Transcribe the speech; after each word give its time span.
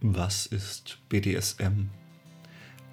Was 0.00 0.46
ist 0.46 0.98
BDSM? 1.08 1.88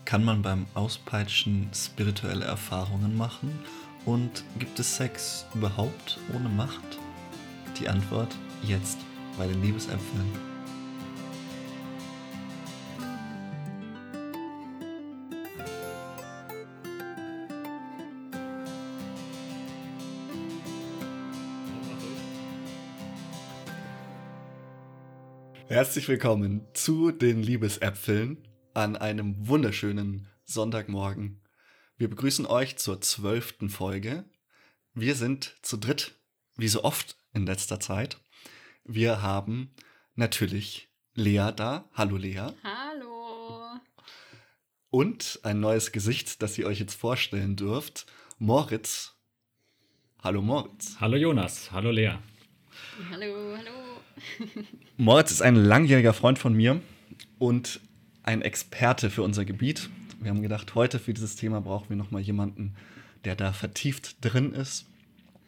Kann 0.06 0.24
man 0.24 0.42
beim 0.42 0.66
Auspeitschen 0.74 1.70
spirituelle 1.72 2.46
Erfahrungen 2.46 3.16
machen? 3.16 3.60
Und 4.06 4.44
gibt 4.58 4.80
es 4.80 4.96
Sex 4.96 5.46
überhaupt 5.54 6.18
ohne 6.34 6.50
Macht? 6.50 6.98
Die 7.80 7.88
Antwort 7.88 8.36
jetzt 8.64 8.98
bei 9.38 9.46
den 9.46 9.62
Liebesäpfeln. 9.62 10.55
Herzlich 25.76 26.08
willkommen 26.08 26.66
zu 26.74 27.12
den 27.12 27.44
Liebesäpfeln 27.44 28.48
an 28.74 28.96
einem 28.96 29.46
wunderschönen 29.46 30.26
Sonntagmorgen. 30.46 31.42
Wir 31.98 32.10
begrüßen 32.10 32.46
euch 32.46 32.78
zur 32.78 33.02
zwölften 33.02 33.70
Folge. 33.70 34.24
Wir 34.94 35.16
sind 35.16 35.58
zu 35.64 35.76
dritt, 35.76 36.16
wie 36.56 36.70
so 36.70 36.86
oft 36.86 37.18
in 37.34 37.46
letzter 37.46 37.82
Zeit. 37.82 38.22
Wir 38.86 39.22
haben 39.22 39.76
natürlich 40.16 40.88
Lea 41.14 41.52
da. 41.54 41.90
Hallo 41.92 42.16
Lea. 42.16 42.54
Hallo. 42.64 43.78
Und 44.92 45.42
ein 45.44 45.60
neues 45.60 45.92
Gesicht, 45.92 46.42
das 46.42 46.58
ihr 46.58 46.68
euch 46.68 46.80
jetzt 46.80 46.96
vorstellen 46.96 47.58
dürft. 47.58 48.06
Moritz. 48.38 49.18
Hallo 50.24 50.42
Moritz. 50.42 50.96
Hallo 51.02 51.18
Jonas. 51.18 51.70
Hallo 51.74 51.92
Lea. 51.92 52.14
Hallo, 53.12 53.58
hallo. 53.58 53.75
Moritz 54.98 55.32
ist 55.32 55.42
ein 55.42 55.56
langjähriger 55.56 56.14
Freund 56.14 56.40
von 56.40 56.54
mir 56.54 56.82
und 57.38 57.80
ein 58.24 58.42
Experte 58.42 59.10
für 59.10 59.24
unser 59.24 59.46
Gebiet. 59.46 59.90
Wir 60.20 60.32
haben 60.32 60.42
gedacht, 60.42 60.76
heute 60.76 61.00
für 61.00 61.14
dieses 61.14 61.36
Thema 61.36 61.62
brauchen 61.62 61.90
wir 61.90 61.96
nochmal 61.96 62.22
jemanden, 62.22 62.76
der 63.24 63.36
da 63.36 63.54
vertieft 63.54 64.18
drin 64.22 64.54
ist. 64.54 64.86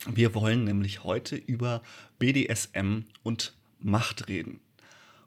Wir 0.06 0.36
wollen 0.36 0.64
nämlich 0.64 1.04
heute 1.04 1.36
über 1.36 1.82
BDSM 2.20 3.00
und 3.24 3.56
Macht 3.80 4.28
reden. 4.28 4.60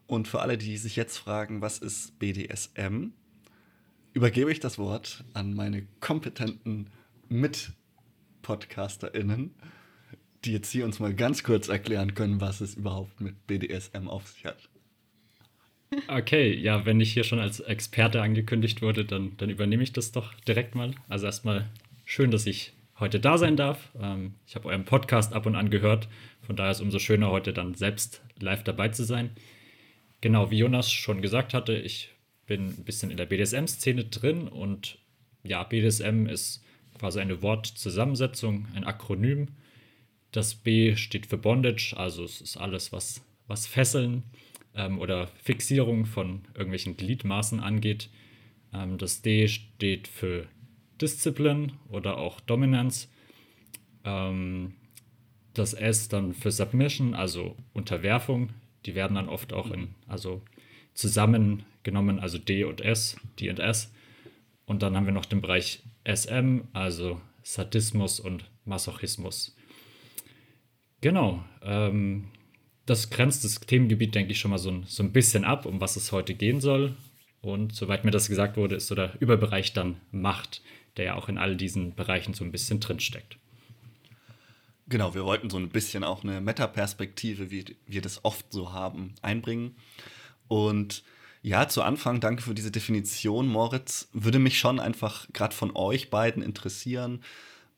Und 0.06 0.28
für 0.28 0.40
alle, 0.40 0.58
die 0.58 0.76
sich 0.76 0.96
jetzt 0.96 1.18
fragen, 1.18 1.60
was 1.60 1.78
ist 1.78 2.18
BDSM, 2.18 3.12
übergebe 4.12 4.50
ich 4.50 4.58
das 4.60 4.78
Wort 4.78 5.24
an 5.34 5.54
meine 5.54 5.86
kompetenten 6.00 6.90
Mit-PodcasterInnen 7.28 9.54
die 10.44 10.52
jetzt 10.52 10.70
hier 10.70 10.84
uns 10.84 11.00
mal 11.00 11.14
ganz 11.14 11.42
kurz 11.42 11.68
erklären 11.68 12.14
können, 12.14 12.40
was 12.40 12.60
es 12.60 12.74
überhaupt 12.74 13.20
mit 13.20 13.46
BDSM 13.46 14.08
auf 14.08 14.28
sich 14.28 14.46
hat. 14.46 14.68
Okay, 16.06 16.54
ja, 16.54 16.86
wenn 16.86 17.00
ich 17.00 17.12
hier 17.12 17.24
schon 17.24 17.40
als 17.40 17.60
Experte 17.60 18.22
angekündigt 18.22 18.80
wurde, 18.80 19.04
dann, 19.04 19.36
dann 19.38 19.50
übernehme 19.50 19.82
ich 19.82 19.92
das 19.92 20.12
doch 20.12 20.34
direkt 20.46 20.74
mal. 20.74 20.94
Also 21.08 21.26
erstmal 21.26 21.68
schön, 22.04 22.30
dass 22.30 22.46
ich 22.46 22.72
heute 23.00 23.18
da 23.18 23.38
sein 23.38 23.56
darf. 23.56 23.90
Ähm, 24.00 24.34
ich 24.46 24.54
habe 24.54 24.68
euren 24.68 24.84
Podcast 24.84 25.32
ab 25.32 25.46
und 25.46 25.56
an 25.56 25.70
gehört, 25.70 26.08
von 26.42 26.54
daher 26.54 26.70
ist 26.70 26.78
es 26.78 26.82
umso 26.82 27.00
schöner, 27.00 27.30
heute 27.30 27.52
dann 27.52 27.74
selbst 27.74 28.22
live 28.38 28.62
dabei 28.62 28.88
zu 28.88 29.04
sein. 29.04 29.30
Genau, 30.20 30.50
wie 30.50 30.58
Jonas 30.58 30.92
schon 30.92 31.22
gesagt 31.22 31.54
hatte, 31.54 31.74
ich 31.74 32.10
bin 32.46 32.66
ein 32.66 32.84
bisschen 32.84 33.10
in 33.10 33.16
der 33.16 33.26
BDSM-Szene 33.26 34.04
drin 34.04 34.46
und 34.46 34.98
ja, 35.42 35.64
BDSM 35.64 36.26
ist 36.26 36.62
quasi 36.98 37.20
eine 37.20 37.42
Wortzusammensetzung, 37.42 38.66
ein 38.74 38.84
Akronym 38.84 39.48
das 40.32 40.54
B 40.54 40.96
steht 40.96 41.26
für 41.26 41.38
Bondage, 41.38 41.94
also 41.96 42.24
es 42.24 42.40
ist 42.40 42.56
alles, 42.56 42.92
was, 42.92 43.24
was 43.46 43.66
Fesseln 43.66 44.22
ähm, 44.74 44.98
oder 44.98 45.28
Fixierung 45.42 46.06
von 46.06 46.42
irgendwelchen 46.54 46.96
Gliedmaßen 46.96 47.60
angeht. 47.60 48.10
Ähm, 48.72 48.98
das 48.98 49.22
D 49.22 49.48
steht 49.48 50.08
für 50.08 50.46
Discipline 51.00 51.72
oder 51.88 52.18
auch 52.18 52.40
Dominance. 52.40 53.08
Ähm, 54.04 54.74
das 55.54 55.74
S 55.74 56.08
dann 56.08 56.32
für 56.34 56.50
Submission, 56.50 57.14
also 57.14 57.56
Unterwerfung. 57.72 58.50
Die 58.86 58.94
werden 58.94 59.16
dann 59.16 59.28
oft 59.28 59.52
auch 59.52 59.70
in, 59.70 59.94
also 60.06 60.42
zusammengenommen, 60.94 62.20
also 62.20 62.38
D 62.38 62.64
und 62.64 62.80
S, 62.80 63.16
D 63.38 63.50
und 63.50 63.58
S. 63.58 63.92
Und 64.64 64.82
dann 64.82 64.96
haben 64.96 65.06
wir 65.06 65.12
noch 65.12 65.26
den 65.26 65.40
Bereich 65.40 65.82
SM, 66.04 66.60
also 66.72 67.20
Sadismus 67.42 68.20
und 68.20 68.48
Masochismus. 68.64 69.56
Genau. 71.00 71.44
Ähm, 71.62 72.28
das 72.86 73.10
grenzt 73.10 73.44
das 73.44 73.60
Themengebiet, 73.60 74.14
denke 74.14 74.32
ich, 74.32 74.40
schon 74.40 74.50
mal 74.50 74.58
so, 74.58 74.82
so 74.86 75.02
ein 75.02 75.12
bisschen 75.12 75.44
ab, 75.44 75.66
um 75.66 75.80
was 75.80 75.96
es 75.96 76.12
heute 76.12 76.34
gehen 76.34 76.60
soll. 76.60 76.96
Und 77.40 77.74
soweit 77.74 78.04
mir 78.04 78.10
das 78.10 78.28
gesagt 78.28 78.56
wurde, 78.56 78.76
ist 78.76 78.88
so 78.88 78.94
der 78.94 79.14
Überbereich 79.20 79.72
dann 79.72 80.00
Macht, 80.10 80.62
der 80.96 81.04
ja 81.06 81.14
auch 81.14 81.28
in 81.28 81.38
all 81.38 81.56
diesen 81.56 81.94
Bereichen 81.94 82.34
so 82.34 82.44
ein 82.44 82.52
bisschen 82.52 82.80
drinsteckt. 82.80 83.38
Genau, 84.88 85.14
wir 85.14 85.24
wollten 85.24 85.50
so 85.50 85.56
ein 85.56 85.68
bisschen 85.68 86.02
auch 86.02 86.24
eine 86.24 86.40
Metaperspektive, 86.40 87.50
wie 87.50 87.64
wir 87.86 88.02
das 88.02 88.24
oft 88.24 88.52
so 88.52 88.72
haben, 88.72 89.14
einbringen. 89.22 89.76
Und 90.48 91.04
ja, 91.42 91.68
zu 91.68 91.82
Anfang, 91.82 92.20
danke 92.20 92.42
für 92.42 92.54
diese 92.54 92.72
Definition, 92.72 93.46
Moritz. 93.46 94.08
Würde 94.12 94.40
mich 94.40 94.58
schon 94.58 94.80
einfach 94.80 95.28
gerade 95.32 95.54
von 95.54 95.74
euch 95.74 96.10
beiden 96.10 96.42
interessieren. 96.42 97.22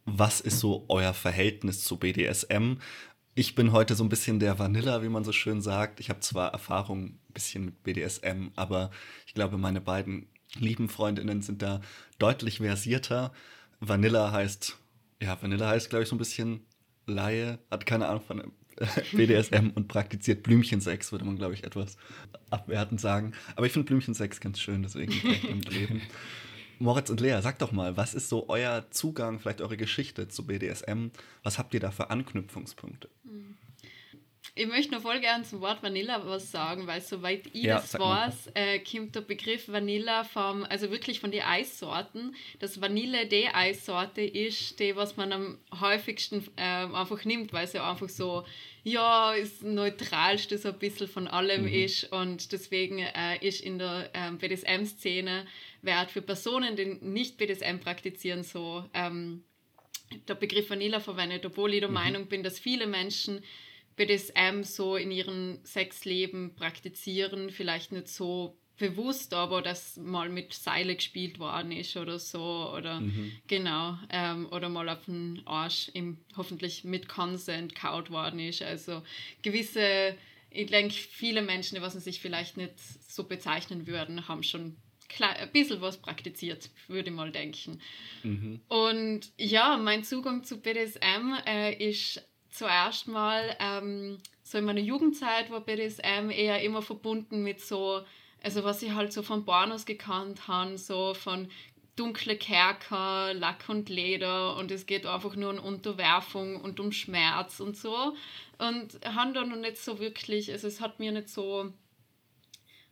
Was 0.04 0.41
ist 0.41 0.59
so 0.59 0.84
euer 0.89 1.12
Verhältnis 1.12 1.84
zu 1.84 1.99
BDSM? 1.99 2.78
Ich 3.34 3.54
bin 3.54 3.72
heute 3.72 3.94
so 3.94 4.04
ein 4.04 4.10
bisschen 4.10 4.41
der 4.41 4.59
Vanilla, 4.59 5.03
wie 5.03 5.09
man 5.09 5.25
so 5.25 5.32
schön 5.32 5.62
sagt. 5.62 6.00
Ich 6.00 6.10
habe 6.10 6.20
zwar 6.20 6.53
Erfahrung 6.53 7.04
ein 7.04 7.19
bisschen 7.32 7.65
mit 7.65 7.82
BDSM, 7.82 8.48
aber 8.56 8.91
ich 9.26 9.32
glaube, 9.32 9.56
meine 9.56 9.81
beiden 9.81 10.26
lieben 10.59 10.91
Freundinnen 10.91 11.41
sind 11.41 11.62
da 11.62 11.81
deutlich 12.19 12.59
versierter. 12.59 13.32
Vanilla 13.81 14.32
heißt, 14.32 14.76
ja, 15.22 15.41
Vanilla 15.41 15.69
heißt, 15.69 15.88
glaube 15.88 16.03
ich, 16.03 16.10
so 16.10 16.15
ein 16.15 16.19
bisschen 16.19 16.60
Laie, 17.06 17.59
hat 17.71 17.87
keine 17.87 18.09
Ahnung 18.09 18.22
von 18.22 18.53
BDSM 19.12 19.71
und 19.75 19.88
praktiziert 19.88 20.42
Blümchensex, 20.42 21.10
würde 21.10 21.25
man, 21.25 21.37
glaube 21.37 21.54
ich, 21.54 21.65
etwas 21.65 21.97
abwertend 22.50 23.00
sagen. 23.00 23.32
Aber 23.56 23.65
ich 23.65 23.72
finde 23.72 23.87
Blümchensex 23.87 24.41
ganz 24.41 24.60
schön, 24.60 24.82
deswegen 24.82 25.15
damit 25.42 25.72
leben. 25.72 26.03
Moritz 26.82 27.10
und 27.10 27.20
Lea, 27.20 27.41
sagt 27.41 27.62
doch 27.62 27.72
mal, 27.72 27.97
was 27.97 28.12
ist 28.12 28.28
so 28.28 28.48
euer 28.48 28.91
Zugang, 28.91 29.38
vielleicht 29.38 29.60
eure 29.60 29.76
Geschichte 29.76 30.28
zu 30.28 30.47
BDSM? 30.47 31.10
Was 31.43 31.59
habt 31.59 31.75
ihr 31.75 31.81
da 31.81 31.93
für 31.93 32.10
Anknüpfungspunkte? 32.10 33.09
Ich 34.54 34.66
möchte 34.66 34.92
noch 34.92 35.00
voll 35.00 35.21
gerne 35.21 35.44
zum 35.44 35.60
Wort 35.60 35.82
Vanilla 35.82 36.26
was 36.26 36.50
sagen, 36.50 36.87
weil 36.87 37.00
soweit 37.00 37.47
ich 37.54 37.62
Ja, 37.62 37.76
das 37.76 37.98
weiß, 37.98 38.50
äh, 38.54 38.81
kommt 38.81 39.15
der 39.15 39.22
Begriff 39.22 39.69
Vanilla 39.69 40.25
vom, 40.25 40.65
also 40.65 40.91
wirklich 40.91 41.21
von 41.21 41.31
den 41.31 41.42
Eissorten, 41.42 42.34
dass 42.59 42.78
Vanille 42.78 43.26
die 43.26 43.47
Eissorte 43.47 44.21
ist, 44.21 44.78
die, 44.78 44.94
was 44.94 45.16
man 45.16 45.32
am 45.32 45.59
häufigsten 45.81 46.47
ähm, 46.59 46.94
einfach 46.94 47.25
nimmt, 47.25 47.54
weil 47.54 47.65
es 47.65 47.72
ja 47.72 47.91
einfach 47.91 48.10
so, 48.10 48.44
ja, 48.84 49.32
ist 49.32 49.62
neutralste 49.62 50.59
so 50.59 50.69
ein 50.69 50.78
bisschen 50.78 51.09
von 51.09 51.28
allem 51.28 51.66
ist. 51.66 52.12
Und 52.12 52.53
deswegen 52.53 52.98
äh, 52.98 53.38
ist 53.41 53.62
in 53.62 53.78
der 53.78 54.10
ähm, 54.12 54.37
BDSM-Szene 54.37 55.47
wird 55.82 56.10
für 56.10 56.22
Personen, 56.22 56.76
die 56.76 56.87
nicht 57.00 57.37
BDSM 57.37 57.78
praktizieren, 57.81 58.44
so 58.44 58.88
ähm, 58.94 59.44
der 60.28 60.34
Begriff 60.34 60.70
Vanilla 60.70 61.00
verwendet, 61.00 61.44
obwohl 61.44 61.75
ich 61.75 61.81
der 61.81 61.88
Meinung 61.88 62.26
bin, 62.26 62.43
dass 62.43 62.59
viele 62.59 62.87
Menschen 62.87 63.43
BDSM 63.97 64.62
so 64.62 64.97
in 64.97 65.10
ihrem 65.10 65.59
Sexleben 65.65 66.54
praktizieren, 66.54 67.50
vielleicht 67.50 67.92
nicht 67.92 68.09
so 68.09 68.56
bewusst, 68.78 69.34
aber 69.34 69.62
dass 69.62 69.97
mal 69.97 70.28
mit 70.28 70.54
Seile 70.54 70.97
gespielt 70.97 71.38
worden 71.38 71.72
ist 71.72 71.97
oder 71.97 72.19
so 72.19 72.72
oder 72.75 73.00
genau 73.47 73.98
ähm, 74.10 74.48
oder 74.50 74.69
mal 74.69 74.88
auf 74.88 75.04
den 75.04 75.42
Arsch 75.44 75.91
im, 75.92 76.19
hoffentlich 76.37 76.82
mit 76.82 77.09
Consent 77.09 77.75
kaut 77.75 78.10
worden 78.10 78.41
ist. 78.41 78.62
Also 78.62 79.03
gewisse, 79.42 80.16
ich 80.50 80.66
denke, 80.71 80.94
viele 80.94 81.42
Menschen, 81.42 81.76
die 81.76 81.82
was 81.82 81.92
sich 81.92 82.21
vielleicht 82.21 82.56
nicht 82.56 82.78
so 82.78 83.25
bezeichnen 83.25 83.87
würden, 83.87 84.26
haben 84.26 84.42
schon 84.42 84.77
ein 85.20 85.53
bisschen 85.53 85.80
was 85.80 85.98
praktiziert, 85.98 86.70
würde 86.88 87.10
ich 87.10 87.16
mal 87.16 87.30
denken. 87.30 87.80
Und 88.68 89.32
ja, 89.36 89.76
mein 89.76 90.04
Zugang 90.04 90.44
zu 90.44 90.60
BDSM 90.60 91.34
äh, 91.47 91.74
ist 91.74 92.22
zuerst 92.50 93.09
mal 93.09 93.56
ähm, 93.60 94.18
so 94.42 94.59
in 94.59 94.64
meiner 94.64 94.80
Jugendzeit 94.80 95.50
war 95.50 95.60
BDSM 95.60 96.30
eher 96.30 96.62
immer 96.62 96.82
verbunden 96.82 97.42
mit 97.42 97.60
so, 97.60 98.03
also 98.42 98.64
was 98.64 98.82
ich 98.82 98.92
halt 98.92 99.12
so 99.12 99.22
von 99.22 99.44
Pornos 99.44 99.86
gekannt 99.86 100.47
habe, 100.48 100.76
so 100.76 101.15
von 101.15 101.48
dunkle 101.97 102.36
Kerker, 102.36 103.34
Lack 103.34 103.68
und 103.68 103.88
Leder 103.88 104.56
und 104.56 104.70
es 104.70 104.86
geht 104.86 105.06
einfach 105.06 105.36
nur 105.36 105.50
um 105.50 105.58
Unterwerfung 105.58 106.60
und 106.60 106.80
um 106.80 106.92
Schmerz 106.92 107.60
und 107.60 107.76
so. 107.76 108.15
Und 108.58 108.98
haben 109.04 109.34
da 109.34 109.44
noch 109.44 109.56
nicht 109.56 109.76
so 109.76 109.98
wirklich, 109.98 110.50
also 110.53 110.68
es 110.68 110.80
hat 110.80 110.98
mir 110.98 111.12
nicht 111.12 111.28
so 111.28 111.72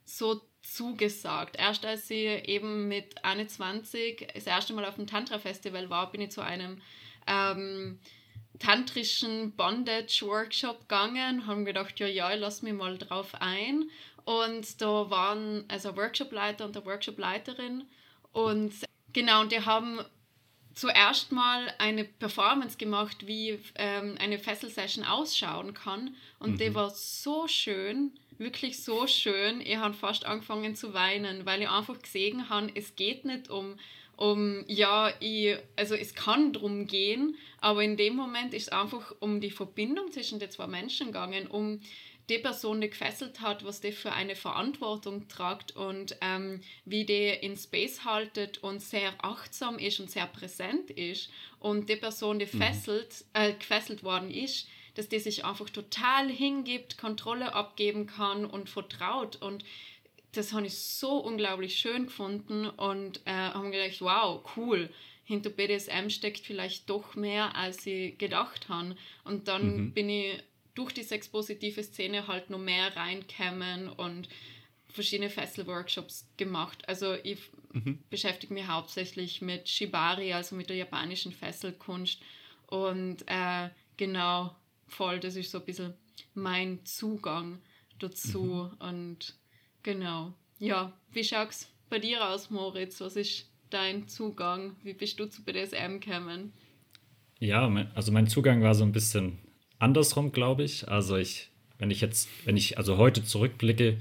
so 0.03 0.41
zugesagt. 0.61 1.57
Erst 1.57 1.85
als 1.85 2.09
ich 2.09 2.47
eben 2.47 2.87
mit 2.87 3.23
21 3.23 4.27
das 4.33 4.45
erste 4.45 4.73
Mal 4.73 4.85
auf 4.85 4.95
dem 4.95 5.07
Tantra-Festival 5.07 5.89
war, 5.89 6.11
bin 6.11 6.21
ich 6.21 6.31
zu 6.31 6.41
einem 6.41 6.81
ähm, 7.27 7.99
tantrischen 8.59 9.51
Bondage-Workshop 9.55 10.81
gegangen, 10.81 11.47
haben 11.47 11.65
gedacht, 11.65 11.99
ja, 11.99 12.07
ja, 12.07 12.33
ich 12.33 12.39
lass 12.39 12.61
mich 12.61 12.73
mal 12.73 12.97
drauf 12.97 13.33
ein. 13.39 13.89
Und 14.23 14.81
da 14.81 15.09
waren 15.09 15.65
also 15.67 15.95
Workshopleiter 15.95 16.65
und 16.65 16.77
eine 16.77 16.85
Workshopleiterin. 16.85 17.85
Und 18.31 18.73
genau, 19.13 19.41
und 19.41 19.51
die 19.51 19.65
haben 19.65 19.99
zuerst 20.73 21.31
mal 21.31 21.73
eine 21.79 22.05
Performance 22.05 22.77
gemacht, 22.77 23.27
wie 23.27 23.59
ähm, 23.75 24.15
eine 24.19 24.37
Fesselsession 24.37 25.05
ausschauen 25.05 25.73
kann. 25.73 26.15
Und 26.39 26.51
mhm. 26.51 26.57
die 26.57 26.75
war 26.75 26.91
so 26.91 27.47
schön, 27.47 28.11
wirklich 28.41 28.83
so 28.83 29.07
schön. 29.07 29.61
Ich 29.61 29.77
habe 29.77 29.93
fast 29.93 30.25
angefangen 30.25 30.75
zu 30.75 30.93
weinen, 30.93 31.45
weil 31.45 31.61
ich 31.61 31.69
einfach 31.69 32.01
gesehen 32.01 32.49
habe, 32.49 32.71
es 32.75 32.95
geht 32.95 33.23
nicht 33.23 33.49
um, 33.49 33.77
um 34.17 34.65
ja, 34.67 35.13
ich, 35.19 35.57
also 35.77 35.95
es 35.95 36.13
kann 36.15 36.51
drum 36.51 36.87
gehen, 36.87 37.37
aber 37.59 37.83
in 37.83 37.97
dem 37.97 38.15
Moment 38.15 38.53
ist 38.53 38.63
es 38.63 38.69
einfach 38.69 39.13
um 39.19 39.39
die 39.39 39.51
Verbindung 39.51 40.11
zwischen 40.11 40.39
den 40.39 40.51
zwei 40.51 40.67
Menschen 40.67 41.07
gegangen, 41.07 41.47
um 41.47 41.79
die 42.29 42.37
Person, 42.37 42.81
die 42.81 42.89
gefesselt 42.89 43.41
hat, 43.41 43.65
was 43.65 43.81
die 43.81 43.91
für 43.91 44.13
eine 44.13 44.35
Verantwortung 44.35 45.27
tragt 45.27 45.75
und 45.75 46.15
ähm, 46.21 46.61
wie 46.85 47.05
die 47.05 47.27
in 47.27 47.57
Space 47.57 48.05
haltet 48.05 48.59
und 48.59 48.81
sehr 48.81 49.13
achtsam 49.23 49.77
ist 49.77 49.99
und 49.99 50.09
sehr 50.09 50.27
präsent 50.27 50.91
ist. 50.91 51.29
Und 51.59 51.89
die 51.89 51.95
Person, 51.95 52.39
die 52.39 52.45
mhm. 52.45 52.57
fesselt, 52.57 53.25
äh, 53.33 53.53
gefesselt 53.53 54.03
worden 54.03 54.31
ist, 54.31 54.67
dass 54.95 55.09
die 55.09 55.19
sich 55.19 55.45
einfach 55.45 55.69
total 55.69 56.29
hingibt, 56.29 56.97
Kontrolle 56.97 57.53
abgeben 57.53 58.07
kann 58.07 58.45
und 58.45 58.69
vertraut. 58.69 59.37
Und 59.37 59.63
das 60.33 60.53
habe 60.53 60.67
ich 60.67 60.77
so 60.77 61.17
unglaublich 61.17 61.77
schön 61.77 62.05
gefunden 62.05 62.67
und 62.67 63.21
äh, 63.25 63.31
habe 63.31 63.71
gedacht, 63.71 64.01
wow, 64.01 64.43
cool. 64.55 64.89
Hinter 65.23 65.49
BDSM 65.49 66.09
steckt 66.09 66.45
vielleicht 66.45 66.89
doch 66.89 67.15
mehr, 67.15 67.55
als 67.55 67.85
ich 67.85 68.17
gedacht 68.17 68.69
habe. 68.69 68.95
Und 69.23 69.47
dann 69.47 69.77
mhm. 69.77 69.93
bin 69.93 70.09
ich 70.09 70.43
durch 70.73 70.93
die 70.93 71.03
sexpositive 71.03 71.83
Szene 71.83 72.27
halt 72.27 72.49
noch 72.49 72.59
mehr 72.59 72.95
reinkämen 72.95 73.89
und 73.89 74.27
verschiedene 74.87 75.29
Fesselworkshops 75.29 76.27
gemacht. 76.37 76.87
Also 76.87 77.15
ich 77.23 77.39
mhm. 77.73 77.99
beschäftige 78.09 78.53
mich 78.53 78.67
hauptsächlich 78.67 79.41
mit 79.41 79.69
Shibari, 79.69 80.33
also 80.33 80.55
mit 80.55 80.69
der 80.69 80.77
japanischen 80.77 81.31
Fesselkunst. 81.31 82.21
Und 82.67 83.23
äh, 83.27 83.69
genau, 83.97 84.55
voll, 84.91 85.19
das 85.19 85.35
ist 85.35 85.51
so 85.51 85.59
ein 85.59 85.65
bisschen 85.65 85.93
mein 86.33 86.85
Zugang 86.85 87.59
dazu. 87.99 88.71
Mhm. 88.79 88.87
Und 88.87 89.35
genau, 89.83 90.33
ja, 90.59 90.93
wie 91.11 91.23
schaut 91.23 91.51
es 91.51 91.69
bei 91.89 91.99
dir 91.99 92.27
aus, 92.29 92.49
Moritz? 92.49 93.01
Was 93.01 93.15
ist 93.15 93.49
dein 93.69 94.07
Zugang? 94.07 94.75
Wie 94.83 94.93
bist 94.93 95.19
du 95.19 95.25
zu 95.25 95.43
BDSM 95.43 95.99
gekommen? 95.99 96.53
Ja, 97.39 97.67
also 97.95 98.11
mein 98.11 98.27
Zugang 98.27 98.61
war 98.61 98.75
so 98.75 98.83
ein 98.83 98.91
bisschen 98.91 99.39
andersrum, 99.79 100.31
glaube 100.31 100.63
ich. 100.63 100.87
Also 100.87 101.17
ich, 101.17 101.49
wenn 101.79 101.89
ich 101.89 102.01
jetzt, 102.01 102.29
wenn 102.45 102.55
ich 102.55 102.77
also 102.77 102.97
heute 102.97 103.23
zurückblicke, 103.23 103.97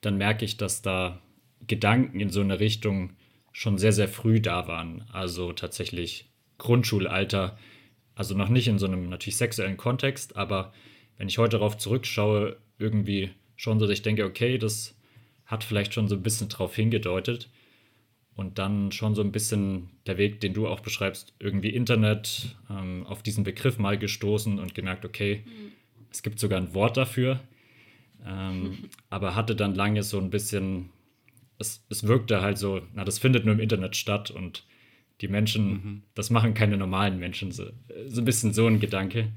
dann 0.00 0.16
merke 0.16 0.44
ich, 0.44 0.56
dass 0.56 0.82
da 0.82 1.22
Gedanken 1.66 2.20
in 2.20 2.30
so 2.30 2.40
eine 2.40 2.58
Richtung 2.60 3.16
schon 3.52 3.78
sehr, 3.78 3.92
sehr 3.92 4.08
früh 4.08 4.40
da 4.40 4.66
waren. 4.68 5.04
Also 5.12 5.52
tatsächlich 5.52 6.28
Grundschulalter, 6.58 7.56
also 8.16 8.34
noch 8.34 8.48
nicht 8.48 8.66
in 8.66 8.78
so 8.78 8.86
einem 8.86 9.08
natürlich 9.08 9.36
sexuellen 9.36 9.76
Kontext, 9.76 10.36
aber 10.36 10.72
wenn 11.18 11.28
ich 11.28 11.38
heute 11.38 11.58
darauf 11.58 11.76
zurückschaue, 11.76 12.56
irgendwie 12.78 13.30
schon 13.54 13.78
so, 13.78 13.86
dass 13.86 13.92
ich 13.92 14.02
denke, 14.02 14.24
okay, 14.24 14.58
das 14.58 14.96
hat 15.44 15.62
vielleicht 15.62 15.94
schon 15.94 16.08
so 16.08 16.16
ein 16.16 16.22
bisschen 16.22 16.48
drauf 16.48 16.74
hingedeutet 16.74 17.50
und 18.34 18.58
dann 18.58 18.90
schon 18.90 19.14
so 19.14 19.22
ein 19.22 19.32
bisschen 19.32 19.90
der 20.06 20.18
Weg, 20.18 20.40
den 20.40 20.54
du 20.54 20.66
auch 20.66 20.80
beschreibst, 20.80 21.34
irgendwie 21.38 21.70
Internet, 21.70 22.56
ähm, 22.70 23.06
auf 23.06 23.22
diesen 23.22 23.44
Begriff 23.44 23.78
mal 23.78 23.98
gestoßen 23.98 24.58
und 24.58 24.74
gemerkt, 24.74 25.04
okay, 25.04 25.44
mhm. 25.44 25.72
es 26.10 26.22
gibt 26.22 26.40
sogar 26.40 26.58
ein 26.58 26.74
Wort 26.74 26.96
dafür, 26.96 27.40
ähm, 28.26 28.88
aber 29.10 29.34
hatte 29.34 29.54
dann 29.54 29.74
lange 29.74 30.02
so 30.02 30.18
ein 30.18 30.30
bisschen, 30.30 30.88
es, 31.58 31.84
es 31.90 32.06
wirkte 32.06 32.40
halt 32.40 32.56
so, 32.56 32.80
na, 32.94 33.04
das 33.04 33.18
findet 33.18 33.44
nur 33.44 33.54
im 33.54 33.60
Internet 33.60 33.94
statt 33.94 34.30
und 34.30 34.64
die 35.20 35.28
Menschen, 35.28 35.68
mhm. 35.68 36.02
das 36.14 36.30
machen 36.30 36.54
keine 36.54 36.76
normalen 36.76 37.18
Menschen, 37.18 37.52
so, 37.52 37.64
so 38.06 38.20
ein 38.20 38.24
bisschen 38.24 38.52
so 38.52 38.66
ein 38.66 38.80
Gedanke. 38.80 39.32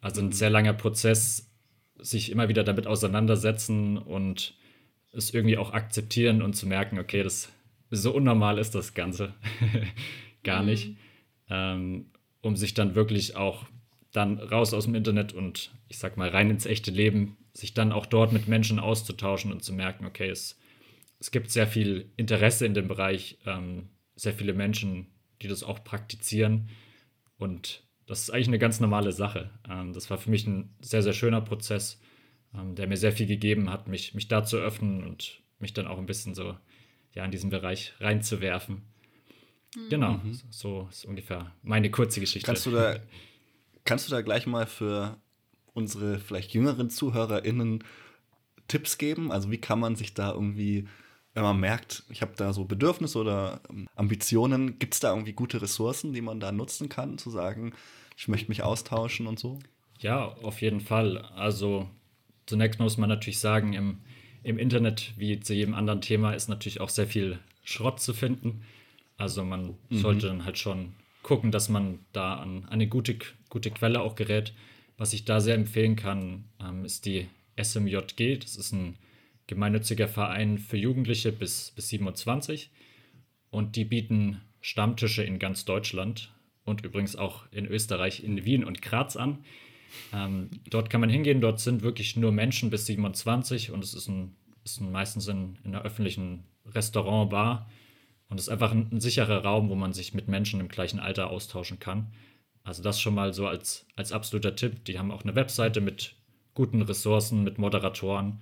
Also 0.00 0.20
ein 0.20 0.26
mhm. 0.26 0.32
sehr 0.32 0.50
langer 0.50 0.74
Prozess, 0.74 1.50
sich 1.98 2.30
immer 2.30 2.48
wieder 2.48 2.64
damit 2.64 2.86
auseinandersetzen 2.86 3.96
und 3.96 4.54
es 5.12 5.32
irgendwie 5.32 5.56
auch 5.56 5.72
akzeptieren 5.72 6.42
und 6.42 6.54
zu 6.54 6.66
merken, 6.66 6.98
okay, 6.98 7.22
das 7.22 7.50
so 7.90 8.14
unnormal 8.14 8.58
ist 8.58 8.74
das 8.74 8.94
Ganze 8.94 9.34
gar 10.42 10.62
nicht, 10.62 10.88
mhm. 10.88 10.96
ähm, 11.50 12.06
um 12.40 12.56
sich 12.56 12.74
dann 12.74 12.94
wirklich 12.94 13.36
auch 13.36 13.66
dann 14.10 14.38
raus 14.38 14.74
aus 14.74 14.84
dem 14.84 14.94
Internet 14.94 15.32
und 15.32 15.72
ich 15.88 15.98
sag 15.98 16.16
mal 16.16 16.28
rein 16.28 16.50
ins 16.50 16.66
echte 16.66 16.90
Leben, 16.90 17.36
sich 17.54 17.74
dann 17.74 17.92
auch 17.92 18.06
dort 18.06 18.32
mit 18.32 18.48
Menschen 18.48 18.78
auszutauschen 18.78 19.52
und 19.52 19.62
zu 19.62 19.72
merken, 19.72 20.06
okay, 20.06 20.28
es, 20.28 20.58
es 21.18 21.30
gibt 21.30 21.50
sehr 21.50 21.66
viel 21.66 22.10
Interesse 22.16 22.66
in 22.66 22.74
dem 22.74 22.88
Bereich, 22.88 23.38
ähm, 23.46 23.88
sehr 24.16 24.32
viele 24.32 24.52
Menschen, 24.52 25.06
die 25.40 25.48
das 25.48 25.62
auch 25.62 25.82
praktizieren 25.84 26.68
und 27.38 27.82
das 28.06 28.22
ist 28.22 28.30
eigentlich 28.30 28.48
eine 28.48 28.58
ganz 28.58 28.80
normale 28.80 29.12
Sache. 29.12 29.50
Ähm, 29.68 29.92
das 29.92 30.10
war 30.10 30.18
für 30.18 30.30
mich 30.30 30.46
ein 30.46 30.74
sehr, 30.80 31.02
sehr 31.02 31.12
schöner 31.12 31.40
Prozess, 31.40 32.00
ähm, 32.54 32.74
der 32.74 32.86
mir 32.86 32.96
sehr 32.96 33.12
viel 33.12 33.26
gegeben 33.26 33.70
hat, 33.70 33.88
mich, 33.88 34.14
mich 34.14 34.28
da 34.28 34.44
zu 34.44 34.58
öffnen 34.58 35.04
und 35.04 35.40
mich 35.58 35.72
dann 35.72 35.86
auch 35.86 35.98
ein 35.98 36.06
bisschen 36.06 36.34
so 36.34 36.56
ja, 37.14 37.24
in 37.24 37.30
diesen 37.30 37.50
Bereich 37.50 37.94
reinzuwerfen. 38.00 38.82
Mhm. 39.76 39.88
Genau, 39.88 40.12
mhm. 40.14 40.38
so 40.50 40.88
ist 40.90 41.04
ungefähr 41.04 41.52
meine 41.62 41.90
kurze 41.90 42.20
Geschichte. 42.20 42.46
Kannst 42.46 42.66
du 42.66 42.70
da, 42.70 42.98
kannst 43.84 44.08
du 44.08 44.10
da 44.10 44.20
gleich 44.20 44.46
mal 44.46 44.66
für 44.66 45.16
unsere 45.72 46.18
vielleicht 46.18 46.52
jüngeren 46.52 46.90
ZuhörerInnen 46.90 47.84
Tipps 48.68 48.98
geben? 48.98 49.32
Also 49.32 49.50
wie 49.50 49.58
kann 49.58 49.80
man 49.80 49.96
sich 49.96 50.14
da 50.14 50.32
irgendwie, 50.32 50.88
wenn 51.34 51.42
man 51.42 51.58
merkt, 51.58 52.04
ich 52.10 52.22
habe 52.22 52.32
da 52.36 52.52
so 52.52 52.64
Bedürfnisse 52.64 53.18
oder 53.18 53.60
ähm, 53.70 53.88
Ambitionen, 53.94 54.78
gibt 54.78 54.94
es 54.94 55.00
da 55.00 55.10
irgendwie 55.10 55.32
gute 55.32 55.62
Ressourcen, 55.62 56.12
die 56.12 56.20
man 56.20 56.40
da 56.40 56.52
nutzen 56.52 56.88
kann, 56.88 57.18
zu 57.18 57.30
sagen, 57.30 57.72
ich 58.16 58.28
möchte 58.28 58.48
mich 58.48 58.62
austauschen 58.62 59.26
und 59.26 59.38
so? 59.38 59.58
Ja, 59.98 60.26
auf 60.42 60.60
jeden 60.60 60.80
Fall. 60.80 61.18
Also 61.18 61.88
zunächst 62.46 62.80
muss 62.80 62.98
man 62.98 63.08
natürlich 63.08 63.38
sagen, 63.38 63.72
im 63.72 63.98
im 64.42 64.58
Internet, 64.58 65.12
wie 65.16 65.40
zu 65.40 65.54
jedem 65.54 65.74
anderen 65.74 66.00
Thema, 66.00 66.32
ist 66.32 66.48
natürlich 66.48 66.80
auch 66.80 66.88
sehr 66.88 67.06
viel 67.06 67.38
Schrott 67.64 68.00
zu 68.00 68.12
finden. 68.12 68.62
Also 69.16 69.44
man 69.44 69.76
mhm. 69.88 69.98
sollte 69.98 70.26
dann 70.26 70.44
halt 70.44 70.58
schon 70.58 70.94
gucken, 71.22 71.52
dass 71.52 71.68
man 71.68 72.00
da 72.12 72.34
an, 72.34 72.68
eine 72.68 72.88
gute, 72.88 73.16
gute 73.48 73.70
Quelle 73.70 74.00
auch 74.00 74.16
gerät. 74.16 74.52
Was 74.98 75.12
ich 75.12 75.24
da 75.24 75.40
sehr 75.40 75.54
empfehlen 75.54 75.96
kann, 75.96 76.44
ähm, 76.60 76.84
ist 76.84 77.06
die 77.06 77.28
SMJG. 77.60 78.38
Das 78.38 78.56
ist 78.56 78.72
ein 78.72 78.96
gemeinnütziger 79.52 80.08
Verein 80.08 80.56
für 80.56 80.78
Jugendliche 80.78 81.30
bis, 81.30 81.72
bis 81.76 81.88
27. 81.88 82.70
Und 83.50 83.76
die 83.76 83.84
bieten 83.84 84.40
Stammtische 84.62 85.22
in 85.22 85.38
ganz 85.38 85.66
Deutschland 85.66 86.32
und 86.64 86.82
übrigens 86.84 87.16
auch 87.16 87.44
in 87.50 87.66
Österreich, 87.66 88.24
in 88.24 88.44
Wien 88.46 88.64
und 88.64 88.80
Graz 88.80 89.16
an. 89.16 89.44
Ähm, 90.14 90.48
dort 90.70 90.88
kann 90.88 91.02
man 91.02 91.10
hingehen, 91.10 91.42
dort 91.42 91.60
sind 91.60 91.82
wirklich 91.82 92.16
nur 92.16 92.32
Menschen 92.32 92.70
bis 92.70 92.86
27 92.86 93.72
und 93.72 93.84
es 93.84 93.92
ist, 93.92 94.08
ein, 94.08 94.34
ist 94.64 94.80
ein 94.80 94.90
meistens 94.90 95.28
in, 95.28 95.58
in 95.64 95.74
einer 95.74 95.84
öffentlichen 95.84 96.44
Restaurant, 96.64 97.28
Bar 97.28 97.68
und 98.28 98.38
es 98.38 98.46
ist 98.46 98.52
einfach 98.52 98.72
ein, 98.72 98.88
ein, 98.90 99.00
sicherer 99.00 99.44
Raum, 99.44 99.68
wo 99.68 99.74
man 99.74 99.92
sich 99.92 100.14
mit 100.14 100.28
Menschen 100.28 100.60
im 100.60 100.68
gleichen 100.68 100.98
Alter 100.98 101.28
austauschen 101.28 101.78
kann. 101.78 102.12
Also 102.64 102.82
das 102.82 103.00
schon 103.00 103.14
mal 103.14 103.34
so 103.34 103.46
als, 103.46 103.84
als 103.96 104.12
absoluter 104.12 104.56
Tipp. 104.56 104.86
Die 104.86 104.98
haben 104.98 105.10
auch 105.10 105.24
eine 105.24 105.34
Webseite 105.34 105.82
mit 105.82 106.14
guten 106.54 106.80
Ressourcen, 106.80 107.42
mit 107.42 107.58
Moderatoren 107.58 108.40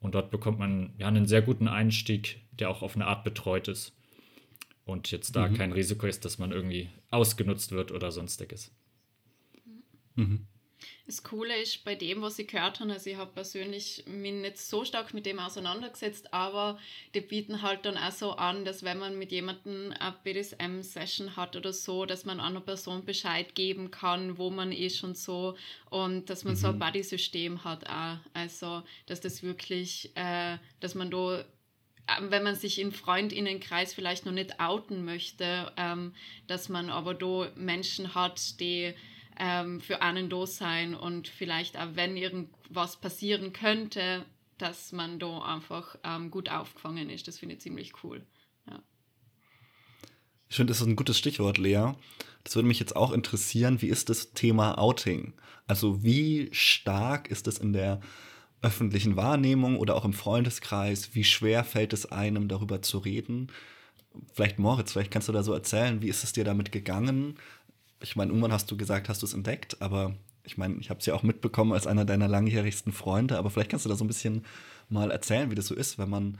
und 0.00 0.14
dort 0.14 0.30
bekommt 0.30 0.58
man 0.58 0.94
ja 0.98 1.08
einen 1.08 1.26
sehr 1.26 1.42
guten 1.42 1.68
Einstieg, 1.68 2.40
der 2.52 2.70
auch 2.70 2.82
auf 2.82 2.94
eine 2.94 3.06
Art 3.06 3.24
betreut 3.24 3.68
ist 3.68 3.96
und 4.84 5.10
jetzt 5.10 5.36
da 5.36 5.48
mhm. 5.48 5.54
kein 5.54 5.72
Risiko 5.72 6.06
ist, 6.06 6.24
dass 6.24 6.38
man 6.38 6.52
irgendwie 6.52 6.88
ausgenutzt 7.10 7.72
wird 7.72 7.92
oder 7.92 8.10
sonstiges. 8.10 8.74
Mhm. 10.14 10.46
Das 11.06 11.22
Coole 11.22 11.56
ist 11.56 11.84
bei 11.84 11.94
dem, 11.94 12.22
was 12.22 12.38
ich 12.38 12.48
gehört 12.48 12.80
habe, 12.80 12.92
also 12.92 13.08
ich 13.08 13.16
habe 13.16 13.32
persönlich 13.32 14.04
mich 14.06 14.32
nicht 14.32 14.58
so 14.58 14.84
stark 14.84 15.14
mit 15.14 15.26
dem 15.26 15.38
auseinandergesetzt, 15.38 16.32
aber 16.34 16.78
die 17.14 17.20
bieten 17.20 17.62
halt 17.62 17.84
dann 17.84 17.96
auch 17.96 18.12
so 18.12 18.32
an, 18.32 18.64
dass 18.64 18.82
wenn 18.82 18.98
man 18.98 19.18
mit 19.18 19.32
jemandem 19.32 19.94
eine 19.98 20.14
BDSM-Session 20.22 21.36
hat 21.36 21.56
oder 21.56 21.72
so, 21.72 22.04
dass 22.04 22.24
man 22.24 22.40
einer 22.40 22.60
Person 22.60 23.04
Bescheid 23.04 23.54
geben 23.54 23.90
kann, 23.90 24.38
wo 24.38 24.50
man 24.50 24.70
ist 24.70 25.02
und 25.02 25.16
so 25.16 25.56
und 25.90 26.28
dass 26.30 26.44
man 26.44 26.54
mhm. 26.54 26.58
so 26.58 26.68
ein 26.68 26.74
mhm. 26.74 26.80
Buddy-System 26.80 27.64
hat 27.64 27.88
auch. 27.88 28.18
Also, 28.34 28.82
dass 29.06 29.20
das 29.20 29.42
wirklich, 29.42 30.10
äh, 30.14 30.58
dass 30.80 30.94
man 30.94 31.10
da 31.10 31.44
ähm, 32.08 32.30
wenn 32.30 32.42
man 32.42 32.54
sich 32.54 32.78
im 32.78 32.92
Freundinnenkreis 32.92 33.94
vielleicht 33.94 34.24
noch 34.24 34.32
nicht 34.32 34.60
outen 34.60 35.04
möchte, 35.04 35.72
ähm, 35.76 36.14
dass 36.46 36.68
man 36.68 36.90
aber 36.90 37.14
da 37.14 37.50
Menschen 37.54 38.14
hat, 38.14 38.60
die 38.60 38.94
ähm, 39.38 39.80
für 39.80 40.02
einen 40.02 40.28
da 40.28 40.46
sein 40.46 40.94
und 40.94 41.28
vielleicht 41.28 41.76
auch, 41.76 41.94
wenn 41.94 42.16
irgendwas 42.16 42.96
passieren 42.96 43.52
könnte, 43.52 44.24
dass 44.58 44.92
man 44.92 45.18
da 45.18 45.40
einfach 45.42 45.96
ähm, 46.02 46.30
gut 46.30 46.50
aufgefangen 46.50 47.10
ist. 47.10 47.28
Das 47.28 47.38
finde 47.38 47.54
ich 47.54 47.60
ziemlich 47.60 47.92
cool. 48.02 48.26
Ja. 48.68 48.82
Ich 50.48 50.56
finde, 50.56 50.72
das 50.72 50.80
ist 50.80 50.86
ein 50.86 50.96
gutes 50.96 51.18
Stichwort, 51.18 51.58
Lea. 51.58 51.92
Das 52.44 52.56
würde 52.56 52.68
mich 52.68 52.80
jetzt 52.80 52.96
auch 52.96 53.12
interessieren. 53.12 53.80
Wie 53.82 53.88
ist 53.88 54.08
das 54.08 54.32
Thema 54.32 54.78
Outing? 54.78 55.34
Also, 55.66 56.02
wie 56.02 56.48
stark 56.52 57.28
ist 57.30 57.46
es 57.46 57.58
in 57.58 57.72
der 57.72 58.00
öffentlichen 58.62 59.16
Wahrnehmung 59.16 59.76
oder 59.76 59.94
auch 59.94 60.04
im 60.04 60.12
Freundeskreis? 60.12 61.14
Wie 61.14 61.24
schwer 61.24 61.62
fällt 61.62 61.92
es 61.92 62.10
einem, 62.10 62.48
darüber 62.48 62.82
zu 62.82 62.98
reden? 62.98 63.52
Vielleicht 64.32 64.58
Moritz, 64.58 64.92
vielleicht 64.92 65.10
kannst 65.10 65.28
du 65.28 65.32
da 65.32 65.42
so 65.42 65.52
erzählen, 65.52 66.02
wie 66.02 66.08
ist 66.08 66.24
es 66.24 66.32
dir 66.32 66.44
damit 66.44 66.72
gegangen? 66.72 67.36
Ich 68.00 68.16
meine, 68.16 68.30
irgendwann 68.30 68.52
hast 68.52 68.70
du 68.70 68.76
gesagt, 68.76 69.08
hast 69.08 69.22
du 69.22 69.26
es 69.26 69.34
entdeckt, 69.34 69.80
aber 69.80 70.14
ich 70.44 70.56
meine, 70.56 70.76
ich 70.80 70.90
habe 70.90 71.00
es 71.00 71.06
ja 71.06 71.14
auch 71.14 71.22
mitbekommen 71.22 71.72
als 71.72 71.86
einer 71.86 72.04
deiner 72.04 72.28
langjährigsten 72.28 72.92
Freunde, 72.92 73.38
aber 73.38 73.50
vielleicht 73.50 73.70
kannst 73.70 73.84
du 73.84 73.90
da 73.90 73.96
so 73.96 74.04
ein 74.04 74.08
bisschen 74.08 74.44
mal 74.88 75.10
erzählen, 75.10 75.50
wie 75.50 75.54
das 75.54 75.66
so 75.66 75.74
ist, 75.74 75.98
wenn 75.98 76.08
man 76.08 76.38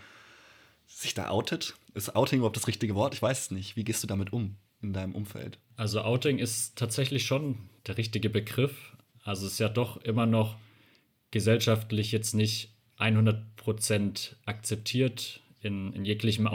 sich 0.87 1.15
da 1.15 1.29
outet. 1.29 1.77
Ist 1.95 2.17
Outing 2.17 2.39
überhaupt 2.39 2.57
das 2.57 2.67
richtige 2.67 2.95
Wort? 2.95 3.15
Ich 3.15 3.23
weiß 3.23 3.39
es 3.41 3.51
nicht. 3.51 3.77
Wie 3.77 3.85
gehst 3.85 4.03
du 4.03 4.07
damit 4.07 4.33
um 4.33 4.57
in 4.81 4.93
deinem 4.93 5.15
Umfeld? 5.15 5.59
Also 5.77 6.01
Outing 6.01 6.39
ist 6.39 6.77
tatsächlich 6.77 7.27
schon 7.27 7.59
der 7.87 7.99
richtige 7.99 8.31
Begriff. 8.31 8.97
Also 9.23 9.47
es 9.47 9.55
ist 9.55 9.59
ja 9.59 9.69
doch 9.69 9.99
immer 9.99 10.27
noch 10.27 10.57
gesellschaftlich 11.31 12.11
jetzt 12.13 12.35
nicht 12.35 12.73
100% 12.99 14.37
akzeptiert 14.47 15.41
in, 15.61 15.93
in 15.93 16.05
jeglichem 16.05 16.45
mhm. 16.45 16.51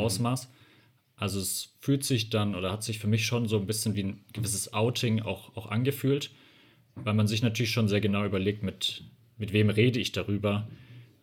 Also 1.15 1.39
es 1.39 1.75
fühlt 1.79 2.03
sich 2.03 2.29
dann 2.29 2.55
oder 2.55 2.71
hat 2.71 2.83
sich 2.83 2.99
für 2.99 3.07
mich 3.07 3.25
schon 3.25 3.47
so 3.47 3.57
ein 3.57 3.67
bisschen 3.67 3.95
wie 3.95 4.03
ein 4.03 4.25
gewisses 4.33 4.73
Outing 4.73 5.21
auch, 5.21 5.55
auch 5.55 5.67
angefühlt, 5.67 6.31
weil 6.95 7.13
man 7.13 7.27
sich 7.27 7.41
natürlich 7.41 7.71
schon 7.71 7.87
sehr 7.87 8.01
genau 8.01 8.25
überlegt, 8.25 8.63
mit, 8.63 9.03
mit 9.37 9.53
wem 9.53 9.69
rede 9.69 9.99
ich 9.99 10.11
darüber. 10.11 10.67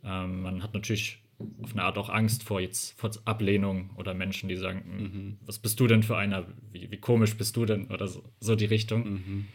Ähm, 0.05 0.43
man 0.43 0.63
hat 0.63 0.75
natürlich 0.75 1.19
auf 1.63 1.73
eine 1.73 1.83
Art 1.83 1.99
auch 1.99 2.09
Angst 2.09 2.43
vor 2.43 2.61
jetzt 2.61 2.99
vor 2.99 3.11
Ablehnung 3.25 3.91
oder 3.97 4.15
Menschen, 4.15 4.49
die 4.49 4.57
sagen, 4.57 4.85
hm, 4.85 5.03
mhm. 5.03 5.37
was 5.45 5.59
bist 5.59 5.81
du 5.81 5.87
denn 5.87 6.03
für 6.03 6.17
einer, 6.17 6.47
wie, 6.71 6.91
wie, 6.91 6.99
komisch 6.99 7.37
bist 7.37 7.57
du 7.57 7.65
denn 7.65 7.87
oder 7.87 8.09
so, 8.09 8.23
so 8.41 8.55
die 8.57 8.67
Richtung. 8.67 9.11
Mhm. 9.11 9.47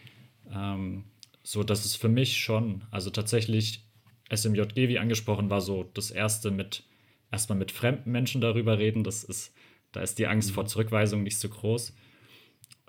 Ähm, 0.51 1.03
so 1.43 1.63
dass 1.63 1.85
es 1.85 1.95
für 1.95 2.09
mich 2.09 2.37
schon, 2.37 2.83
also 2.89 3.11
tatsächlich 3.11 3.85
SMJG, 4.33 4.89
wie 4.89 4.99
angesprochen, 4.99 5.49
war 5.49 5.61
so 5.61 5.83
das 5.93 6.09
erste 6.09 6.49
mit 6.49 6.83
erstmal 7.31 7.57
mit 7.57 7.71
fremden 7.71 8.11
Menschen 8.11 8.41
darüber 8.41 8.79
reden. 8.79 9.03
Das 9.03 9.23
ist, 9.23 9.53
da 9.95 10.01
ist 10.01 10.19
die 10.19 10.27
Angst 10.27 10.49
mhm. 10.49 10.53
vor 10.55 10.65
Zurückweisung 10.65 11.23
nicht 11.23 11.37
so 11.37 11.49
groß. 11.49 11.95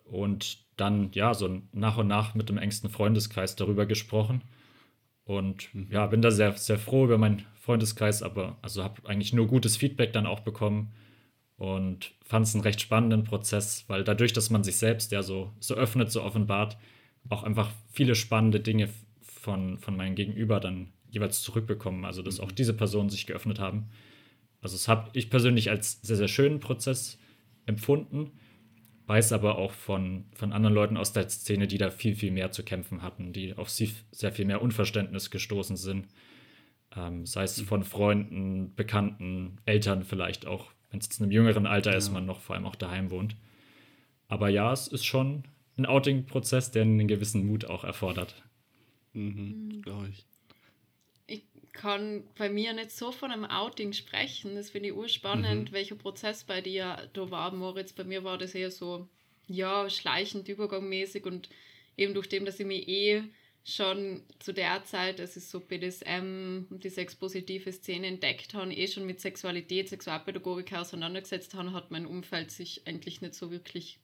Und 0.05 0.59
dann, 0.77 1.11
ja, 1.13 1.35
so 1.35 1.63
nach 1.73 1.97
und 1.97 2.07
nach 2.07 2.35
mit 2.35 2.49
dem 2.49 2.59
engsten 2.59 2.91
Freundeskreis 2.91 3.57
darüber 3.57 3.87
gesprochen. 3.87 4.43
Und 5.25 5.75
mhm. 5.75 5.89
ja, 5.91 6.07
bin 6.07 6.23
da 6.23 6.31
sehr, 6.31 6.53
sehr 6.53 6.79
froh 6.79 7.05
über 7.05 7.19
meinen 7.19 7.45
Freundeskreis, 7.55 8.23
aber 8.23 8.59
also 8.63 8.85
habe 8.85 9.09
eigentlich 9.09 9.33
nur 9.33 9.47
gutes 9.47 9.77
Feedback 9.77 10.13
dann 10.13 10.27
auch 10.27 10.41
bekommen 10.41 10.93
und 11.57 12.13
fand 12.25 12.47
es 12.47 12.55
einen 12.55 12.63
recht 12.63 12.81
spannenden 12.81 13.25
Prozess, 13.25 13.85
weil 13.89 14.05
dadurch, 14.05 14.33
dass 14.33 14.51
man 14.51 14.63
sich 14.63 14.77
selbst 14.77 15.11
ja 15.11 15.23
so, 15.23 15.53
so 15.59 15.75
öffnet, 15.75 16.13
so 16.13 16.23
offenbart, 16.23 16.77
auch 17.29 17.43
einfach 17.43 17.71
viele 17.91 18.15
spannende 18.15 18.61
Dinge 18.61 18.89
von, 19.23 19.79
von 19.79 19.97
meinem 19.97 20.15
Gegenüber 20.15 20.61
dann 20.61 20.93
jeweils 21.11 21.43
zurückbekommen. 21.43 22.05
Also, 22.05 22.23
dass 22.23 22.41
auch 22.41 22.51
mhm. 22.51 22.55
diese 22.57 22.75
Personen 22.75 23.11
sich 23.11 23.27
geöffnet 23.27 23.59
haben. 23.59 23.89
Also, 24.67 24.75
das 24.75 24.89
habe 24.89 25.11
ich 25.13 25.31
persönlich 25.31 25.71
als 25.71 26.01
sehr, 26.03 26.17
sehr 26.17 26.27
schönen 26.27 26.59
Prozess 26.59 27.21
empfunden, 27.67 28.33
weiß 29.07 29.31
aber 29.31 29.59
auch 29.59 29.71
von, 29.71 30.25
von 30.35 30.53
anderen 30.53 30.75
Leuten 30.75 30.97
aus 30.97 31.13
der 31.13 31.29
Szene, 31.29 31.69
die 31.69 31.79
da 31.79 31.93
viel, 31.93 32.17
viel 32.17 32.33
mehr 32.33 32.51
zu 32.51 32.65
kämpfen 32.65 33.01
hatten, 33.01 33.33
die 33.33 33.57
auf 33.57 33.71
sie 33.71 33.95
sehr 34.11 34.33
viel 34.33 34.45
mehr 34.45 34.61
Unverständnis 34.61 35.31
gestoßen 35.31 35.77
sind. 35.77 36.09
Ähm, 36.97 37.27
sei 37.27 37.45
es 37.45 37.61
von 37.61 37.85
Freunden, 37.85 38.75
Bekannten, 38.75 39.59
Eltern 39.67 40.03
vielleicht 40.03 40.49
auch, 40.49 40.73
wenn 40.91 40.99
es 40.99 41.17
in 41.17 41.23
einem 41.23 41.31
jüngeren 41.31 41.67
Alter 41.69 41.93
ja. 41.93 41.99
ist, 41.99 42.11
man 42.11 42.27
noch 42.27 42.41
vor 42.41 42.57
allem 42.57 42.67
auch 42.67 42.75
daheim 42.75 43.13
wohnt. 43.13 43.37
Aber 44.27 44.49
ja, 44.49 44.73
es 44.73 44.89
ist 44.89 45.05
schon 45.05 45.45
ein 45.77 45.87
Outing-Prozess, 45.87 46.73
der 46.73 46.83
einen 46.83 47.07
gewissen 47.07 47.47
Mut 47.47 47.67
auch 47.67 47.85
erfordert. 47.85 48.43
Mhm. 49.13 49.81
Glaube 49.83 50.09
ich. 50.09 50.27
Ich 51.77 51.83
kann 51.83 52.25
bei 52.39 52.49
mir 52.49 52.73
nicht 52.73 52.91
so 52.91 53.13
von 53.13 53.31
einem 53.31 53.45
Outing 53.45 53.93
sprechen. 53.93 54.55
Das 54.55 54.71
finde 54.71 54.89
ich 54.89 54.95
urspannend, 54.95 55.71
mhm. 55.71 55.75
welcher 55.75 55.95
Prozess 55.95 56.43
bei 56.43 56.63
dir 56.63 57.11
da 57.13 57.31
war, 57.31 57.53
Moritz. 57.53 57.93
Bei 57.93 58.05
mir 58.05 58.25
war 58.25 58.39
das 58.39 58.55
eher 58.55 58.71
so, 58.71 59.07
ja, 59.47 59.91
schleichend, 59.91 60.49
übergangmäßig 60.49 61.27
und 61.27 61.51
eben 61.99 62.15
durch 62.15 62.31
dem, 62.31 62.47
dass 62.47 62.59
ich 62.59 62.67
mich 62.67 62.89
eh 62.89 63.25
schon 63.63 64.23
zu 64.39 64.55
der 64.55 64.85
Zeit, 64.85 65.21
als 65.21 65.37
ich 65.37 65.45
so 65.45 65.61
BDSM 65.61 66.67
und 66.71 66.83
die 66.83 66.89
sexpositive 66.89 67.71
Szene 67.73 68.07
entdeckt 68.07 68.55
habe, 68.55 68.73
eh 68.73 68.89
schon 68.89 69.05
mit 69.05 69.21
Sexualität, 69.21 69.91
Sexualpädagogik 69.91 70.73
auseinandergesetzt 70.73 71.53
habe, 71.53 71.75
hat 71.75 71.91
mein 71.91 72.07
Umfeld 72.07 72.51
sich 72.53 72.87
eigentlich 72.87 73.21
nicht 73.21 73.35
so 73.35 73.51
wirklich 73.51 73.99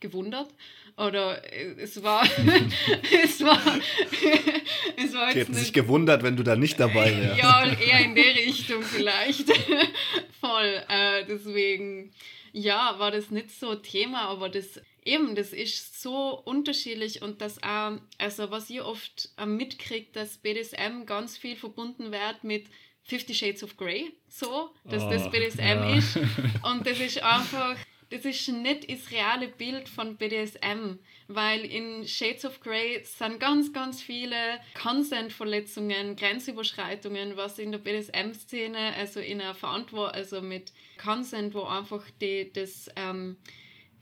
gewundert. 0.00 0.48
Oder 0.96 1.40
es 1.78 2.02
war. 2.02 2.24
es 3.24 3.40
war. 3.40 3.60
es 4.96 5.14
war 5.14 5.32
Die 5.32 5.40
hätten 5.40 5.54
sich 5.54 5.72
gewundert, 5.72 6.22
wenn 6.22 6.36
du 6.36 6.42
da 6.42 6.56
nicht 6.56 6.80
dabei 6.80 7.16
wärst. 7.16 7.38
ja, 7.38 7.64
eher 7.64 8.00
in 8.04 8.14
der 8.14 8.34
Richtung 8.34 8.82
vielleicht. 8.82 9.48
Voll. 10.40 10.82
Äh, 10.88 11.24
deswegen, 11.28 12.12
ja, 12.52 12.98
war 12.98 13.12
das 13.12 13.30
nicht 13.30 13.50
so 13.50 13.76
Thema, 13.76 14.22
aber 14.22 14.48
das 14.48 14.80
eben, 15.04 15.36
das 15.36 15.52
ist 15.52 16.02
so 16.02 16.42
unterschiedlich 16.44 17.22
und 17.22 17.40
das 17.40 17.62
auch, 17.62 17.98
also 18.18 18.50
was 18.50 18.68
ihr 18.68 18.84
oft 18.84 19.30
äh, 19.38 19.46
mitkriegt, 19.46 20.16
dass 20.16 20.38
BDSM 20.38 21.06
ganz 21.06 21.38
viel 21.38 21.56
verbunden 21.56 22.10
wird 22.10 22.42
mit 22.42 22.66
Fifty 23.04 23.34
Shades 23.34 23.62
of 23.62 23.76
Grey, 23.76 24.12
so, 24.28 24.70
dass 24.84 25.04
oh, 25.04 25.10
das 25.10 25.30
BDSM 25.30 25.60
ja. 25.60 25.96
ist. 25.96 26.16
Und 26.62 26.86
das 26.86 27.00
ist 27.00 27.22
einfach 27.22 27.76
das 28.10 28.24
ist 28.24 28.48
nicht 28.48 28.90
das 28.90 29.10
reale 29.10 29.48
Bild 29.48 29.88
von 29.88 30.16
BDSM, 30.16 30.98
weil 31.26 31.64
in 31.64 32.06
Shades 32.06 32.44
of 32.44 32.60
Grey 32.60 33.02
sind 33.04 33.38
ganz, 33.38 33.72
ganz 33.72 34.00
viele 34.00 34.36
Consent-Verletzungen, 34.80 36.16
Grenzüberschreitungen, 36.16 37.36
was 37.36 37.58
in 37.58 37.72
der 37.72 37.78
BDSM-Szene, 37.78 38.94
also 38.94 39.20
in 39.20 39.40
einer 39.40 39.54
Verantwortung, 39.54 40.14
also 40.14 40.40
mit 40.40 40.72
Consent, 40.96 41.54
wo 41.54 41.62
einfach 41.62 42.04
die, 42.20 42.50
das, 42.52 42.88
ähm, 42.96 43.36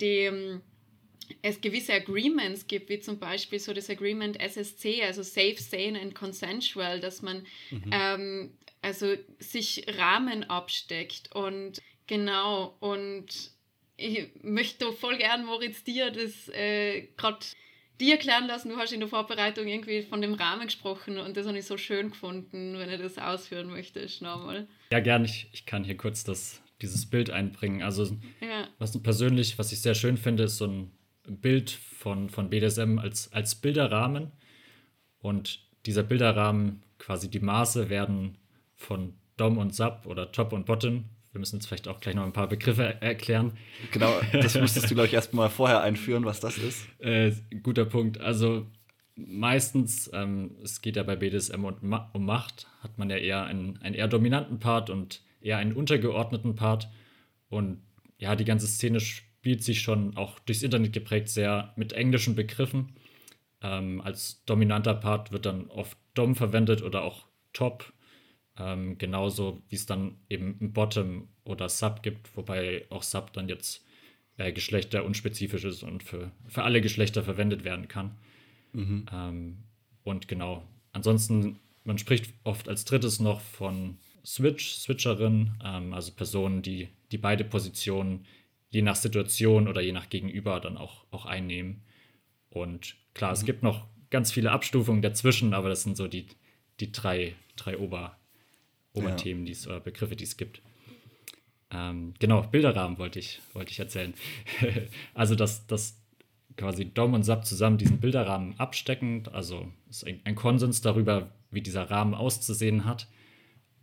die, 0.01 0.21
ähm, 0.21 0.63
es 1.43 1.61
gewisse 1.61 1.95
Agreements 1.95 2.69
gibt, 2.69 2.89
wie 2.89 3.01
zum 3.01 3.19
Beispiel 3.19 3.59
so 3.59 3.73
das 3.73 3.91
Agreement 3.91 4.41
SSC, 4.41 5.03
also 5.03 5.23
Safe, 5.23 5.57
Sane 5.57 6.01
and 6.01 6.15
Consensual, 6.15 7.01
dass 7.01 7.23
man 7.23 7.45
mhm. 7.71 7.91
ähm, 7.91 8.59
also 8.83 9.17
sich 9.41 9.85
Rahmen 9.99 10.45
absteckt 10.45 11.35
und 11.35 11.83
genau 12.07 12.77
und 12.79 13.56
ich 13.97 14.31
möchte 14.43 14.93
voll 14.93 15.17
gern, 15.19 15.45
Moritz, 15.45 15.85
dir 15.85 16.11
das 16.11 16.49
äh, 16.49 17.09
gerade 17.17 17.39
dir 18.01 18.15
erklären 18.15 18.47
lassen. 18.47 18.69
Du 18.69 18.77
hast 18.77 18.93
in 18.93 19.01
der 19.01 19.09
Vorbereitung 19.09 19.67
irgendwie 19.67 20.03
von 20.03 20.21
dem 20.21 20.35
Rahmen 20.35 20.67
gesprochen 20.67 21.19
und 21.19 21.37
das 21.37 21.47
habe 21.47 21.59
ich 21.59 21.67
so 21.67 21.77
schön 21.77 22.11
gefunden, 22.11 22.79
wenn 22.79 22.91
du 22.91 22.99
das 22.99 23.19
ausführen 23.19 23.69
möchtest 23.69 24.23
nochmal. 24.23 24.69
Ja, 24.93 25.01
gern. 25.01 25.25
Ich, 25.25 25.49
ich 25.53 25.67
kann 25.67 25.85
hier 25.85 25.97
kurz 25.97 26.25
das, 26.25 26.63
dieses 26.83 27.09
Bild 27.09 27.31
einbringen. 27.31 27.83
Also, 27.83 28.05
ja. 28.41 28.69
was 28.79 29.01
persönlich, 29.03 29.59
was 29.59 29.73
ich 29.73 29.81
sehr 29.81 29.95
schön 29.95 30.17
finde, 30.17 30.45
ist 30.45 30.59
so 30.59 30.67
ein 30.67 30.93
Bild 31.27 31.71
von, 31.71 32.29
von 32.29 32.51
BDSM 32.51 32.99
als, 32.99 33.33
als 33.33 33.55
Bilderrahmen. 33.55 34.33
Und 35.19 35.61
dieser 35.87 36.03
Bilderrahmen, 36.03 36.83
quasi 36.99 37.31
die 37.31 37.41
Maße 37.41 37.89
werden 37.89 38.39
von 38.75 39.15
Dom 39.37 39.59
und 39.59 39.75
Sub 39.75 40.07
oder 40.07 40.33
Top 40.33 40.53
und 40.53 40.67
Bottom 40.67 41.05
wir 41.37 41.41
müssen 41.41 41.57
jetzt 41.57 41.67
vielleicht 41.67 41.87
auch 41.87 42.01
gleich 42.01 42.15
noch 42.15 42.25
ein 42.25 42.33
paar 42.33 42.49
Begriffe 42.49 43.01
erklären. 43.03 43.53
Genau, 43.93 44.11
das 44.33 44.55
müsstest 44.61 44.91
du, 44.91 44.95
glaube 44.95 45.09
ich, 45.09 45.13
erstmal 45.13 45.51
vorher 45.51 45.83
einführen, 45.83 46.25
was 46.25 46.41
das 46.41 46.57
ist. 46.57 46.87
Äh, 46.99 47.33
guter 47.63 47.85
Punkt. 47.85 48.19
Also 48.23 48.67
meistens, 49.17 50.11
ähm, 50.15 50.57
es 50.63 50.81
geht 50.81 50.97
ja 50.97 51.03
bei 51.03 51.15
BDSM 51.15 51.63
um 51.63 52.25
Macht, 52.25 52.69
hat 52.81 52.97
man 52.97 53.11
ja 53.11 53.19
eher 53.19 53.45
einen, 53.45 53.77
einen 53.83 53.95
eher 53.95 54.09
dominanten 54.09 54.61
Part 54.61 54.89
und 54.89 55.21
eher 55.43 55.59
einen 55.59 55.75
untergeordneten 55.75 56.55
Part. 56.55 56.89
Und 57.51 57.83
ja, 58.17 58.35
die 58.35 58.47
ganze 58.47 58.67
Szene 58.67 59.01
spielt 59.01 59.63
sich 59.63 59.83
schon 59.83 60.17
auch 60.17 60.39
durchs 60.39 60.63
Internet 60.63 60.95
geprägt 60.95 61.29
sehr 61.29 61.75
mit 61.77 61.93
englischen 61.93 62.35
Begriffen. 62.35 62.97
Ähm, 63.61 64.01
als 64.01 64.43
dominanter 64.47 64.95
Part 64.95 65.33
wird 65.33 65.45
dann 65.45 65.69
oft 65.69 65.99
Dom 66.15 66.35
verwendet 66.35 66.83
oder 66.83 67.03
auch 67.03 67.27
Top 67.53 67.93
ähm, 68.59 68.99
genauso 68.99 69.63
wie 69.69 69.77
es 69.77 69.87
dann 69.87 70.17
eben 70.29 70.57
ein 70.61 70.73
Bottom 70.73 71.29
oder 71.45 71.69
Sub 71.69 72.03
gibt, 72.03 72.37
wobei 72.37 72.87
auch 72.91 73.03
Sub 73.03 73.33
dann 73.33 73.49
jetzt 73.49 73.85
äh, 74.39 74.53
Geschlechter 74.53 75.05
unspezifisch 75.05 75.65
ist 75.65 75.83
und 75.83 76.03
für, 76.03 76.31
für 76.49 76.63
alle 76.63 76.81
Geschlechter 76.81 77.23
verwendet 77.23 77.65
werden 77.65 77.89
kann. 77.89 78.17
Mhm. 78.73 79.07
Ähm, 79.13 79.57
und 80.05 80.29
genau, 80.29 80.63
ansonsten, 80.93 81.59
man 81.85 81.99
spricht 81.99 82.33
oft 82.45 82.69
als 82.69 82.85
drittes 82.85 83.21
noch 83.21 83.41
von 83.41 83.99
Switch, 84.25 84.75
Switcherin, 84.75 85.53
ähm, 85.65 85.93
also 85.93 86.13
Personen, 86.13 86.63
die, 86.63 86.89
die 87.13 87.19
beide 87.19 87.45
Positionen 87.45 88.27
je 88.71 88.83
nach 88.83 88.97
Situation 88.97 89.69
oder 89.69 89.81
je 89.81 89.93
nach 89.93 90.09
Gegenüber 90.11 90.61
dann 90.61 90.77
auch, 90.77 91.05
auch 91.11 91.27
einnehmen. 91.27 91.83
Und 92.51 92.97
klar, 93.15 93.31
mhm. 93.31 93.35
es 93.35 93.45
gibt 93.45 93.63
noch 93.63 93.87
ganz 94.11 94.33
viele 94.33 94.51
Abstufungen 94.51 95.03
dazwischen, 95.03 95.55
aber 95.55 95.69
das 95.69 95.83
sind 95.83 95.97
so 95.97 96.09
die, 96.09 96.27
die 96.81 96.93
drei, 96.93 97.35
drei 97.57 97.79
Ober, 97.79 98.17
Oberthemen, 98.97 99.45
ja. 99.45 99.49
die's, 99.49 99.67
oder 99.67 99.81
Begriffe, 99.81 100.17
die 100.17 100.25
es 100.25 100.37
gibt. 100.37 100.63
Ähm, 101.71 102.15
genau, 102.19 102.43
Bilderrahmen 102.43 102.99
wollte 102.99 103.19
ich, 103.19 103.41
wollte 103.53 103.73
ich 103.73 103.79
erzählen. 103.79 104.15
also, 105.15 105.35
dass, 105.35 105.67
dass 105.67 106.01
quasi 106.57 106.93
Dom 106.93 107.15
und 107.15 107.23
Sub 107.23 107.45
zusammen 107.45 107.79
diesen 107.79 108.01
Bilderrahmen 108.01 108.59
abstecken, 108.59 109.25
also 109.33 109.71
ist 109.89 110.07
ein, 110.07 110.21
ein, 110.25 110.35
Konsens 110.35 110.81
darüber, 110.81 111.31
wie 111.51 111.63
dieser 111.63 111.91
Rahmen 111.91 112.15
auszusehen 112.15 112.85
hat. 112.85 113.09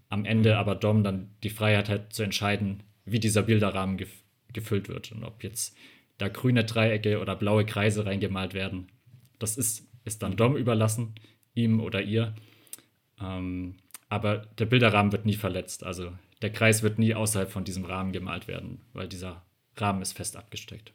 am 0.09 0.25
Ende 0.25 0.57
aber 0.57 0.75
Dom 0.75 1.03
dann 1.03 1.31
die 1.43 1.49
Freiheit 1.49 1.89
hat 1.89 2.13
zu 2.13 2.23
entscheiden, 2.23 2.83
wie 3.05 3.19
dieser 3.19 3.43
Bilderrahmen 3.43 3.97
gef 3.97 4.23
gefüllt 4.53 4.87
wird 4.87 5.11
und 5.11 5.23
ob 5.23 5.43
jetzt 5.43 5.75
da 6.19 6.27
grüne 6.27 6.63
Dreiecke 6.63 7.19
oder 7.19 7.35
blaue 7.35 7.65
Kreise 7.65 8.05
reingemalt 8.05 8.53
werden. 8.53 8.91
Das 9.39 9.57
ist, 9.57 9.87
ist 10.05 10.21
dann 10.21 10.35
Dom 10.35 10.55
überlassen, 10.55 11.15
ihm 11.55 11.79
oder 11.79 12.03
ihr. 12.03 12.35
Ähm, 13.19 13.77
aber 14.13 14.45
der 14.59 14.65
Bilderrahmen 14.65 15.11
wird 15.11 15.25
nie 15.25 15.33
verletzt. 15.33 15.83
Also 15.83 16.13
der 16.43 16.51
Kreis 16.51 16.83
wird 16.83 16.99
nie 16.99 17.15
außerhalb 17.15 17.51
von 17.51 17.63
diesem 17.63 17.83
Rahmen 17.83 18.11
gemalt 18.11 18.47
werden, 18.47 18.79
weil 18.93 19.07
dieser 19.07 19.43
Rahmen 19.75 20.03
ist 20.03 20.13
fest 20.13 20.37
abgesteckt. 20.37 20.93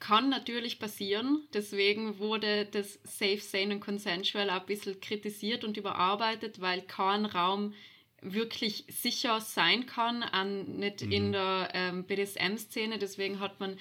Kann 0.00 0.28
natürlich 0.28 0.80
passieren. 0.80 1.46
Deswegen 1.54 2.18
wurde 2.18 2.66
das 2.66 2.98
Safe, 3.04 3.38
Sane 3.38 3.74
und 3.74 3.80
Consensual 3.80 4.50
ein 4.50 4.66
bisschen 4.66 5.00
kritisiert 5.00 5.62
und 5.62 5.76
überarbeitet, 5.76 6.60
weil 6.60 6.82
kein 6.82 7.26
Raum 7.26 7.74
wirklich 8.20 8.84
sicher 8.88 9.40
sein 9.40 9.86
kann, 9.86 10.24
an, 10.24 10.78
nicht 10.78 11.04
mhm. 11.04 11.12
in 11.12 11.32
der 11.32 11.70
ähm, 11.74 12.04
BDSM-Szene. 12.04 12.98
Deswegen 12.98 13.38
hat 13.38 13.60
man 13.60 13.78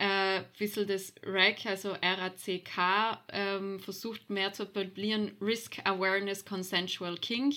äh, 0.00 0.38
ein 0.38 0.44
bisschen 0.58 0.88
das 0.88 1.12
RAC, 1.22 1.66
also 1.66 1.90
RACK, 1.92 3.18
ähm, 3.32 3.78
versucht 3.80 4.30
mehr 4.30 4.52
zu 4.52 4.62
etablieren, 4.62 5.32
Risk 5.42 5.78
Awareness 5.84 6.44
Consensual 6.44 7.18
Kink. 7.18 7.54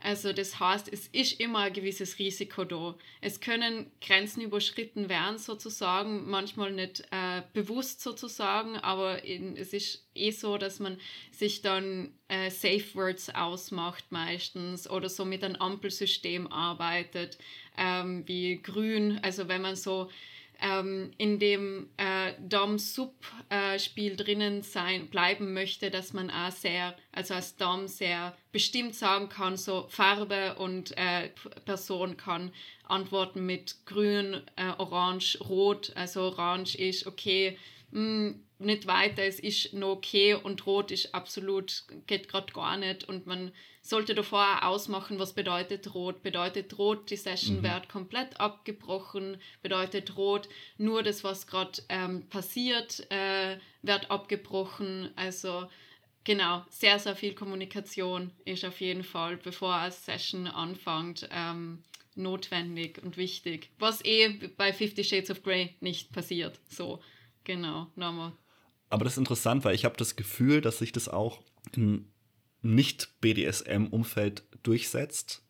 Also 0.00 0.32
das 0.32 0.58
heißt, 0.58 0.90
es 0.92 1.08
ist 1.08 1.40
immer 1.40 1.60
ein 1.60 1.72
gewisses 1.72 2.18
Risiko 2.18 2.64
da. 2.64 2.94
Es 3.20 3.40
können 3.40 3.90
Grenzen 4.00 4.42
überschritten 4.42 5.08
werden 5.08 5.38
sozusagen, 5.38 6.28
manchmal 6.30 6.72
nicht 6.72 7.02
äh, 7.10 7.42
bewusst 7.52 8.00
sozusagen, 8.00 8.76
aber 8.76 9.24
in, 9.24 9.56
es 9.56 9.72
ist 9.72 10.06
eh 10.14 10.30
so, 10.30 10.58
dass 10.58 10.80
man 10.80 10.98
sich 11.30 11.60
dann 11.60 12.12
äh, 12.28 12.50
Safe 12.50 12.94
Words 12.94 13.34
ausmacht 13.34 14.04
meistens 14.10 14.88
oder 14.88 15.08
so 15.08 15.24
mit 15.24 15.42
einem 15.44 15.56
Ampelsystem 15.56 16.46
arbeitet, 16.46 17.38
ähm, 17.76 18.22
wie 18.26 18.62
grün. 18.62 19.18
Also 19.22 19.48
wenn 19.48 19.62
man 19.62 19.76
so 19.76 20.10
ähm, 20.60 21.10
in 21.18 21.38
dem 21.38 21.88
äh, 21.96 22.32
Dom-Sub-Spiel 22.40 24.12
äh, 24.12 24.16
drinnen 24.16 24.62
sein, 24.62 25.08
bleiben 25.08 25.52
möchte, 25.52 25.90
dass 25.90 26.12
man 26.12 26.30
auch 26.30 26.52
sehr, 26.52 26.96
also 27.12 27.34
als 27.34 27.56
Dom 27.56 27.88
sehr 27.88 28.36
bestimmt 28.52 28.94
sagen 28.94 29.28
kann, 29.28 29.56
so 29.56 29.86
Farbe 29.88 30.54
und 30.56 30.96
äh, 30.96 31.30
Person 31.64 32.16
kann 32.16 32.52
antworten 32.84 33.44
mit 33.44 33.84
grün, 33.84 34.42
äh, 34.56 34.72
orange, 34.78 35.38
rot. 35.40 35.92
Also 35.94 36.22
orange 36.22 36.76
ist 36.76 37.06
okay, 37.06 37.58
mh, 37.90 38.00
hm, 38.00 38.45
nicht 38.58 38.86
weiter, 38.86 39.22
es 39.22 39.38
ist 39.38 39.72
noch 39.74 39.96
okay 39.96 40.34
und 40.34 40.66
rot 40.66 40.90
ist 40.90 41.14
absolut, 41.14 41.84
geht 42.06 42.28
gerade 42.28 42.52
gar 42.52 42.76
nicht 42.76 43.04
und 43.04 43.26
man 43.26 43.52
sollte 43.86 44.14
davor 44.14 44.64
ausmachen, 44.64 45.18
was 45.18 45.32
bedeutet 45.32 45.94
rot. 45.94 46.22
Bedeutet 46.22 46.76
rot, 46.78 47.10
die 47.10 47.16
Session 47.16 47.58
mhm. 47.58 47.62
wird 47.62 47.88
komplett 47.88 48.40
abgebrochen, 48.40 49.40
bedeutet 49.62 50.16
rot, 50.16 50.48
nur 50.76 51.02
das, 51.02 51.24
was 51.24 51.46
gerade 51.46 51.82
ähm, 51.88 52.28
passiert, 52.28 53.10
äh, 53.10 53.58
wird 53.82 54.10
abgebrochen. 54.10 55.10
Also 55.16 55.68
genau, 56.24 56.64
sehr, 56.68 56.98
sehr 56.98 57.16
viel 57.16 57.34
Kommunikation 57.34 58.32
ist 58.44 58.64
auf 58.64 58.80
jeden 58.80 59.04
Fall, 59.04 59.36
bevor 59.36 59.74
eine 59.74 59.92
Session 59.92 60.46
anfängt, 60.48 61.28
ähm, 61.30 61.82
notwendig 62.16 63.00
und 63.02 63.16
wichtig. 63.16 63.70
Was 63.78 64.04
eh 64.04 64.28
bei 64.56 64.72
Fifty 64.72 65.04
Shades 65.04 65.30
of 65.30 65.42
Grey 65.42 65.74
nicht 65.80 66.12
passiert. 66.12 66.58
So, 66.68 67.00
genau, 67.44 67.88
nochmal. 67.94 68.32
Aber 68.88 69.04
das 69.04 69.14
ist 69.14 69.18
interessant, 69.18 69.64
weil 69.64 69.74
ich 69.74 69.84
habe 69.84 69.96
das 69.96 70.16
Gefühl, 70.16 70.60
dass 70.60 70.78
sich 70.78 70.92
das 70.92 71.08
auch 71.08 71.42
in 71.74 72.06
nicht-BDSM-Umfeld 72.62 74.44
durchsetzt. 74.62 75.42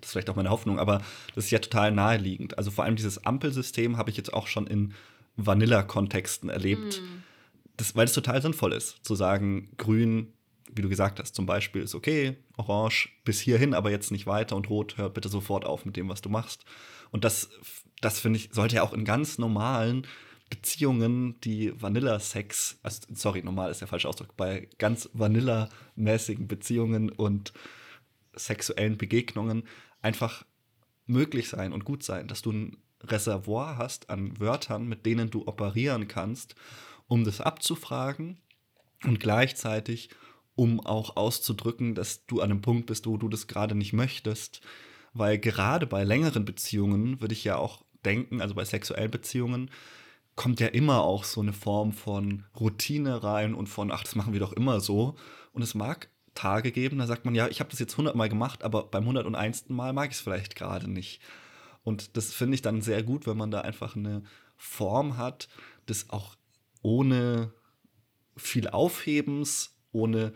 Das 0.00 0.08
ist 0.08 0.12
vielleicht 0.12 0.30
auch 0.30 0.36
meine 0.36 0.50
Hoffnung, 0.50 0.78
aber 0.78 1.02
das 1.34 1.46
ist 1.46 1.50
ja 1.50 1.58
total 1.58 1.90
naheliegend. 1.92 2.56
Also 2.56 2.70
vor 2.70 2.84
allem 2.84 2.96
dieses 2.96 3.24
Ampelsystem 3.24 3.96
habe 3.96 4.10
ich 4.10 4.16
jetzt 4.16 4.32
auch 4.32 4.46
schon 4.46 4.66
in 4.66 4.94
Vanilla-Kontexten 5.36 6.50
erlebt, 6.50 7.00
mm. 7.00 7.22
das, 7.76 7.94
weil 7.96 8.06
es 8.06 8.12
total 8.12 8.42
sinnvoll 8.42 8.72
ist, 8.72 9.04
zu 9.04 9.14
sagen, 9.14 9.70
grün, 9.76 10.32
wie 10.72 10.82
du 10.82 10.88
gesagt 10.88 11.20
hast, 11.20 11.34
zum 11.34 11.46
Beispiel 11.46 11.82
ist 11.82 11.94
okay, 11.94 12.36
orange 12.56 13.08
bis 13.24 13.40
hierhin, 13.40 13.74
aber 13.74 13.90
jetzt 13.90 14.10
nicht 14.10 14.26
weiter 14.26 14.56
und 14.56 14.68
rot, 14.68 14.98
hör 14.98 15.10
bitte 15.10 15.28
sofort 15.28 15.64
auf 15.64 15.84
mit 15.84 15.96
dem, 15.96 16.08
was 16.08 16.20
du 16.20 16.28
machst. 16.28 16.64
Und 17.10 17.24
das, 17.24 17.50
das 18.00 18.20
finde 18.20 18.38
ich, 18.38 18.50
sollte 18.52 18.76
ja 18.76 18.82
auch 18.82 18.92
in 18.92 19.04
ganz 19.04 19.38
normalen 19.38 20.06
Beziehungen, 20.50 21.40
die 21.42 21.72
Vanilla-Sex, 21.80 22.78
also, 22.82 23.00
sorry, 23.12 23.42
normal 23.42 23.70
ist 23.70 23.80
der 23.80 23.88
falsche 23.88 24.08
Ausdruck, 24.08 24.36
bei 24.36 24.68
ganz 24.78 25.10
Vanilla-mäßigen 25.12 26.48
Beziehungen 26.48 27.10
und 27.10 27.52
sexuellen 28.34 28.96
Begegnungen 28.96 29.64
einfach 30.00 30.44
möglich 31.06 31.48
sein 31.48 31.72
und 31.72 31.84
gut 31.84 32.02
sein, 32.02 32.28
dass 32.28 32.42
du 32.42 32.52
ein 32.52 32.76
Reservoir 33.02 33.76
hast 33.76 34.10
an 34.10 34.38
Wörtern, 34.40 34.86
mit 34.86 35.06
denen 35.06 35.30
du 35.30 35.46
operieren 35.46 36.08
kannst, 36.08 36.54
um 37.06 37.24
das 37.24 37.40
abzufragen 37.40 38.38
und 39.04 39.20
gleichzeitig, 39.20 40.10
um 40.54 40.80
auch 40.80 41.16
auszudrücken, 41.16 41.94
dass 41.94 42.26
du 42.26 42.40
an 42.40 42.50
einem 42.50 42.62
Punkt 42.62 42.86
bist, 42.86 43.06
wo 43.06 43.16
du 43.16 43.28
das 43.28 43.46
gerade 43.46 43.74
nicht 43.74 43.92
möchtest. 43.92 44.60
Weil 45.14 45.38
gerade 45.38 45.86
bei 45.86 46.04
längeren 46.04 46.44
Beziehungen 46.44 47.20
würde 47.20 47.32
ich 47.32 47.44
ja 47.44 47.56
auch 47.56 47.84
denken, 48.04 48.40
also 48.40 48.54
bei 48.54 48.64
sexuellen 48.64 49.10
Beziehungen, 49.10 49.70
kommt 50.38 50.60
ja 50.60 50.68
immer 50.68 51.02
auch 51.02 51.24
so 51.24 51.40
eine 51.40 51.52
Form 51.52 51.92
von 51.92 52.44
Routine 52.58 53.24
rein 53.24 53.54
und 53.54 53.66
von, 53.66 53.90
ach, 53.90 54.04
das 54.04 54.14
machen 54.14 54.32
wir 54.32 54.38
doch 54.38 54.52
immer 54.52 54.78
so. 54.78 55.16
Und 55.52 55.62
es 55.62 55.74
mag 55.74 56.08
Tage 56.36 56.70
geben, 56.70 56.98
da 56.98 57.08
sagt 57.08 57.24
man, 57.24 57.34
ja, 57.34 57.48
ich 57.48 57.58
habe 57.58 57.70
das 57.70 57.80
jetzt 57.80 57.96
hundertmal 57.98 58.28
gemacht, 58.28 58.62
aber 58.62 58.84
beim 58.84 59.02
101. 59.02 59.68
Mal 59.68 59.92
mag 59.92 60.10
ich 60.10 60.16
es 60.16 60.20
vielleicht 60.20 60.54
gerade 60.54 60.88
nicht. 60.88 61.20
Und 61.82 62.16
das 62.16 62.32
finde 62.32 62.54
ich 62.54 62.62
dann 62.62 62.82
sehr 62.82 63.02
gut, 63.02 63.26
wenn 63.26 63.36
man 63.36 63.50
da 63.50 63.62
einfach 63.62 63.96
eine 63.96 64.22
Form 64.56 65.16
hat, 65.16 65.48
das 65.86 66.08
auch 66.10 66.36
ohne 66.82 67.52
viel 68.36 68.68
Aufhebens, 68.68 69.76
ohne 69.90 70.32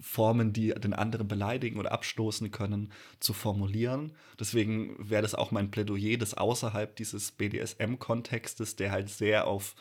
Formen, 0.00 0.52
die 0.52 0.68
den 0.74 0.92
anderen 0.92 1.28
beleidigen 1.28 1.78
oder 1.78 1.92
abstoßen 1.92 2.50
können, 2.50 2.92
zu 3.20 3.32
formulieren. 3.32 4.12
Deswegen 4.38 4.96
wäre 4.98 5.22
das 5.22 5.34
auch 5.34 5.50
mein 5.50 5.70
Plädoyer, 5.70 6.18
das 6.18 6.34
außerhalb 6.34 6.94
dieses 6.96 7.32
BDSM-Kontextes, 7.32 8.76
der 8.76 8.92
halt 8.92 9.08
sehr 9.08 9.46
auf 9.46 9.74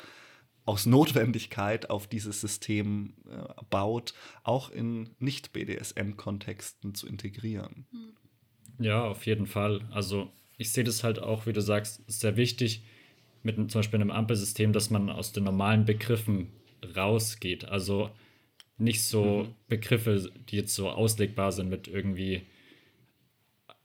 aus 0.66 0.86
Notwendigkeit 0.86 1.90
auf 1.90 2.08
dieses 2.08 2.42
System 2.42 3.14
äh, 3.30 3.64
baut, 3.70 4.14
auch 4.44 4.70
in 4.70 5.12
Nicht-BDSM-Kontexten 5.18 6.94
zu 6.94 7.08
integrieren. 7.08 7.86
Ja, 8.78 9.06
auf 9.06 9.26
jeden 9.26 9.48
Fall. 9.48 9.88
Also 9.92 10.30
ich 10.58 10.74
sehe 10.74 10.84
das 10.84 11.06
halt 11.06 11.20
auch, 11.20 11.46
wie 11.46 11.54
du 11.54 11.62
sagst, 11.62 12.04
sehr 12.08 12.36
wichtig 12.36 12.84
mit 13.44 13.56
zum 13.56 13.80
Beispiel 13.80 14.02
einem 14.02 14.12
Ampelsystem, 14.12 14.74
dass 14.74 14.90
man 14.90 15.10
aus 15.10 15.32
den 15.32 15.46
normalen 15.46 15.86
Begriffen 15.86 16.52
rausgeht. 16.96 17.64
Also 17.66 18.12
nicht 18.78 19.04
so 19.04 19.44
mhm. 19.44 19.56
Begriffe, 19.68 20.32
die 20.50 20.58
jetzt 20.58 20.76
so 20.76 20.90
auslegbar 20.90 21.52
sind 21.52 21.70
mit 21.70 21.88
irgendwie, 21.88 22.44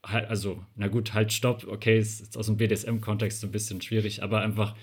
also, 0.01 0.63
na 0.75 0.87
gut, 0.87 1.13
halt, 1.13 1.33
stopp, 1.33 1.65
okay, 1.67 1.97
es 1.97 2.21
ist 2.21 2.37
aus 2.37 2.47
dem 2.47 2.57
BDSM-Kontext 2.57 3.43
ein 3.43 3.51
bisschen 3.51 3.81
schwierig, 3.81 4.21
aber 4.21 4.41
einfach, 4.41 4.75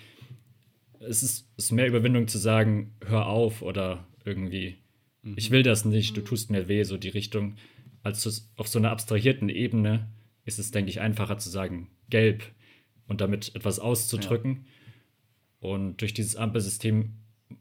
es 0.98 1.22
ist, 1.22 1.48
ist 1.56 1.72
mehr 1.72 1.86
Überwindung 1.86 2.26
zu 2.26 2.38
sagen, 2.38 2.94
hör 3.04 3.26
auf 3.26 3.62
oder 3.62 4.06
irgendwie, 4.24 4.76
mhm. 5.22 5.34
ich 5.36 5.50
will 5.50 5.62
das 5.62 5.84
nicht, 5.84 6.16
du 6.16 6.22
tust 6.22 6.50
mir 6.50 6.68
weh, 6.68 6.82
so 6.82 6.96
die 6.96 7.08
Richtung. 7.08 7.56
als 8.02 8.50
auf 8.56 8.68
so 8.68 8.78
einer 8.78 8.90
abstrahierten 8.90 9.48
Ebene 9.48 10.08
ist 10.44 10.58
es, 10.58 10.70
denke 10.70 10.90
ich, 10.90 11.00
einfacher 11.00 11.38
zu 11.38 11.50
sagen, 11.50 11.90
gelb 12.08 12.42
und 13.06 13.20
damit 13.20 13.54
etwas 13.54 13.78
auszudrücken. 13.78 14.64
Ja. 15.60 15.68
Und 15.70 16.00
durch 16.00 16.14
dieses 16.14 16.36
Ampelsystem, 16.36 17.12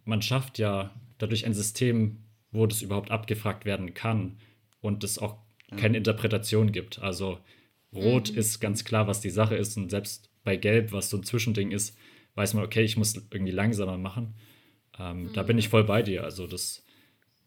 man 0.05 0.21
schafft 0.21 0.57
ja 0.57 0.91
dadurch 1.17 1.45
ein 1.45 1.53
System, 1.53 2.23
wo 2.51 2.65
das 2.65 2.81
überhaupt 2.81 3.11
abgefragt 3.11 3.65
werden 3.65 3.93
kann 3.93 4.39
und 4.81 5.03
es 5.03 5.19
auch 5.19 5.37
keine 5.77 5.97
Interpretation 5.97 6.71
gibt. 6.71 6.99
Also 6.99 7.39
Rot 7.93 8.31
mhm. 8.31 8.37
ist 8.37 8.59
ganz 8.59 8.83
klar, 8.83 9.07
was 9.07 9.21
die 9.21 9.29
Sache 9.29 9.55
ist 9.55 9.77
und 9.77 9.89
selbst 9.89 10.29
bei 10.43 10.55
Gelb, 10.55 10.91
was 10.91 11.09
so 11.09 11.17
ein 11.17 11.23
Zwischending 11.23 11.71
ist, 11.71 11.95
weiß 12.35 12.53
man, 12.53 12.63
okay, 12.63 12.83
ich 12.83 12.97
muss 12.97 13.15
irgendwie 13.15 13.51
langsamer 13.51 13.97
machen. 13.97 14.35
Ähm, 14.97 15.23
mhm. 15.23 15.33
Da 15.33 15.43
bin 15.43 15.57
ich 15.57 15.67
mhm. 15.67 15.71
voll 15.71 15.83
bei 15.83 16.01
dir. 16.01 16.23
Also 16.23 16.47
das 16.47 16.83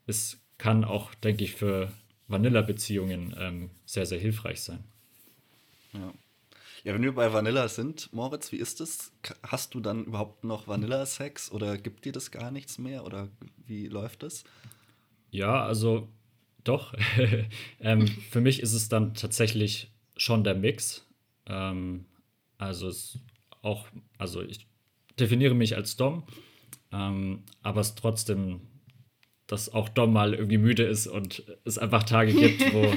ist, 0.05 0.41
kann 0.57 0.83
auch, 0.83 1.13
denke 1.15 1.43
ich, 1.43 1.53
für 1.53 1.91
Vanilla-Beziehungen 2.27 3.35
ähm, 3.37 3.69
sehr, 3.85 4.05
sehr 4.05 4.19
hilfreich 4.19 4.61
sein. 4.61 4.83
Ja. 5.93 6.13
Ja, 6.83 6.93
wenn 6.93 7.03
wir 7.03 7.13
bei 7.13 7.31
Vanilla 7.31 7.69
sind, 7.69 8.11
Moritz, 8.11 8.51
wie 8.51 8.57
ist 8.57 8.81
es? 8.81 9.13
Hast 9.41 9.73
du 9.73 9.79
dann 9.79 10.03
überhaupt 10.03 10.43
noch 10.43 10.67
Vanilla-Sex 10.67 11.49
oder 11.51 11.77
gibt 11.77 12.03
dir 12.03 12.11
das 12.11 12.29
gar 12.29 12.51
nichts 12.51 12.77
mehr 12.77 13.05
oder 13.05 13.29
wie 13.65 13.87
läuft 13.87 14.23
das? 14.23 14.43
Ja, 15.33 15.65
also 15.65 16.09
doch. 16.63 16.93
ähm, 17.81 18.07
für 18.07 18.39
mich 18.39 18.61
ist 18.61 18.73
es 18.73 18.87
dann 18.87 19.15
tatsächlich 19.15 19.91
schon 20.15 20.43
der 20.43 20.53
Mix. 20.53 21.05
Ähm, 21.47 22.05
also 22.59 22.87
es 22.87 23.19
auch, 23.63 23.87
also 24.17 24.43
ich 24.43 24.67
definiere 25.19 25.55
mich 25.55 25.75
als 25.75 25.97
Dom, 25.97 26.23
ähm, 26.91 27.43
aber 27.63 27.81
es 27.81 27.95
trotzdem 27.95 28.61
dass 29.47 29.73
auch 29.73 29.89
Dom 29.89 30.13
mal 30.13 30.33
irgendwie 30.33 30.57
müde 30.57 30.83
ist 30.83 31.05
und 31.07 31.43
es 31.65 31.77
einfach 31.77 32.03
Tage 32.03 32.33
gibt, 32.33 32.73
wo 32.73 32.93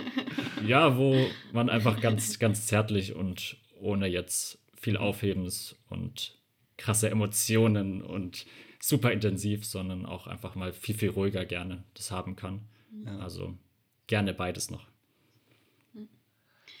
ja, 0.66 0.98
wo 0.98 1.16
man 1.52 1.70
einfach 1.70 2.00
ganz, 2.00 2.38
ganz 2.38 2.66
zärtlich 2.66 3.14
und 3.14 3.56
ohne 3.80 4.06
jetzt 4.06 4.58
viel 4.74 4.96
Aufhebens 4.96 5.76
und 5.88 6.38
krasse 6.76 7.08
Emotionen 7.08 8.02
und 8.02 8.46
super 8.80 9.12
intensiv, 9.12 9.64
sondern 9.64 10.06
auch 10.06 10.26
einfach 10.26 10.54
mal 10.54 10.72
viel, 10.72 10.94
viel 10.94 11.10
ruhiger 11.10 11.44
gerne 11.44 11.84
das 11.94 12.10
haben 12.10 12.36
kann. 12.36 12.60
Ja. 13.04 13.18
Also 13.18 13.56
gerne 14.06 14.34
beides 14.34 14.70
noch. 14.70 14.86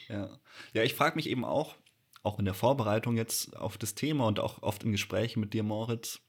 Ja, 0.08 0.38
ja 0.72 0.82
ich 0.82 0.94
frage 0.94 1.16
mich 1.16 1.28
eben 1.28 1.44
auch, 1.44 1.76
auch 2.22 2.38
in 2.38 2.44
der 2.44 2.54
Vorbereitung 2.54 3.16
jetzt 3.16 3.56
auf 3.56 3.78
das 3.78 3.94
Thema 3.94 4.26
und 4.26 4.40
auch 4.40 4.62
oft 4.62 4.84
in 4.84 4.92
Gesprächen 4.92 5.40
mit 5.40 5.52
dir, 5.52 5.62
Moritz, 5.62 6.20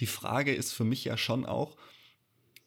die 0.00 0.06
Frage 0.06 0.54
ist 0.54 0.72
für 0.72 0.84
mich 0.84 1.04
ja 1.04 1.16
schon 1.16 1.46
auch, 1.46 1.76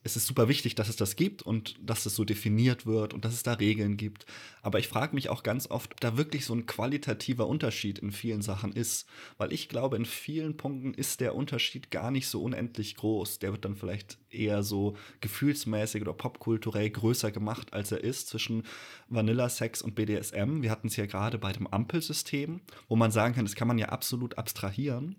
es 0.05 0.15
ist 0.15 0.27
super 0.27 0.47
wichtig, 0.47 0.75
dass 0.75 0.87
es 0.87 0.97
das 0.97 1.15
gibt 1.15 1.41
und 1.41 1.75
dass 1.81 2.05
es 2.05 2.15
so 2.15 2.25
definiert 2.25 2.85
wird 2.85 3.15
und 3.15 3.25
dass 3.25 3.33
es 3.33 3.41
da 3.41 3.53
Regeln 3.53 3.97
gibt. 3.97 4.27
Aber 4.61 4.77
ich 4.77 4.87
frage 4.87 5.15
mich 5.15 5.29
auch 5.29 5.41
ganz 5.41 5.67
oft, 5.71 5.93
ob 5.93 5.99
da 5.99 6.15
wirklich 6.15 6.45
so 6.45 6.53
ein 6.53 6.67
qualitativer 6.67 7.47
Unterschied 7.47 7.97
in 7.97 8.11
vielen 8.11 8.43
Sachen 8.43 8.71
ist. 8.71 9.07
Weil 9.39 9.51
ich 9.51 9.67
glaube, 9.67 9.95
in 9.95 10.05
vielen 10.05 10.57
Punkten 10.57 10.93
ist 10.93 11.21
der 11.21 11.33
Unterschied 11.33 11.89
gar 11.89 12.11
nicht 12.11 12.27
so 12.27 12.43
unendlich 12.43 12.95
groß. 12.97 13.39
Der 13.39 13.51
wird 13.51 13.65
dann 13.65 13.75
vielleicht 13.75 14.19
eher 14.29 14.61
so 14.61 14.95
gefühlsmäßig 15.21 16.03
oder 16.03 16.13
popkulturell 16.13 16.91
größer 16.91 17.31
gemacht, 17.31 17.73
als 17.73 17.91
er 17.91 18.03
ist 18.03 18.27
zwischen 18.27 18.61
Vanilla-Sex 19.09 19.81
und 19.81 19.95
BDSM. 19.95 20.61
Wir 20.61 20.69
hatten 20.69 20.87
es 20.87 20.97
ja 20.97 21.07
gerade 21.07 21.39
bei 21.39 21.51
dem 21.51 21.65
Ampelsystem, 21.65 22.61
wo 22.87 22.95
man 22.95 23.09
sagen 23.09 23.33
kann, 23.33 23.45
das 23.45 23.55
kann 23.55 23.67
man 23.67 23.79
ja 23.79 23.89
absolut 23.89 24.37
abstrahieren. 24.37 25.15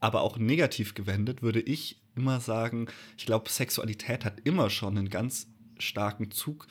Aber 0.00 0.22
auch 0.22 0.38
negativ 0.38 0.94
gewendet 0.94 1.42
würde 1.42 1.60
ich 1.60 2.00
immer 2.16 2.40
sagen, 2.40 2.88
ich 3.16 3.26
glaube, 3.26 3.50
Sexualität 3.50 4.24
hat 4.24 4.40
immer 4.44 4.70
schon 4.70 4.96
einen 4.98 5.10
ganz 5.10 5.46
starken 5.78 6.30
Zug 6.30 6.66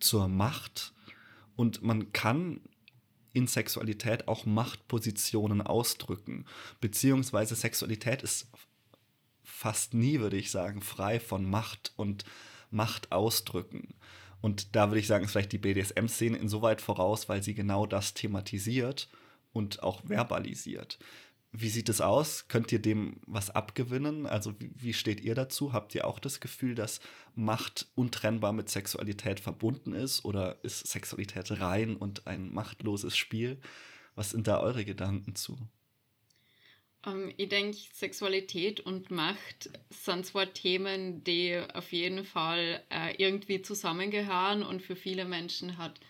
zur 0.00 0.28
Macht 0.28 0.92
und 1.56 1.82
man 1.82 2.12
kann 2.12 2.60
in 3.32 3.46
Sexualität 3.46 4.28
auch 4.28 4.46
Machtpositionen 4.46 5.60
ausdrücken, 5.60 6.44
beziehungsweise 6.80 7.54
Sexualität 7.56 8.22
ist 8.22 8.48
fast 9.42 9.92
nie, 9.94 10.20
würde 10.20 10.36
ich 10.36 10.50
sagen, 10.50 10.80
frei 10.80 11.20
von 11.20 11.48
Macht 11.48 11.92
und 11.96 12.24
Macht 12.70 13.12
ausdrücken. 13.12 13.94
Und 14.40 14.76
da 14.76 14.88
würde 14.88 15.00
ich 15.00 15.06
sagen, 15.06 15.24
ist 15.24 15.32
vielleicht 15.32 15.52
die 15.52 15.58
BDSM-Szene 15.58 16.36
insoweit 16.36 16.80
voraus, 16.80 17.28
weil 17.28 17.42
sie 17.42 17.54
genau 17.54 17.86
das 17.86 18.14
thematisiert 18.14 19.08
und 19.52 19.82
auch 19.82 20.02
verbalisiert. 20.04 20.98
Wie 21.56 21.68
sieht 21.68 21.88
es 21.88 22.00
aus? 22.00 22.48
Könnt 22.48 22.72
ihr 22.72 22.80
dem 22.80 23.20
was 23.26 23.50
abgewinnen? 23.50 24.26
Also 24.26 24.58
wie, 24.58 24.72
wie, 24.74 24.92
steht 24.92 25.20
ihr 25.20 25.36
dazu? 25.36 25.72
Habt 25.72 25.94
ihr 25.94 26.04
auch 26.04 26.18
das 26.18 26.40
Gefühl, 26.40 26.74
dass 26.74 26.98
Macht 27.36 27.86
untrennbar 27.94 28.52
mit 28.52 28.68
Sexualität 28.68 29.38
verbunden 29.38 29.92
ist? 29.92 30.24
Oder 30.24 30.58
ist 30.64 30.84
Sexualität 30.88 31.60
rein 31.60 31.94
und 31.94 32.26
ein 32.26 32.52
machtloses 32.52 33.16
Spiel? 33.16 33.60
Was 34.16 34.30
sind 34.30 34.48
da 34.48 34.58
eure 34.58 34.84
Gedanken 34.84 35.36
zu? 35.36 35.56
Ähm, 37.06 37.32
ich 37.36 37.50
denke, 37.50 37.78
Sexualität 37.92 38.80
und 38.80 39.12
Macht 39.12 39.70
sind 39.90 40.26
zwar 40.26 40.52
Themen, 40.52 41.22
die 41.22 41.62
auf 41.72 41.92
jeden 41.92 42.24
Fall 42.24 42.82
äh, 42.90 43.14
irgendwie 43.16 43.62
zusammengehören 43.62 44.64
und 44.64 44.82
für 44.82 44.96
viele 44.96 45.24
Menschen 45.24 45.78
hat 45.78 46.00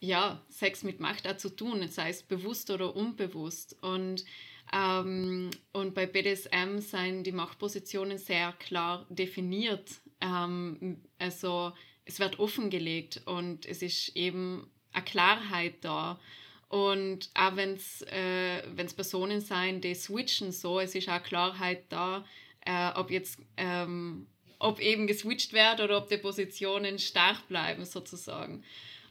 ja 0.00 0.42
Sex 0.48 0.84
mit 0.84 1.00
Macht 1.00 1.26
auch 1.26 1.36
zu 1.36 1.50
tun, 1.50 1.86
sei 1.88 2.08
es 2.08 2.22
bewusst 2.22 2.70
oder 2.70 2.96
unbewusst. 2.96 3.76
Und 3.82 4.24
ähm, 4.72 5.50
und 5.72 5.94
bei 5.94 6.06
BDSM 6.06 6.78
sind 6.78 7.24
die 7.24 7.32
Machtpositionen 7.32 8.18
sehr 8.18 8.52
klar 8.52 9.06
definiert. 9.08 9.90
Ähm, 10.20 11.00
also 11.18 11.72
es 12.04 12.18
wird 12.18 12.38
offengelegt 12.38 13.22
und 13.26 13.66
es 13.66 13.82
ist 13.82 14.16
eben 14.16 14.70
eine 14.92 15.04
Klarheit 15.04 15.76
da. 15.82 16.20
Und 16.68 17.30
auch 17.34 17.56
wenn 17.56 17.74
es 17.74 18.02
äh, 18.02 18.62
Personen 18.96 19.40
sein, 19.40 19.80
die 19.80 19.94
switchen 19.94 20.50
so, 20.50 20.80
es 20.80 20.94
ist 20.94 21.08
auch 21.08 21.22
Klarheit 21.22 21.84
da, 21.90 22.24
äh, 22.64 22.90
ob 22.94 23.10
jetzt 23.10 23.38
ähm, 23.56 24.26
ob 24.58 24.80
eben 24.80 25.06
geswitcht 25.06 25.52
wird 25.52 25.80
oder 25.80 25.98
ob 25.98 26.08
die 26.08 26.16
Positionen 26.16 26.98
stark 26.98 27.46
bleiben 27.48 27.84
sozusagen. 27.84 28.64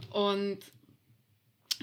Und 0.09 0.59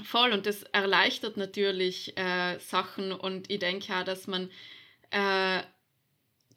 Voll, 0.04 0.32
und 0.32 0.46
das 0.46 0.62
erleichtert 0.62 1.36
natürlich 1.36 2.16
äh, 2.16 2.58
Sachen. 2.58 3.12
Und 3.12 3.50
ich 3.50 3.58
denke 3.58 3.94
auch, 3.94 4.04
dass 4.04 4.26
man, 4.26 4.50
äh, 5.10 5.62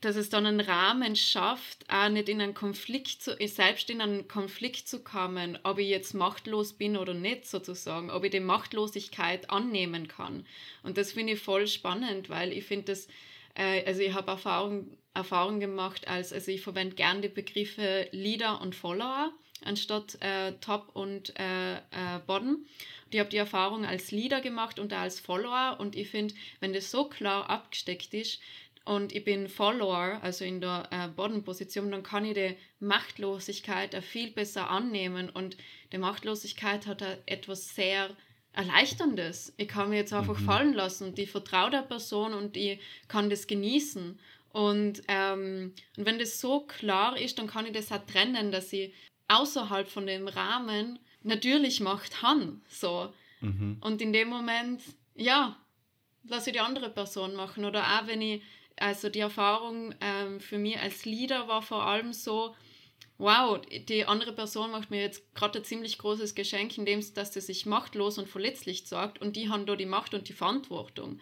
dass 0.01 0.15
es 0.15 0.29
dann 0.29 0.45
einen 0.45 0.59
Rahmen 0.59 1.15
schafft, 1.15 1.89
auch 1.89 2.09
nicht 2.09 2.29
in 2.29 2.41
einen 2.41 2.53
Konflikt 2.53 3.21
zu, 3.21 3.35
selbst 3.47 3.89
in 3.89 4.01
einen 4.01 4.27
Konflikt 4.27 4.87
zu 4.87 5.03
kommen, 5.03 5.57
ob 5.63 5.79
ich 5.79 5.87
jetzt 5.87 6.13
machtlos 6.13 6.73
bin 6.73 6.97
oder 6.97 7.13
nicht 7.13 7.47
sozusagen, 7.47 8.11
ob 8.11 8.23
ich 8.23 8.31
die 8.31 8.39
Machtlosigkeit 8.39 9.49
annehmen 9.49 10.07
kann. 10.07 10.45
Und 10.83 10.97
das 10.97 11.13
finde 11.13 11.33
ich 11.33 11.39
voll 11.39 11.67
spannend, 11.67 12.29
weil 12.29 12.51
ich 12.51 12.65
finde 12.65 12.85
das, 12.85 13.07
äh, 13.55 13.85
also 13.85 14.01
ich 14.01 14.13
habe 14.13 14.31
Erfahrung, 14.31 14.97
Erfahrung 15.13 15.59
gemacht, 15.59 16.07
als, 16.07 16.33
also 16.33 16.51
ich 16.51 16.61
verwende 16.61 16.95
gerne 16.95 17.21
die 17.21 17.29
Begriffe 17.29 18.07
Leader 18.11 18.61
und 18.61 18.75
Follower 18.75 19.31
anstatt 19.65 20.17
äh, 20.21 20.53
Top 20.61 20.89
und 20.93 21.37
äh, 21.39 21.75
äh, 21.75 22.19
Bottom 22.25 22.65
ich 23.13 23.19
habe 23.19 23.29
die 23.29 23.37
Erfahrung 23.37 23.85
als 23.85 24.11
Leader 24.11 24.41
gemacht 24.41 24.79
und 24.79 24.91
als 24.91 25.19
Follower 25.19 25.77
und 25.79 25.95
ich 25.95 26.09
finde, 26.09 26.33
wenn 26.59 26.73
das 26.73 26.89
so 26.89 27.05
klar 27.05 27.49
abgesteckt 27.49 28.13
ist 28.13 28.39
und 28.85 29.13
ich 29.13 29.23
bin 29.23 29.47
Follower, 29.47 30.19
also 30.21 30.43
in 30.43 30.59
der 30.59 30.87
äh, 30.91 31.07
Bodenposition, 31.07 31.91
dann 31.91 32.03
kann 32.03 32.25
ich 32.25 32.33
die 32.33 32.57
Machtlosigkeit 32.79 33.95
viel 34.03 34.31
besser 34.31 34.69
annehmen 34.69 35.29
und 35.29 35.57
die 35.91 35.97
Machtlosigkeit 35.97 36.87
hat 36.87 37.03
etwas 37.25 37.75
sehr 37.75 38.09
Erleichterndes. 38.51 39.53
Ich 39.57 39.67
kann 39.67 39.89
mir 39.89 39.97
jetzt 39.97 40.13
einfach 40.13 40.39
mhm. 40.39 40.45
fallen 40.45 40.73
lassen 40.73 41.07
und 41.07 41.19
ich 41.19 41.31
vertraue 41.31 41.71
der 41.71 41.81
Person 41.81 42.33
und 42.33 42.57
ich 42.57 42.79
kann 43.07 43.29
das 43.29 43.47
genießen. 43.47 44.19
Und, 44.51 45.01
ähm, 45.07 45.73
und 45.97 46.05
wenn 46.05 46.19
das 46.19 46.39
so 46.39 46.61
klar 46.61 47.17
ist, 47.17 47.39
dann 47.39 47.47
kann 47.47 47.65
ich 47.65 47.71
das 47.71 47.91
auch 47.91 48.05
trennen, 48.05 48.51
dass 48.51 48.71
ich 48.71 48.93
außerhalb 49.27 49.87
von 49.87 50.05
dem 50.05 50.27
Rahmen 50.27 50.99
natürlich 51.23 51.79
macht 51.79 52.21
Han 52.21 52.61
so. 52.67 53.13
Mhm. 53.41 53.77
Und 53.81 54.01
in 54.01 54.13
dem 54.13 54.29
Moment, 54.29 54.81
ja, 55.15 55.57
lasse 56.23 56.49
ich 56.49 56.53
die 56.53 56.59
andere 56.61 56.89
Person 56.89 57.35
machen. 57.35 57.65
Oder 57.65 57.83
auch 57.83 58.07
wenn 58.07 58.21
ich, 58.21 58.41
also 58.77 59.09
die 59.09 59.19
Erfahrung 59.19 59.93
ähm, 60.01 60.39
für 60.39 60.57
mich 60.57 60.79
als 60.79 61.05
Leader 61.05 61.47
war 61.47 61.61
vor 61.61 61.85
allem 61.85 62.13
so, 62.13 62.55
wow, 63.17 63.59
die 63.87 64.05
andere 64.05 64.33
Person 64.33 64.71
macht 64.71 64.89
mir 64.89 65.01
jetzt 65.01 65.33
gerade 65.35 65.59
ein 65.59 65.65
ziemlich 65.65 65.97
großes 65.97 66.35
Geschenk, 66.35 66.77
indem 66.77 67.01
dass 67.13 67.33
sie 67.33 67.41
sich 67.41 67.65
machtlos 67.65 68.17
und 68.17 68.27
verletzlich 68.27 68.87
sagt 68.87 69.21
und 69.21 69.35
die 69.35 69.49
haben 69.49 69.65
da 69.65 69.75
die 69.75 69.85
Macht 69.85 70.13
und 70.13 70.29
die 70.29 70.33
Verantwortung. 70.33 71.19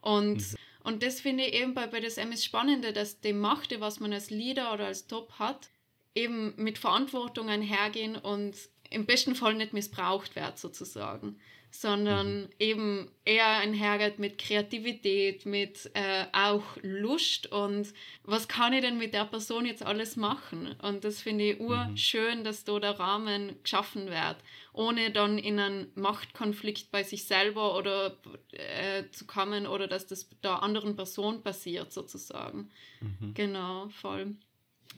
Und, 0.00 0.36
mhm. 0.36 0.56
und 0.84 1.02
das 1.02 1.20
finde 1.20 1.44
ich 1.44 1.54
eben 1.54 1.74
bei 1.74 1.86
BDSM 1.86 2.32
ist 2.32 2.44
Spannende, 2.44 2.92
dass 2.92 3.20
die 3.20 3.32
Macht, 3.32 3.78
was 3.80 4.00
man 4.00 4.12
als 4.12 4.30
Leader 4.30 4.72
oder 4.72 4.86
als 4.86 5.06
Top 5.06 5.38
hat, 5.38 5.68
eben 6.14 6.54
mit 6.56 6.78
Verantwortung 6.78 7.48
einhergehen 7.48 8.16
und 8.16 8.54
im 8.90 9.06
besten 9.06 9.34
Fall 9.34 9.54
nicht 9.54 9.72
missbraucht 9.72 10.36
wird 10.36 10.58
sozusagen, 10.58 11.36
sondern 11.70 12.42
mhm. 12.42 12.48
eben 12.60 13.10
eher 13.24 13.48
einhergeht 13.48 14.20
mit 14.20 14.38
Kreativität, 14.38 15.44
mit 15.44 15.90
äh, 15.94 16.26
auch 16.32 16.62
Lust 16.82 17.50
und 17.50 17.92
was 18.22 18.46
kann 18.46 18.72
ich 18.72 18.82
denn 18.82 18.96
mit 18.96 19.12
der 19.12 19.24
Person 19.24 19.66
jetzt 19.66 19.84
alles 19.84 20.14
machen? 20.16 20.76
Und 20.82 21.02
das 21.02 21.20
finde 21.20 21.50
ich 21.50 21.60
urschön, 21.60 22.40
mhm. 22.40 22.44
dass 22.44 22.62
da 22.62 22.78
der 22.78 23.00
Rahmen 23.00 23.56
geschaffen 23.64 24.06
wird, 24.06 24.36
ohne 24.72 25.10
dann 25.10 25.38
in 25.38 25.58
einen 25.58 25.90
Machtkonflikt 25.96 26.92
bei 26.92 27.02
sich 27.02 27.24
selber 27.24 27.76
oder 27.76 28.16
äh, 28.52 29.10
zu 29.10 29.26
kommen 29.26 29.66
oder 29.66 29.88
dass 29.88 30.06
das 30.06 30.28
der 30.44 30.62
anderen 30.62 30.94
Person 30.94 31.42
passiert 31.42 31.92
sozusagen. 31.92 32.70
Mhm. 33.00 33.34
Genau, 33.34 33.88
voll. 33.88 34.36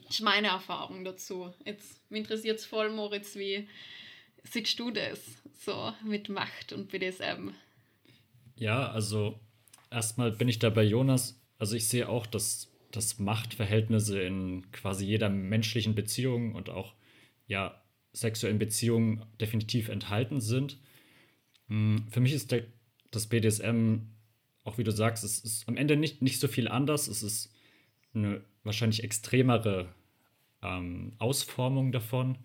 Das 0.04 0.16
ist 0.16 0.20
meine 0.22 0.48
Erfahrung 0.48 1.04
dazu. 1.04 1.52
Jetzt 1.64 2.00
interessiert 2.10 2.58
es 2.58 2.66
voll, 2.66 2.90
Moritz, 2.90 3.34
wie 3.36 3.68
siehst 4.44 4.78
du 4.78 4.90
das 4.90 5.20
so 5.58 5.92
mit 6.04 6.28
Macht 6.28 6.72
und 6.72 6.90
BDSM? 6.90 7.50
Ja, 8.56 8.90
also 8.90 9.38
erstmal 9.90 10.30
bin 10.30 10.48
ich 10.48 10.58
da 10.58 10.70
bei 10.70 10.84
Jonas. 10.84 11.40
Also 11.58 11.76
ich 11.76 11.88
sehe 11.88 12.08
auch, 12.08 12.26
dass, 12.26 12.70
dass 12.90 13.18
Machtverhältnisse 13.18 14.20
in 14.20 14.70
quasi 14.72 15.04
jeder 15.04 15.28
menschlichen 15.28 15.94
Beziehung 15.94 16.54
und 16.54 16.70
auch 16.70 16.94
ja, 17.46 17.82
sexuellen 18.12 18.58
Beziehungen 18.58 19.24
definitiv 19.40 19.88
enthalten 19.88 20.40
sind. 20.40 20.78
Hm, 21.68 22.06
für 22.10 22.20
mich 22.20 22.32
ist 22.32 22.52
der, 22.52 22.64
das 23.10 23.26
BDSM, 23.26 23.98
auch 24.64 24.78
wie 24.78 24.84
du 24.84 24.92
sagst, 24.92 25.24
es 25.24 25.38
ist 25.40 25.68
am 25.68 25.76
Ende 25.76 25.96
nicht, 25.96 26.22
nicht 26.22 26.40
so 26.40 26.48
viel 26.48 26.68
anders. 26.68 27.08
Es 27.08 27.22
ist 27.22 27.52
eine 28.14 28.42
wahrscheinlich 28.66 29.02
extremere 29.04 29.88
ähm, 30.62 31.14
Ausformung 31.18 31.92
davon. 31.92 32.38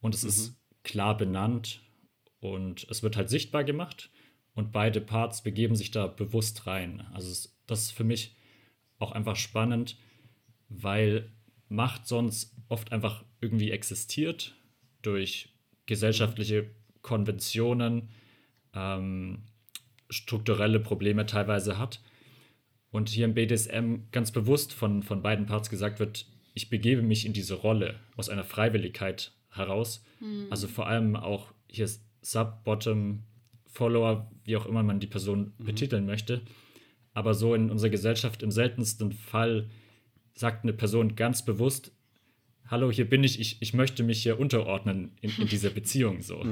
Und 0.00 0.14
es 0.14 0.22
mhm. 0.22 0.28
ist 0.28 0.60
klar 0.82 1.16
benannt 1.16 1.82
und 2.40 2.86
es 2.90 3.02
wird 3.02 3.16
halt 3.16 3.30
sichtbar 3.30 3.64
gemacht 3.64 4.10
und 4.54 4.72
beide 4.72 5.00
Parts 5.00 5.42
begeben 5.42 5.76
sich 5.76 5.90
da 5.90 6.06
bewusst 6.06 6.66
rein. 6.66 7.06
Also 7.12 7.48
das 7.66 7.82
ist 7.82 7.92
für 7.92 8.04
mich 8.04 8.36
auch 8.98 9.12
einfach 9.12 9.36
spannend, 9.36 9.96
weil 10.68 11.32
Macht 11.70 12.06
sonst 12.06 12.56
oft 12.68 12.92
einfach 12.92 13.24
irgendwie 13.40 13.70
existiert 13.70 14.54
durch 15.02 15.50
gesellschaftliche 15.84 16.70
Konventionen, 17.02 18.08
ähm, 18.74 19.42
strukturelle 20.08 20.80
Probleme 20.80 21.26
teilweise 21.26 21.78
hat. 21.78 22.00
Und 22.90 23.08
hier 23.08 23.26
im 23.26 23.34
BDSM 23.34 23.96
ganz 24.12 24.32
bewusst 24.32 24.72
von, 24.72 25.02
von 25.02 25.22
beiden 25.22 25.46
Parts 25.46 25.68
gesagt 25.68 26.00
wird, 26.00 26.26
ich 26.54 26.70
begebe 26.70 27.02
mich 27.02 27.26
in 27.26 27.32
diese 27.32 27.54
Rolle 27.54 28.00
aus 28.16 28.28
einer 28.28 28.44
Freiwilligkeit 28.44 29.32
heraus. 29.50 30.04
Mhm. 30.20 30.46
Also 30.50 30.68
vor 30.68 30.86
allem 30.86 31.14
auch 31.16 31.52
hier 31.68 31.88
Sub, 32.22 32.64
Bottom, 32.64 33.24
Follower, 33.66 34.30
wie 34.44 34.56
auch 34.56 34.66
immer 34.66 34.82
man 34.82 35.00
die 35.00 35.06
Person 35.06 35.52
mhm. 35.58 35.64
betiteln 35.64 36.06
möchte. 36.06 36.42
Aber 37.14 37.34
so 37.34 37.54
in 37.54 37.70
unserer 37.70 37.90
Gesellschaft 37.90 38.42
im 38.42 38.50
seltensten 38.50 39.12
Fall 39.12 39.68
sagt 40.34 40.64
eine 40.64 40.72
Person 40.72 41.16
ganz 41.16 41.44
bewusst, 41.44 41.92
hallo, 42.66 42.90
hier 42.90 43.08
bin 43.08 43.24
ich, 43.24 43.40
ich, 43.40 43.60
ich 43.60 43.74
möchte 43.74 44.02
mich 44.02 44.22
hier 44.22 44.38
unterordnen 44.38 45.12
in, 45.20 45.30
in 45.38 45.48
dieser 45.48 45.70
Beziehung. 45.78 46.22
So. 46.22 46.44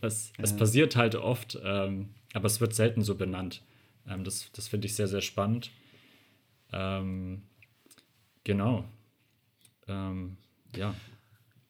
Es, 0.00 0.32
ja. 0.36 0.44
es 0.44 0.56
passiert 0.56 0.96
halt 0.96 1.14
oft, 1.14 1.58
ähm, 1.64 2.10
aber 2.34 2.46
es 2.46 2.60
wird 2.60 2.74
selten 2.74 3.02
so 3.02 3.14
benannt. 3.14 3.62
Ähm, 4.08 4.24
das 4.24 4.50
das 4.52 4.68
finde 4.68 4.86
ich 4.86 4.94
sehr, 4.94 5.08
sehr 5.08 5.20
spannend. 5.20 5.70
Ähm, 6.72 7.42
genau. 8.44 8.84
Ähm, 9.88 10.36
ja. 10.74 10.94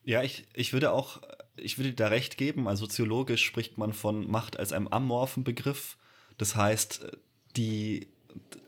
Ja, 0.04 0.22
ich, 0.22 0.46
ich 0.54 0.72
würde 0.72 0.92
auch, 0.92 1.22
ich 1.56 1.78
würde 1.78 1.92
da 1.92 2.08
recht 2.08 2.36
geben. 2.36 2.66
Also 2.68 2.86
soziologisch 2.86 3.44
spricht 3.44 3.78
man 3.78 3.92
von 3.92 4.30
Macht 4.30 4.58
als 4.58 4.72
einem 4.72 4.88
amorphen 4.88 5.44
Begriff. 5.44 5.96
Das 6.38 6.56
heißt, 6.56 7.06
die 7.56 8.08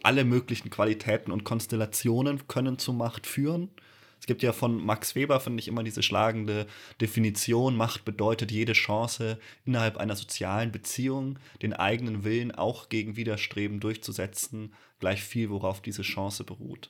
alle 0.02 0.24
möglichen 0.24 0.70
Qualitäten 0.70 1.32
und 1.32 1.44
Konstellationen 1.44 2.46
können 2.46 2.78
zu 2.78 2.92
Macht 2.92 3.26
führen. 3.26 3.70
Es 4.24 4.26
gibt 4.26 4.42
ja 4.42 4.54
von 4.54 4.82
Max 4.82 5.14
Weber, 5.14 5.38
finde 5.38 5.60
ich, 5.60 5.68
immer 5.68 5.82
diese 5.82 6.02
schlagende 6.02 6.66
Definition, 6.98 7.76
Macht 7.76 8.06
bedeutet 8.06 8.50
jede 8.50 8.72
Chance, 8.72 9.38
innerhalb 9.66 9.98
einer 9.98 10.16
sozialen 10.16 10.72
Beziehung 10.72 11.38
den 11.60 11.74
eigenen 11.74 12.24
Willen 12.24 12.50
auch 12.50 12.88
gegen 12.88 13.16
Widerstreben 13.16 13.80
durchzusetzen, 13.80 14.72
gleich 14.98 15.22
viel, 15.22 15.50
worauf 15.50 15.82
diese 15.82 16.00
Chance 16.00 16.42
beruht. 16.44 16.88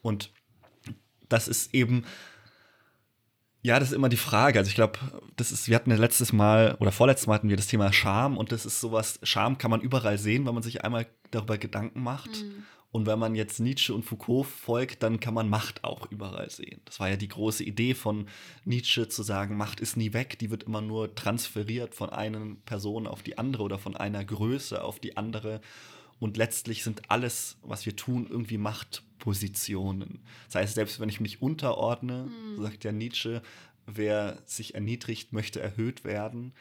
Und 0.00 0.30
das 1.28 1.46
ist 1.46 1.74
eben, 1.74 2.06
ja, 3.60 3.78
das 3.78 3.90
ist 3.90 3.94
immer 3.94 4.08
die 4.08 4.16
Frage. 4.16 4.58
Also 4.58 4.70
ich 4.70 4.74
glaube, 4.74 4.98
das 5.36 5.52
ist, 5.52 5.68
wir 5.68 5.76
hatten 5.76 5.90
ja 5.90 5.98
letztes 5.98 6.32
Mal 6.32 6.76
oder 6.80 6.90
vorletztes 6.90 7.26
Mal 7.26 7.34
hatten 7.34 7.50
wir 7.50 7.58
das 7.58 7.66
Thema 7.66 7.92
Scham 7.92 8.38
und 8.38 8.50
das 8.50 8.64
ist 8.64 8.80
sowas, 8.80 9.20
Scham 9.22 9.58
kann 9.58 9.70
man 9.70 9.82
überall 9.82 10.16
sehen, 10.16 10.46
wenn 10.46 10.54
man 10.54 10.62
sich 10.62 10.86
einmal 10.86 11.06
darüber 11.32 11.58
Gedanken 11.58 12.02
macht. 12.02 12.30
Mhm. 12.30 12.64
Und 12.92 13.06
wenn 13.06 13.18
man 13.18 13.34
jetzt 13.34 13.58
Nietzsche 13.58 13.94
und 13.94 14.04
Foucault 14.04 14.46
folgt, 14.46 15.02
dann 15.02 15.18
kann 15.18 15.32
man 15.32 15.48
Macht 15.48 15.82
auch 15.82 16.10
überall 16.12 16.50
sehen. 16.50 16.82
Das 16.84 17.00
war 17.00 17.08
ja 17.08 17.16
die 17.16 17.28
große 17.28 17.64
Idee 17.64 17.94
von 17.94 18.28
Nietzsche 18.66 19.08
zu 19.08 19.22
sagen, 19.22 19.56
Macht 19.56 19.80
ist 19.80 19.96
nie 19.96 20.12
weg, 20.12 20.38
die 20.38 20.50
wird 20.50 20.64
immer 20.64 20.82
nur 20.82 21.14
transferiert 21.14 21.94
von 21.94 22.10
einer 22.10 22.54
Person 22.66 23.06
auf 23.06 23.22
die 23.22 23.38
andere 23.38 23.62
oder 23.62 23.78
von 23.78 23.96
einer 23.96 24.22
Größe 24.22 24.84
auf 24.84 25.00
die 25.00 25.16
andere. 25.16 25.62
Und 26.20 26.36
letztlich 26.36 26.84
sind 26.84 27.10
alles, 27.10 27.56
was 27.62 27.86
wir 27.86 27.96
tun, 27.96 28.26
irgendwie 28.28 28.58
Machtpositionen. 28.58 30.20
Das 30.46 30.56
heißt, 30.56 30.74
selbst 30.74 31.00
wenn 31.00 31.08
ich 31.08 31.18
mich 31.18 31.40
unterordne, 31.40 32.26
mhm. 32.26 32.62
sagt 32.62 32.84
ja 32.84 32.92
Nietzsche, 32.92 33.42
wer 33.86 34.42
sich 34.44 34.74
erniedrigt, 34.74 35.32
möchte 35.32 35.60
erhöht 35.60 36.04
werden. 36.04 36.52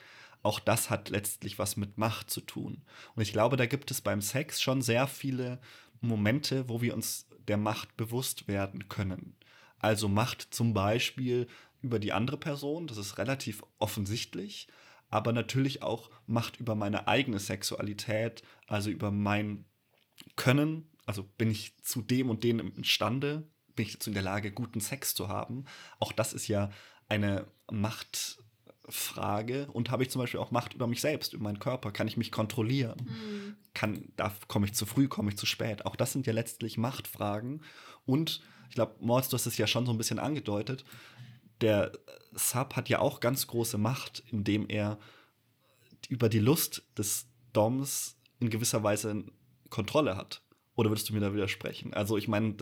Auch 0.43 0.59
das 0.59 0.89
hat 0.89 1.09
letztlich 1.09 1.59
was 1.59 1.77
mit 1.77 1.97
Macht 1.97 2.31
zu 2.31 2.41
tun. 2.41 2.81
Und 3.15 3.21
ich 3.21 3.33
glaube, 3.33 3.57
da 3.57 3.65
gibt 3.65 3.91
es 3.91 4.01
beim 4.01 4.21
Sex 4.21 4.61
schon 4.61 4.81
sehr 4.81 5.05
viele 5.07 5.59
Momente, 6.01 6.67
wo 6.67 6.81
wir 6.81 6.93
uns 6.93 7.27
der 7.47 7.57
Macht 7.57 7.95
bewusst 7.97 8.47
werden 8.47 8.89
können. 8.89 9.35
Also 9.79 10.07
Macht 10.07 10.53
zum 10.53 10.73
Beispiel 10.73 11.47
über 11.81 11.99
die 11.99 12.13
andere 12.13 12.37
Person, 12.37 12.87
das 12.87 12.97
ist 12.97 13.17
relativ 13.17 13.63
offensichtlich, 13.79 14.67
aber 15.09 15.33
natürlich 15.33 15.81
auch 15.81 16.09
Macht 16.27 16.57
über 16.57 16.75
meine 16.75 17.07
eigene 17.07 17.39
Sexualität, 17.39 18.43
also 18.67 18.89
über 18.89 19.11
mein 19.11 19.65
Können, 20.35 20.89
also 21.05 21.23
bin 21.23 21.49
ich 21.49 21.75
zu 21.81 22.01
dem 22.01 22.29
und 22.29 22.43
dem 22.43 22.59
imstande, 22.59 23.47
bin 23.75 23.85
ich 23.85 23.93
dazu 23.93 24.09
in 24.09 24.13
der 24.13 24.23
Lage, 24.23 24.51
guten 24.51 24.79
Sex 24.79 25.15
zu 25.15 25.27
haben. 25.27 25.65
Auch 25.99 26.11
das 26.11 26.33
ist 26.33 26.47
ja 26.47 26.69
eine 27.09 27.47
Macht, 27.71 28.37
Frage 28.91 29.67
und 29.71 29.89
habe 29.89 30.03
ich 30.03 30.09
zum 30.09 30.21
Beispiel 30.21 30.39
auch 30.39 30.51
Macht 30.51 30.73
über 30.73 30.87
mich 30.87 31.01
selbst, 31.01 31.33
über 31.33 31.43
meinen 31.43 31.59
Körper? 31.59 31.91
Kann 31.91 32.07
ich 32.07 32.17
mich 32.17 32.31
kontrollieren? 32.31 32.97
Mhm. 33.03 33.55
Kann, 33.73 34.11
komme 34.47 34.65
ich 34.65 34.73
zu 34.73 34.85
früh, 34.85 35.07
komme 35.07 35.31
ich 35.31 35.37
zu 35.37 35.45
spät? 35.45 35.85
Auch 35.85 35.95
das 35.95 36.13
sind 36.13 36.27
ja 36.27 36.33
letztlich 36.33 36.77
Machtfragen. 36.77 37.63
Und 38.05 38.41
ich 38.69 38.75
glaube, 38.75 38.95
Moritz, 38.99 39.29
du 39.29 39.35
hast 39.35 39.45
es 39.45 39.57
ja 39.57 39.67
schon 39.67 39.85
so 39.85 39.91
ein 39.91 39.97
bisschen 39.97 40.19
angedeutet. 40.19 40.85
Der 41.61 41.91
Sub 42.33 42.75
hat 42.75 42.89
ja 42.89 42.99
auch 42.99 43.19
ganz 43.19 43.47
große 43.47 43.77
Macht, 43.77 44.23
indem 44.31 44.67
er 44.69 44.97
über 46.09 46.29
die 46.29 46.39
Lust 46.39 46.83
des 46.97 47.27
Doms 47.53 48.17
in 48.39 48.49
gewisser 48.49 48.83
Weise 48.83 49.25
Kontrolle 49.69 50.17
hat. 50.17 50.41
Oder 50.75 50.89
würdest 50.89 51.09
du 51.09 51.13
mir 51.13 51.19
da 51.19 51.33
widersprechen? 51.33 51.93
Also 51.93 52.17
ich 52.17 52.27
meine, 52.27 52.55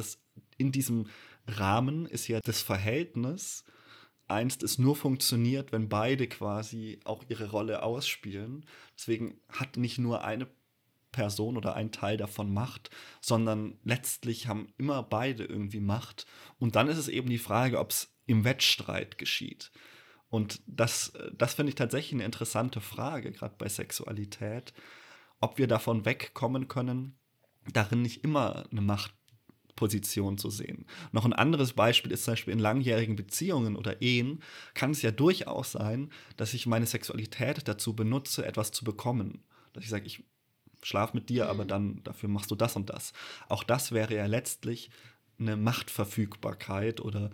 in 0.58 0.72
diesem 0.72 1.08
Rahmen 1.48 2.06
ist 2.06 2.28
ja 2.28 2.40
das 2.44 2.62
Verhältnis 2.62 3.64
einst 4.30 4.64
es 4.64 4.78
nur 4.78 4.96
funktioniert, 4.96 5.72
wenn 5.72 5.90
beide 5.90 6.28
quasi 6.28 7.00
auch 7.04 7.24
ihre 7.28 7.50
Rolle 7.50 7.84
ausspielen. 7.84 8.66
Deswegen 8.98 9.40
hat 9.50 9.78
nicht 9.78 9.98
nur 9.98 10.24
eine 10.24 10.48
Person 11.12 11.58
oder 11.58 11.76
ein 11.76 11.92
Teil 11.92 12.18
davon 12.18 12.54
Macht, 12.54 12.90
sondern 13.22 13.80
letztlich 13.84 14.48
haben 14.48 14.74
immer 14.78 15.04
beide 15.04 15.44
irgendwie 15.44 15.80
Macht. 15.80 16.26
Und 16.60 16.76
dann 16.76 16.88
ist 16.88 16.98
es 16.98 17.08
eben 17.08 17.30
die 17.30 17.40
Frage, 17.40 17.80
ob 17.80 17.92
es 17.92 18.14
im 18.26 18.44
Wettstreit 18.44 19.18
geschieht. 19.18 19.72
Und 20.30 20.62
das, 20.68 21.14
das 21.36 21.56
finde 21.56 21.72
ich 21.72 21.76
tatsächlich 21.76 22.14
eine 22.14 22.26
interessante 22.26 22.82
Frage, 22.82 23.32
gerade 23.32 23.56
bei 23.58 23.68
Sexualität, 23.68 24.74
ob 25.42 25.58
wir 25.58 25.68
davon 25.68 26.06
wegkommen 26.06 26.68
können, 26.68 27.18
darin 27.74 28.04
nicht 28.04 28.24
immer 28.24 28.68
eine 28.72 28.82
Macht 28.82 29.14
Position 29.80 30.38
zu 30.38 30.50
sehen. 30.50 30.86
Noch 31.14 31.24
ein 31.24 31.32
anderes 31.32 31.72
Beispiel 31.72 32.12
ist 32.12 32.26
zum 32.26 32.34
Beispiel 32.34 32.52
in 32.52 32.60
langjährigen 32.60 33.16
Beziehungen 33.16 33.78
oder 33.78 34.02
Ehen 34.02 34.44
kann 34.74 34.92
es 34.92 35.02
ja 35.02 35.12
durchaus 35.12 35.72
sein, 35.72 36.12
dass 36.36 36.54
ich 36.54 36.68
meine 36.68 36.86
Sexualität 36.86 37.66
dazu 37.66 37.96
benutze, 37.96 38.46
etwas 38.46 38.74
zu 38.74 38.84
bekommen. 38.84 39.42
Dass 39.72 39.86
ich 39.86 39.90
sage, 39.90 40.06
ich 40.06 40.26
schlaf 40.82 41.14
mit 41.14 41.30
dir, 41.30 41.48
aber 41.48 41.64
mhm. 41.64 41.70
dann 41.70 42.04
dafür 42.04 42.28
machst 42.28 42.52
du 42.52 42.56
das 42.56 42.76
und 42.76 42.90
das. 42.90 43.14
Auch 43.48 43.64
das 43.64 43.94
wäre 43.94 44.14
ja 44.14 44.26
letztlich 44.26 44.92
eine 45.40 45.56
Machtverfügbarkeit 45.56 47.00
oder 47.00 47.32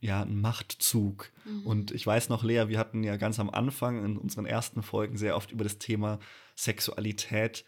ja, 0.00 0.22
ein 0.22 0.40
Machtzug. 0.40 1.30
Mhm. 1.44 1.66
Und 1.66 1.90
ich 1.92 2.04
weiß 2.04 2.30
noch, 2.30 2.42
Lea, 2.42 2.64
wir 2.66 2.80
hatten 2.80 3.04
ja 3.04 3.16
ganz 3.16 3.38
am 3.38 3.48
Anfang 3.48 4.04
in 4.04 4.16
unseren 4.16 4.44
ersten 4.44 4.82
Folgen 4.82 5.16
sehr 5.16 5.36
oft 5.36 5.52
über 5.52 5.62
das 5.62 5.78
Thema 5.78 6.18
Sexualität 6.56 7.64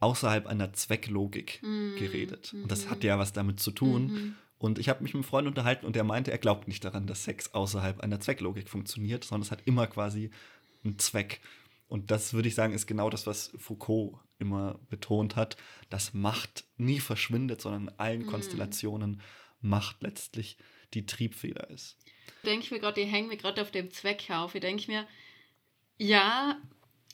außerhalb 0.00 0.46
einer 0.46 0.72
Zwecklogik 0.72 1.60
mm, 1.62 1.96
geredet. 1.96 2.52
Und 2.54 2.70
das 2.70 2.88
hat 2.88 3.04
ja 3.04 3.18
was 3.18 3.32
damit 3.32 3.60
zu 3.60 3.70
tun. 3.70 4.06
Mm 4.06 4.36
Und 4.58 4.78
ich 4.78 4.88
habe 4.88 5.02
mich 5.02 5.14
mit 5.14 5.20
einem 5.20 5.28
Freund 5.28 5.48
unterhalten 5.48 5.86
und 5.86 5.96
der 5.96 6.04
meinte, 6.04 6.30
er 6.30 6.38
glaubt 6.38 6.68
nicht 6.68 6.84
daran, 6.84 7.06
dass 7.06 7.24
Sex 7.24 7.54
außerhalb 7.54 8.00
einer 8.00 8.20
Zwecklogik 8.20 8.68
funktioniert, 8.68 9.24
sondern 9.24 9.46
es 9.46 9.50
hat 9.50 9.62
immer 9.66 9.86
quasi 9.86 10.30
einen 10.84 10.98
Zweck. 10.98 11.40
Und 11.88 12.10
das 12.10 12.34
würde 12.34 12.48
ich 12.48 12.54
sagen, 12.54 12.74
ist 12.74 12.86
genau 12.86 13.08
das, 13.10 13.26
was 13.26 13.52
Foucault 13.56 14.18
immer 14.38 14.78
betont 14.88 15.36
hat, 15.36 15.56
dass 15.88 16.14
Macht 16.14 16.64
nie 16.76 17.00
verschwindet, 17.00 17.60
sondern 17.60 17.88
in 17.88 17.98
allen 17.98 18.22
mm. 18.22 18.26
Konstellationen 18.26 19.20
Macht 19.60 20.02
letztlich 20.02 20.56
die 20.94 21.06
Triebfeder 21.06 21.68
ist. 21.70 21.96
Denke 22.44 22.64
ich 22.64 22.70
mir 22.70 22.80
gerade, 22.80 23.00
ich 23.00 23.10
hänge 23.10 23.28
mir 23.28 23.36
gerade 23.36 23.60
auf 23.60 23.70
dem 23.70 23.90
Zweck 23.90 24.30
auf. 24.30 24.54
Ich 24.54 24.60
denke 24.60 24.90
mir, 24.90 25.06
ja, 25.98 26.56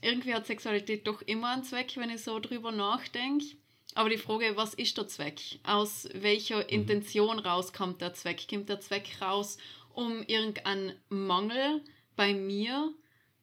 irgendwie 0.02 0.34
hat 0.34 0.46
Sexualität 0.46 1.06
doch 1.06 1.22
immer 1.22 1.52
einen 1.52 1.64
Zweck, 1.64 1.92
wenn 1.96 2.10
ich 2.10 2.22
so 2.22 2.38
drüber 2.38 2.72
nachdenke. 2.72 3.46
Aber 3.94 4.10
die 4.10 4.18
Frage, 4.18 4.56
was 4.56 4.74
ist 4.74 4.98
der 4.98 5.08
Zweck? 5.08 5.40
Aus 5.62 6.08
welcher 6.12 6.58
mhm. 6.58 6.68
Intention 6.68 7.38
raus 7.38 7.72
kommt 7.72 8.00
der 8.00 8.12
Zweck? 8.12 8.46
Kommt 8.48 8.68
der 8.68 8.80
Zweck 8.80 9.20
raus, 9.20 9.56
um 9.94 10.22
irgendeinen 10.22 10.92
Mangel 11.08 11.82
bei 12.14 12.34
mir 12.34 12.92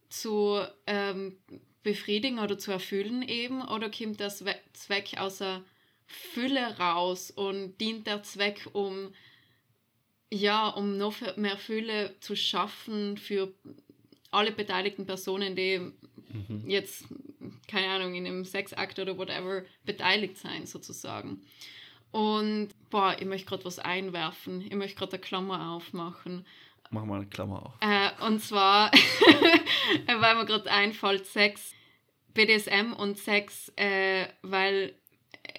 zu 0.09 0.61
ähm, 0.85 1.37
befriedigen 1.81 2.37
oder 2.37 2.57
zu 2.57 2.71
erfüllen 2.71 3.23
eben? 3.23 3.67
Oder 3.67 3.89
kommt 3.89 4.19
der 4.19 4.31
Zweck 4.73 5.17
aus 5.17 5.39
der 5.39 5.63
Fülle 6.05 6.77
raus 6.77 7.31
und 7.31 7.79
dient 7.79 8.05
der 8.05 8.21
Zweck, 8.21 8.69
um 8.73 9.11
ja, 10.31 10.69
um 10.69 10.97
noch 10.97 11.15
mehr 11.35 11.57
Fülle 11.57 12.15
zu 12.19 12.35
schaffen 12.35 13.17
für 13.17 13.53
alle 14.31 14.51
beteiligten 14.51 15.05
Personen, 15.05 15.55
die 15.55 15.91
mhm. 16.33 16.63
jetzt, 16.67 17.05
keine 17.67 17.87
Ahnung, 17.87 18.15
in 18.15 18.25
einem 18.25 18.45
Sexakt 18.45 18.99
oder 18.99 19.17
whatever 19.17 19.63
beteiligt 19.85 20.37
sein, 20.37 20.65
sozusagen. 20.65 21.41
Und 22.11 22.69
boah, 22.89 23.15
ich 23.19 23.25
möchte 23.25 23.47
gerade 23.47 23.65
was 23.65 23.79
einwerfen. 23.79 24.61
Ich 24.61 24.75
möchte 24.75 24.97
gerade 24.97 25.13
eine 25.13 25.21
Klammer 25.21 25.71
aufmachen. 25.71 26.45
Mach 26.91 27.05
mal 27.05 27.15
eine 27.15 27.25
Klammer 27.25 27.65
auf. 27.65 27.73
Äh, 27.81 28.11
und 28.25 28.39
zwar, 28.39 28.91
weil 30.05 30.35
mir 30.35 30.45
gerade 30.45 30.69
einfällt, 30.69 31.25
Sex, 31.25 31.73
BDSM 32.35 32.93
und 32.93 33.17
Sex, 33.17 33.71
äh, 33.77 34.27
weil 34.43 34.93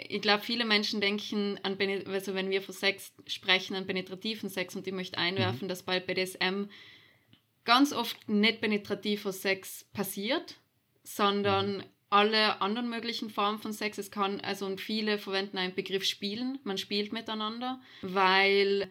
ich 0.08 0.22
glaube, 0.22 0.44
viele 0.44 0.64
Menschen 0.64 1.00
denken 1.00 1.58
an, 1.62 1.76
also 2.06 2.34
wenn 2.34 2.50
wir 2.50 2.62
von 2.62 2.74
Sex 2.74 3.12
sprechen, 3.26 3.74
an 3.74 3.86
penetrativen 3.86 4.48
Sex 4.48 4.76
und 4.76 4.86
ich 4.86 4.94
möchte 4.94 5.18
einwerfen, 5.18 5.64
mhm. 5.64 5.68
dass 5.68 5.82
bei 5.82 6.00
BDSM 6.00 6.66
ganz 7.64 7.92
oft 7.92 8.28
nicht 8.28 8.60
penetrativer 8.60 9.32
Sex 9.32 9.86
passiert, 9.92 10.56
sondern 11.04 11.76
mhm. 11.76 11.84
alle 12.10 12.60
anderen 12.60 12.88
möglichen 12.90 13.30
Formen 13.30 13.60
von 13.60 13.72
Sex. 13.72 13.98
Es 13.98 14.10
kann, 14.10 14.40
also 14.40 14.66
und 14.66 14.80
viele 14.80 15.18
verwenden 15.18 15.58
einen 15.58 15.74
Begriff 15.74 16.04
spielen, 16.04 16.58
man 16.64 16.78
spielt 16.78 17.12
miteinander, 17.12 17.80
weil 18.02 18.90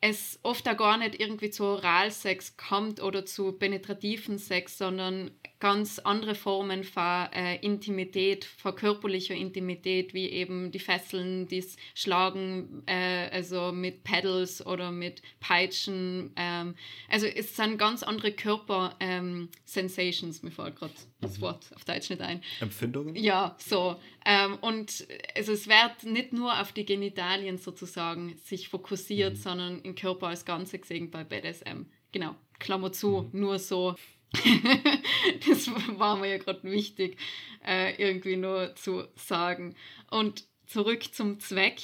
es 0.00 0.38
oft 0.42 0.68
auch 0.68 0.76
gar 0.76 0.98
nicht 0.98 1.18
irgendwie 1.18 1.50
zu 1.50 1.64
Oralsex 1.64 2.58
kommt 2.58 3.02
oder 3.02 3.24
zu 3.24 3.52
penetrativen 3.52 4.36
Sex, 4.38 4.76
sondern 4.76 5.30
ganz 5.64 5.98
andere 5.98 6.34
Formen 6.34 6.84
von 6.84 7.26
äh, 7.32 7.56
Intimität, 7.62 8.44
von 8.44 8.76
körperlicher 8.76 9.34
Intimität, 9.34 10.12
wie 10.12 10.28
eben 10.28 10.70
die 10.70 10.78
Fesseln, 10.78 11.48
das 11.48 11.78
Schlagen, 11.94 12.82
äh, 12.84 13.30
also 13.30 13.72
mit 13.72 14.04
Pedals 14.04 14.66
oder 14.66 14.92
mit 14.92 15.22
Peitschen. 15.40 16.32
Ähm, 16.36 16.74
also 17.08 17.24
es 17.24 17.56
sind 17.56 17.78
ganz 17.78 18.02
andere 18.02 18.32
Körper-Sensations, 18.32 20.36
ähm, 20.36 20.44
mir 20.44 20.50
fällt 20.50 20.76
gerade 20.76 20.92
das 21.22 21.38
mhm. 21.38 21.42
Wort 21.42 21.70
auf 21.74 21.86
Deutsch 21.86 22.10
nicht 22.10 22.20
ein. 22.20 22.42
Empfindungen? 22.60 23.16
Ja, 23.16 23.56
so. 23.58 23.96
Ähm, 24.26 24.58
und 24.60 25.06
also 25.34 25.52
es 25.52 25.66
wird 25.66 26.04
nicht 26.04 26.34
nur 26.34 26.60
auf 26.60 26.72
die 26.72 26.84
Genitalien 26.84 27.56
sozusagen 27.56 28.36
sich 28.44 28.68
fokussiert, 28.68 29.32
mhm. 29.32 29.38
sondern 29.38 29.80
im 29.80 29.94
Körper 29.94 30.26
als 30.26 30.44
Ganze 30.44 30.78
gesehen 30.78 31.10
bei 31.10 31.24
BDSM. 31.24 31.86
Genau, 32.12 32.34
Klammer 32.58 32.92
zu, 32.92 33.30
mhm. 33.32 33.40
nur 33.40 33.58
so 33.58 33.94
das 35.48 35.70
war 35.98 36.16
mir 36.16 36.30
ja 36.30 36.38
gerade 36.38 36.62
wichtig, 36.64 37.18
äh, 37.66 37.94
irgendwie 38.02 38.36
nur 38.36 38.74
zu 38.76 39.04
sagen. 39.16 39.74
Und 40.10 40.44
zurück 40.66 41.14
zum 41.14 41.40
Zweck. 41.40 41.80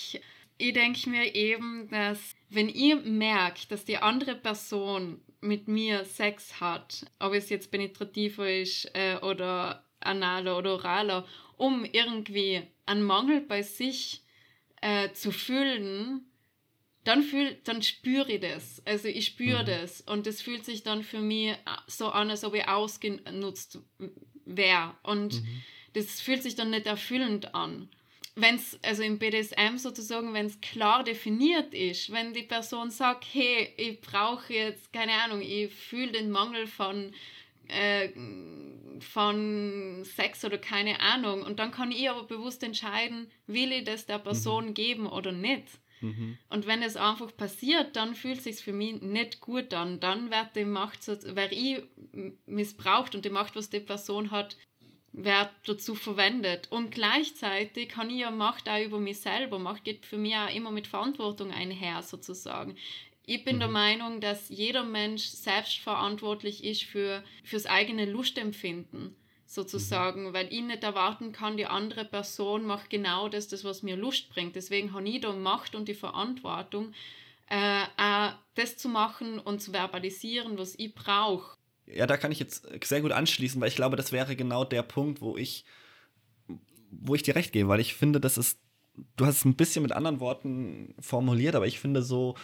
Ich 0.58 0.72
denke 0.74 1.08
mir 1.08 1.34
eben, 1.34 1.88
dass 1.90 2.36
wenn 2.48 2.68
ihr 2.68 2.96
merkt, 2.96 3.70
dass 3.70 3.84
die 3.84 3.98
andere 3.98 4.34
Person 4.34 5.20
mit 5.40 5.68
mir 5.68 6.04
Sex 6.04 6.60
hat, 6.60 7.06
ob 7.18 7.32
es 7.32 7.48
jetzt 7.48 7.70
penetrativer 7.70 8.50
ist 8.50 8.90
äh, 8.94 9.16
oder 9.22 9.84
analer 10.00 10.58
oder 10.58 10.74
oraler, 10.74 11.26
um 11.56 11.84
irgendwie 11.84 12.62
einen 12.86 13.02
Mangel 13.02 13.40
bei 13.40 13.62
sich 13.62 14.22
äh, 14.80 15.12
zu 15.12 15.30
füllen, 15.30 16.29
dann, 17.04 17.22
fühl, 17.22 17.56
dann 17.64 17.82
spüre 17.82 18.30
ich 18.32 18.40
das. 18.40 18.82
Also 18.84 19.08
ich 19.08 19.26
spüre 19.26 19.62
mhm. 19.62 19.66
das. 19.66 20.00
Und 20.02 20.26
das 20.26 20.42
fühlt 20.42 20.64
sich 20.64 20.82
dann 20.82 21.02
für 21.02 21.20
mich 21.20 21.54
so 21.86 22.08
an, 22.08 22.30
als 22.30 22.44
ob 22.44 22.54
ich 22.54 22.68
ausgenutzt 22.68 23.78
wäre. 24.44 24.94
Und 25.02 25.34
mhm. 25.34 25.62
das 25.94 26.20
fühlt 26.20 26.42
sich 26.42 26.54
dann 26.54 26.70
nicht 26.70 26.86
erfüllend 26.86 27.54
an. 27.54 27.88
Wenn 28.36 28.54
es, 28.54 28.78
also 28.82 29.02
im 29.02 29.18
BDSM 29.18 29.76
sozusagen, 29.76 30.32
wenn 30.34 30.46
es 30.46 30.60
klar 30.60 31.02
definiert 31.02 31.74
ist, 31.74 32.12
wenn 32.12 32.32
die 32.32 32.42
Person 32.42 32.90
sagt, 32.90 33.24
hey, 33.32 33.74
ich 33.76 34.00
brauche 34.00 34.52
jetzt, 34.52 34.92
keine 34.92 35.12
Ahnung, 35.24 35.42
ich 35.42 35.72
fühle 35.72 36.12
den 36.12 36.30
Mangel 36.30 36.66
von 36.66 37.12
äh, 37.68 38.10
von 39.00 40.04
Sex 40.04 40.44
oder 40.44 40.58
keine 40.58 41.00
Ahnung. 41.00 41.42
Und 41.42 41.58
dann 41.58 41.70
kann 41.70 41.92
ich 41.92 42.08
aber 42.10 42.24
bewusst 42.24 42.62
entscheiden, 42.62 43.30
will 43.46 43.72
ich 43.72 43.84
das 43.84 44.06
der 44.06 44.18
Person 44.18 44.66
mhm. 44.66 44.74
geben 44.74 45.06
oder 45.06 45.32
nicht. 45.32 45.66
Mhm. 46.00 46.38
Und 46.48 46.66
wenn 46.66 46.82
es 46.82 46.96
einfach 46.96 47.36
passiert, 47.36 47.96
dann 47.96 48.14
fühlt 48.14 48.38
es 48.38 48.44
sich 48.44 48.56
für 48.56 48.72
mich 48.72 49.00
nicht 49.02 49.40
gut 49.40 49.74
an. 49.74 50.00
Dann 50.00 50.30
wird 50.30 50.56
die 50.56 50.64
Macht, 50.64 51.00
wer 51.06 51.52
ich 51.52 51.82
missbraucht 52.46 53.14
und 53.14 53.24
die 53.24 53.30
Macht, 53.30 53.56
was 53.56 53.70
die 53.70 53.80
Person 53.80 54.30
hat, 54.30 54.56
wird 55.12 55.50
dazu 55.66 55.94
verwendet. 55.94 56.68
Und 56.70 56.90
gleichzeitig 56.90 57.88
kann 57.88 58.10
ich 58.10 58.20
ja 58.20 58.30
Macht 58.30 58.68
auch 58.68 58.82
über 58.82 58.98
mich 58.98 59.20
selber. 59.20 59.58
Macht 59.58 59.84
geht 59.84 60.06
für 60.06 60.18
mich 60.18 60.34
auch 60.34 60.54
immer 60.54 60.70
mit 60.70 60.86
Verantwortung 60.86 61.50
einher, 61.50 62.02
sozusagen. 62.02 62.76
Ich 63.26 63.44
bin 63.44 63.56
mhm. 63.56 63.60
der 63.60 63.68
Meinung, 63.68 64.20
dass 64.20 64.48
jeder 64.48 64.84
Mensch 64.84 65.24
selbst 65.24 65.78
verantwortlich 65.78 66.64
ist 66.64 66.84
für 66.84 67.22
fürs 67.44 67.66
eigene 67.66 68.06
Lustempfinden 68.06 69.14
sozusagen, 69.50 70.28
mhm. 70.28 70.32
weil 70.32 70.52
ich 70.52 70.62
nicht 70.62 70.84
erwarten 70.84 71.32
kann, 71.32 71.56
die 71.56 71.66
andere 71.66 72.04
Person 72.04 72.64
macht 72.64 72.88
genau 72.88 73.28
das, 73.28 73.48
das 73.48 73.64
was 73.64 73.82
mir 73.82 73.96
Lust 73.96 74.30
bringt. 74.30 74.54
Deswegen 74.54 74.92
habe 74.92 75.08
ich 75.08 75.20
da 75.20 75.32
Macht 75.32 75.74
und 75.74 75.88
die 75.88 75.94
Verantwortung, 75.94 76.92
äh, 77.48 77.82
auch 77.96 78.32
das 78.54 78.76
zu 78.76 78.88
machen 78.88 79.40
und 79.40 79.60
zu 79.60 79.72
verbalisieren, 79.72 80.56
was 80.56 80.76
ich 80.78 80.94
brauche. 80.94 81.56
Ja, 81.86 82.06
da 82.06 82.16
kann 82.16 82.30
ich 82.30 82.38
jetzt 82.38 82.68
sehr 82.84 83.00
gut 83.00 83.10
anschließen, 83.10 83.60
weil 83.60 83.68
ich 83.68 83.74
glaube, 83.74 83.96
das 83.96 84.12
wäre 84.12 84.36
genau 84.36 84.64
der 84.64 84.84
Punkt, 84.84 85.20
wo 85.20 85.36
ich, 85.36 85.64
wo 86.92 87.16
ich 87.16 87.24
dir 87.24 87.34
recht 87.34 87.52
gebe, 87.52 87.68
weil 87.68 87.80
ich 87.80 87.94
finde, 87.94 88.20
das 88.20 88.38
ist, 88.38 88.60
du 89.16 89.26
hast 89.26 89.38
es 89.38 89.44
ein 89.44 89.56
bisschen 89.56 89.82
mit 89.82 89.90
anderen 89.90 90.20
Worten 90.20 90.94
formuliert, 91.00 91.56
aber 91.56 91.66
ich 91.66 91.80
finde 91.80 92.02
so, 92.04 92.36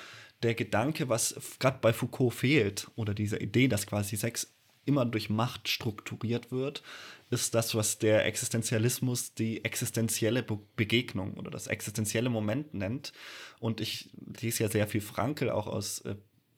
der 0.42 0.57
Gedanke, 0.57 1.09
was 1.09 1.40
gerade 1.61 1.79
bei 1.81 1.92
Foucault 1.92 2.35
fehlt, 2.35 2.88
oder 2.97 3.14
diese 3.14 3.38
Idee, 3.38 3.69
dass 3.69 3.87
quasi 3.87 4.16
Sex 4.16 4.56
immer 4.87 5.05
durch 5.05 5.29
Macht 5.29 5.68
strukturiert 5.68 6.51
wird, 6.51 6.83
ist 7.31 7.55
das, 7.55 7.75
was 7.75 7.99
der 7.99 8.25
Existenzialismus 8.25 9.35
die 9.35 9.64
existenzielle 9.64 10.42
Be 10.42 10.59
Begegnung 10.77 11.35
oder 11.35 11.51
das 11.51 11.66
existenzielle 11.66 12.31
Moment 12.31 12.72
nennt. 12.72 13.12
Und 13.59 13.81
ich 13.81 14.11
lese 14.40 14.62
ja 14.62 14.70
sehr 14.70 14.87
viel 14.87 15.01
Frankel, 15.01 15.51
auch 15.51 15.66
aus 15.66 16.01
äh, 16.01 16.14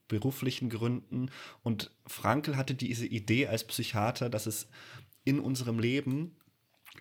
beruflichen 0.09 0.71
Gründen. 0.71 1.31
Und 1.63 1.91
Frankel 2.07 2.57
hatte 2.57 2.75
diese 2.75 3.07
Idee 3.07 3.47
als 3.47 3.65
Psychiater, 3.65 4.29
dass 4.31 4.47
es 4.47 4.69
in 5.25 5.41
unserem 5.41 5.79
Leben 5.79 6.37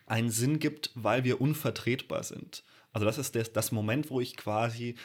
einen 0.06 0.30
Sinn 0.30 0.60
gibt, 0.60 0.92
weil 0.96 1.24
wir 1.24 1.42
unvertretbar 1.42 2.24
sind. 2.24 2.64
Also 2.92 3.06
das 3.06 3.18
ist 3.18 3.36
das, 3.36 3.52
das 3.52 3.72
Moment, 3.72 4.10
wo 4.10 4.22
ich 4.22 4.38
quasi 4.38 4.96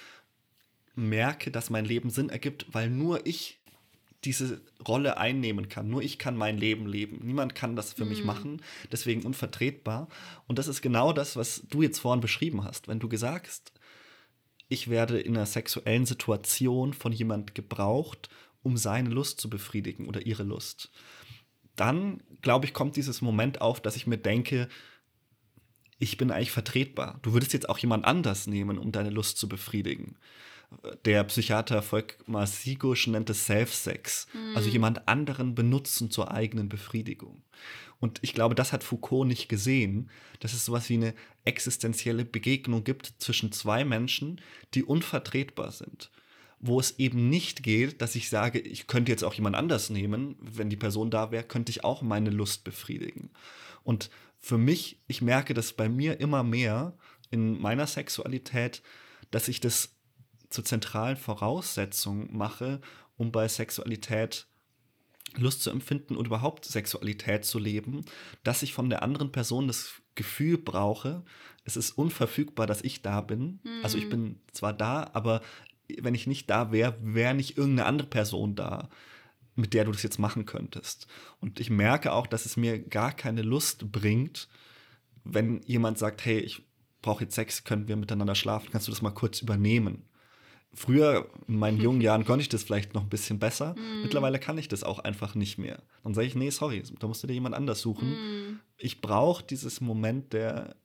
merke, 0.95 1.51
dass 1.51 1.71
mein 1.71 1.85
Leben 1.85 2.11
Sinn 2.11 2.29
ergibt, 2.29 2.67
weil 2.71 2.91
nur 2.91 3.27
ich 3.27 3.62
diese 4.25 4.61
Rolle 4.87 5.17
einnehmen 5.17 5.69
kann. 5.69 5.89
Nur 5.89 6.03
ich 6.03 6.19
kann 6.19 6.37
mein 6.37 6.57
Leben 6.57 6.87
leben. 6.87 7.21
Niemand 7.23 7.55
kann 7.55 7.77
das 7.77 7.93
für 7.93 8.05
mhm. 8.05 8.11
mich 8.11 8.25
machen. 8.25 8.63
Deswegen 8.91 9.23
unvertretbar. 9.23 10.09
Und 10.47 10.59
das 10.59 10.69
ist 10.69 10.83
genau 10.83 11.13
das, 11.13 11.37
was 11.37 11.63
du 11.69 11.83
jetzt 11.83 11.99
vorhin 11.99 12.21
beschrieben 12.21 12.65
hast. 12.65 12.89
Wenn 12.89 13.01
du 13.01 13.09
gesagt 13.09 13.73
ich 14.73 14.89
werde 14.89 15.21
in 15.21 15.37
einer 15.37 15.47
sexuellen 15.47 16.07
Situation 16.07 16.95
von 16.95 17.13
jemand 17.13 17.55
gebraucht, 17.55 18.31
um 18.63 18.79
seine 18.79 19.11
Lust 19.11 19.39
zu 19.39 19.51
befriedigen 19.51 20.09
oder 20.09 20.25
ihre 20.25 20.45
Lust. 20.45 20.91
Dann, 21.77 22.23
glaube 22.41 22.65
ich, 22.65 22.73
kommt 22.73 22.97
dieses 22.97 23.21
Moment 23.21 23.61
auf, 23.61 23.81
dass 23.81 23.97
ich 23.97 24.07
mir 24.07 24.17
denke, 24.17 24.69
ich 25.99 26.17
bin 26.17 26.31
eigentlich 26.31 26.53
vertretbar. 26.53 27.19
Du 27.23 27.35
würdest 27.35 27.53
jetzt 27.53 27.69
auch 27.69 27.79
jemand 27.79 28.07
anders 28.07 28.47
nehmen, 28.47 28.79
um 28.79 28.93
deine 28.93 29.11
Lust 29.11 29.37
zu 29.37 29.47
befriedigen 29.47 30.17
der 31.05 31.25
Psychiater 31.25 31.83
Volkmar 31.83 32.47
Sigusch 32.47 33.07
nennt 33.07 33.31
es 33.31 33.47
Self-Sex, 33.47 34.27
mhm. 34.33 34.57
also 34.57 34.69
jemand 34.69 35.09
anderen 35.09 35.55
benutzen 35.55 36.11
zur 36.11 36.31
eigenen 36.33 36.69
Befriedigung. 36.69 37.43
Und 38.01 38.19
ich 38.23 38.35
glaube, 38.35 38.55
das 38.55 38.73
hat 38.73 38.83
Foucault 38.83 39.29
nicht 39.29 39.49
gesehen, 39.49 40.11
dass 40.41 40.53
es 40.53 40.65
sowas 40.65 40.89
wie 40.89 40.95
eine 40.95 41.15
existenzielle 41.45 42.25
Begegnung 42.25 42.83
gibt 42.83 43.15
zwischen 43.19 43.53
zwei 43.53 43.85
Menschen, 43.85 44.41
die 44.75 44.83
unvertretbar 44.83 45.71
sind. 45.71 46.11
Wo 46.59 46.81
es 46.81 46.99
eben 46.99 47.29
nicht 47.29 47.63
geht, 47.63 48.03
dass 48.03 48.17
ich 48.17 48.29
sage, 48.29 48.59
ich 48.59 48.89
könnte 48.89 49.13
jetzt 49.13 49.23
auch 49.23 49.35
jemand 49.35 49.57
anders 49.57 49.89
nehmen, 49.89 50.37
wenn 50.41 50.69
die 50.69 50.77
Person 50.77 51.11
da 51.11 51.31
wäre, 51.31 51.45
könnte 51.45 51.71
ich 51.71 51.85
auch 51.85 52.03
meine 52.03 52.31
Lust 52.31 52.65
befriedigen. 52.65 53.31
Und 53.85 54.11
für 54.41 54.59
mich, 54.59 54.99
ich 55.07 55.23
merke 55.23 55.55
das 55.55 55.73
bei 55.73 55.89
mir 55.89 56.19
immer 56.19 56.43
mehr 56.43 56.97
in 57.31 57.61
meiner 57.61 57.87
Sexualität, 57.87 58.83
dass 59.31 59.47
ich 59.47 59.61
das 59.61 59.95
zur 60.53 60.65
zentralen 60.65 61.17
Voraussetzung 61.17 62.37
mache, 62.37 62.81
um 63.17 63.33
bei 63.33 63.49
Sexualität 63.49 64.47
Lust 65.37 65.63
zu 65.63 65.71
empfinden 65.71 66.17
und 66.17 66.27
überhaupt 66.27 66.67
Sexualität 66.67 67.45
zu 67.45 67.59
leben, 67.59 68.05
dass 68.45 68.63
ich 68.63 68.75
von 68.75 68.91
der 68.91 69.03
anderen 69.03 69.33
Person 69.33 69.67
das 69.67 70.03
Gefühl 70.15 70.59
brauche, 70.59 71.25
es 71.65 71.77
ist 71.77 71.93
unverfügbar, 71.93 72.67
dass 72.67 72.83
ich 72.83 73.01
da 73.03 73.23
bin. 73.23 73.61
Mhm. 73.63 73.81
Also 73.83 73.97
ich 73.97 74.05
hm. 74.05 74.11
bin 74.11 74.41
zwar 74.53 74.75
da, 74.75 75.11
aber 75.15 75.41
wenn 76.01 76.15
ich 76.15 76.27
nicht 76.27 76.51
da 76.51 76.71
wäre, 76.71 76.99
wäre 77.01 77.35
nicht 77.35 77.57
irgendeine 77.57 77.89
andere 77.89 78.09
Person 78.09 78.55
da, 78.55 78.89
mit 79.55 79.73
der 79.73 79.85
du 79.85 79.93
das 79.93 80.03
jetzt 80.03 80.19
machen 80.19 80.45
könntest. 80.45 81.07
Und 81.41 81.61
ich 81.61 81.71
merke 81.71 82.13
auch, 82.13 82.27
dass 82.27 82.45
es 82.47 82.57
mir 82.57 82.79
gar 82.79 83.13
keine 83.13 83.43
Lust 83.43 83.91
bringt, 83.91 84.49
wenn 85.25 85.63
jemand 85.63 85.99
sagt, 85.99 86.25
hey, 86.25 86.41
ich 86.41 86.63
brauche 87.01 87.25
jetzt 87.25 87.35
Sex, 87.35 87.65
können 87.65 87.89
wir 87.89 87.97
miteinander 87.97 88.35
schlafen, 88.35 88.69
kannst 88.71 88.89
du 88.89 88.93
das 88.93 89.03
mal 89.03 89.11
kurz 89.11 89.41
übernehmen? 89.41 90.05
Früher 90.75 91.31
in 91.49 91.59
meinen 91.59 91.81
jungen 91.81 92.01
Jahren 92.03 92.25
konnte 92.25 92.43
ich 92.43 92.49
das 92.49 92.63
vielleicht 92.63 92.95
noch 92.95 93.03
ein 93.03 93.09
bisschen 93.09 93.39
besser. 93.39 93.75
Mm. 93.75 94.03
Mittlerweile 94.03 94.39
kann 94.39 94.59
ich 94.59 94.69
das 94.69 94.85
auch 94.85 94.99
einfach 94.99 95.35
nicht 95.35 95.59
mehr. 95.59 95.83
Dann 96.03 96.15
sage 96.15 96.27
ich, 96.27 96.35
nee, 96.35 96.51
sorry, 96.51 96.83
da 96.99 97.07
musst 97.07 97.23
du 97.23 97.27
dir 97.27 97.35
jemand 97.35 97.55
anders 97.55 97.81
suchen. 97.81 98.11
Mm. 98.11 98.61
Ich 98.79 99.01
brauche 99.01 99.45
dieses 99.45 99.81
Moment 99.81 100.33
der 100.33 100.77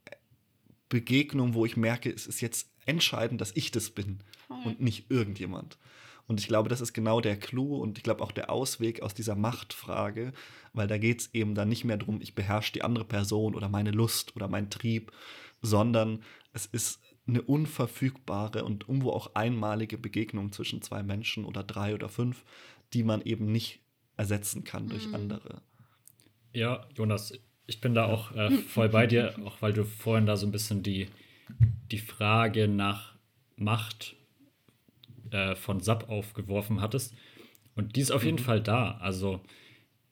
Begegnung, 0.90 1.54
wo 1.54 1.66
ich 1.66 1.78
merke, 1.78 2.12
es 2.12 2.28
ist 2.28 2.42
jetzt 2.42 2.70
entscheidend, 2.86 3.42
dass 3.42 3.56
ich 3.56 3.72
das 3.72 3.90
bin 3.90 4.20
Voll. 4.48 4.58
und 4.66 4.82
nicht 4.82 5.12
irgendjemand. 5.12 5.78
Und 6.28 6.42
ich 6.42 6.48
glaube, 6.48 6.68
das 6.70 6.82
ist 6.82 6.94
genau 6.94 7.22
der 7.22 7.38
Clou 7.38 7.78
und 7.78 7.98
ich 7.98 8.04
glaube 8.04 8.22
auch 8.22 8.34
der 8.34 8.50
Ausweg 8.50 9.02
aus 9.02 9.14
dieser 9.14 9.36
Machtfrage, 9.36 10.34
weil 10.74 10.88
da 10.88 10.98
geht 10.98 11.22
es 11.22 11.34
eben 11.34 11.56
dann 11.56 11.70
nicht 11.70 11.86
mehr 11.86 11.98
darum, 11.98 12.22
ich 12.22 12.36
beherrsche 12.36 12.74
die 12.74 12.84
andere 12.84 13.06
Person 13.06 13.56
oder 13.56 13.70
meine 13.70 13.92
Lust 13.92 14.36
oder 14.36 14.50
mein 14.50 14.70
Trieb, 14.70 15.14
sondern 15.62 16.24
es 16.52 16.66
ist 16.66 17.00
eine 17.28 17.42
unverfügbare 17.42 18.64
und 18.64 18.88
irgendwo 18.88 19.12
auch 19.12 19.36
einmalige 19.36 19.98
Begegnung 19.98 20.52
zwischen 20.52 20.82
zwei 20.82 21.04
Menschen 21.04 21.46
oder 21.46 21.64
drei 21.64 21.94
oder 21.94 22.10
fünf, 22.10 22.44
die 22.94 23.04
man 23.04 23.22
eben 23.22 23.52
nicht 23.52 23.80
ersetzen 24.16 24.64
kann 24.64 24.88
durch 24.88 25.08
mhm. 25.08 25.16
andere. 25.16 25.62
Ja, 26.54 26.88
Jonas, 26.96 27.34
ich 27.68 27.82
bin 27.82 27.94
da 27.94 28.06
auch 28.06 28.32
äh, 28.34 28.50
voll 28.50 28.90
bei 28.90 29.08
dir, 29.08 29.36
auch 29.46 29.62
weil 29.62 29.74
du 29.74 29.84
vorhin 29.84 30.26
da 30.26 30.38
so 30.38 30.48
ein 30.48 30.52
bisschen 30.52 30.84
die, 30.84 31.08
die 31.92 32.00
Frage 32.00 32.68
nach 32.68 33.16
Macht 33.58 34.16
äh, 35.32 35.56
von 35.56 35.82
SAP 35.82 36.10
aufgeworfen 36.10 36.82
hattest. 36.82 37.14
Und 37.76 37.96
die 37.96 38.02
ist 38.02 38.12
auf 38.12 38.24
jeden 38.24 38.40
mhm. 38.40 38.44
Fall 38.44 38.62
da. 38.62 38.98
Also 38.98 39.42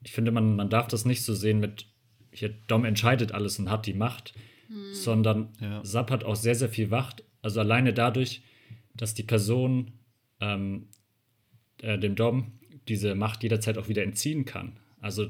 ich 0.03 0.11
finde, 0.11 0.32
man, 0.32 0.55
man 0.55 0.70
darf 0.70 0.88
das 0.88 1.05
nicht 1.05 1.24
so 1.24 1.34
sehen 1.34 1.59
mit, 1.59 1.88
hier, 2.32 2.49
Dom 2.68 2.86
entscheidet 2.86 3.32
alles 3.32 3.57
und 3.57 3.72
hat 3.72 3.86
die 3.88 3.93
Macht, 3.93 4.34
mhm. 4.70 4.93
sondern 4.93 5.49
ja. 5.59 5.84
SAP 5.84 6.11
hat 6.11 6.24
auch 6.24 6.36
sehr, 6.36 6.55
sehr 6.55 6.70
viel 6.70 6.88
Macht. 6.88 7.24
Also 7.41 7.59
alleine 7.59 7.93
dadurch, 7.93 8.41
dass 8.95 9.13
die 9.13 9.24
Person 9.24 9.91
ähm, 10.39 10.88
äh, 11.82 11.97
dem 11.97 12.16
Dom 12.16 12.53
diese 12.88 13.16
Macht 13.16 13.43
jederzeit 13.43 13.78
auch 13.78 13.88
wieder 13.88 14.03
entziehen 14.03 14.45
kann. 14.45 14.78
Also 15.01 15.26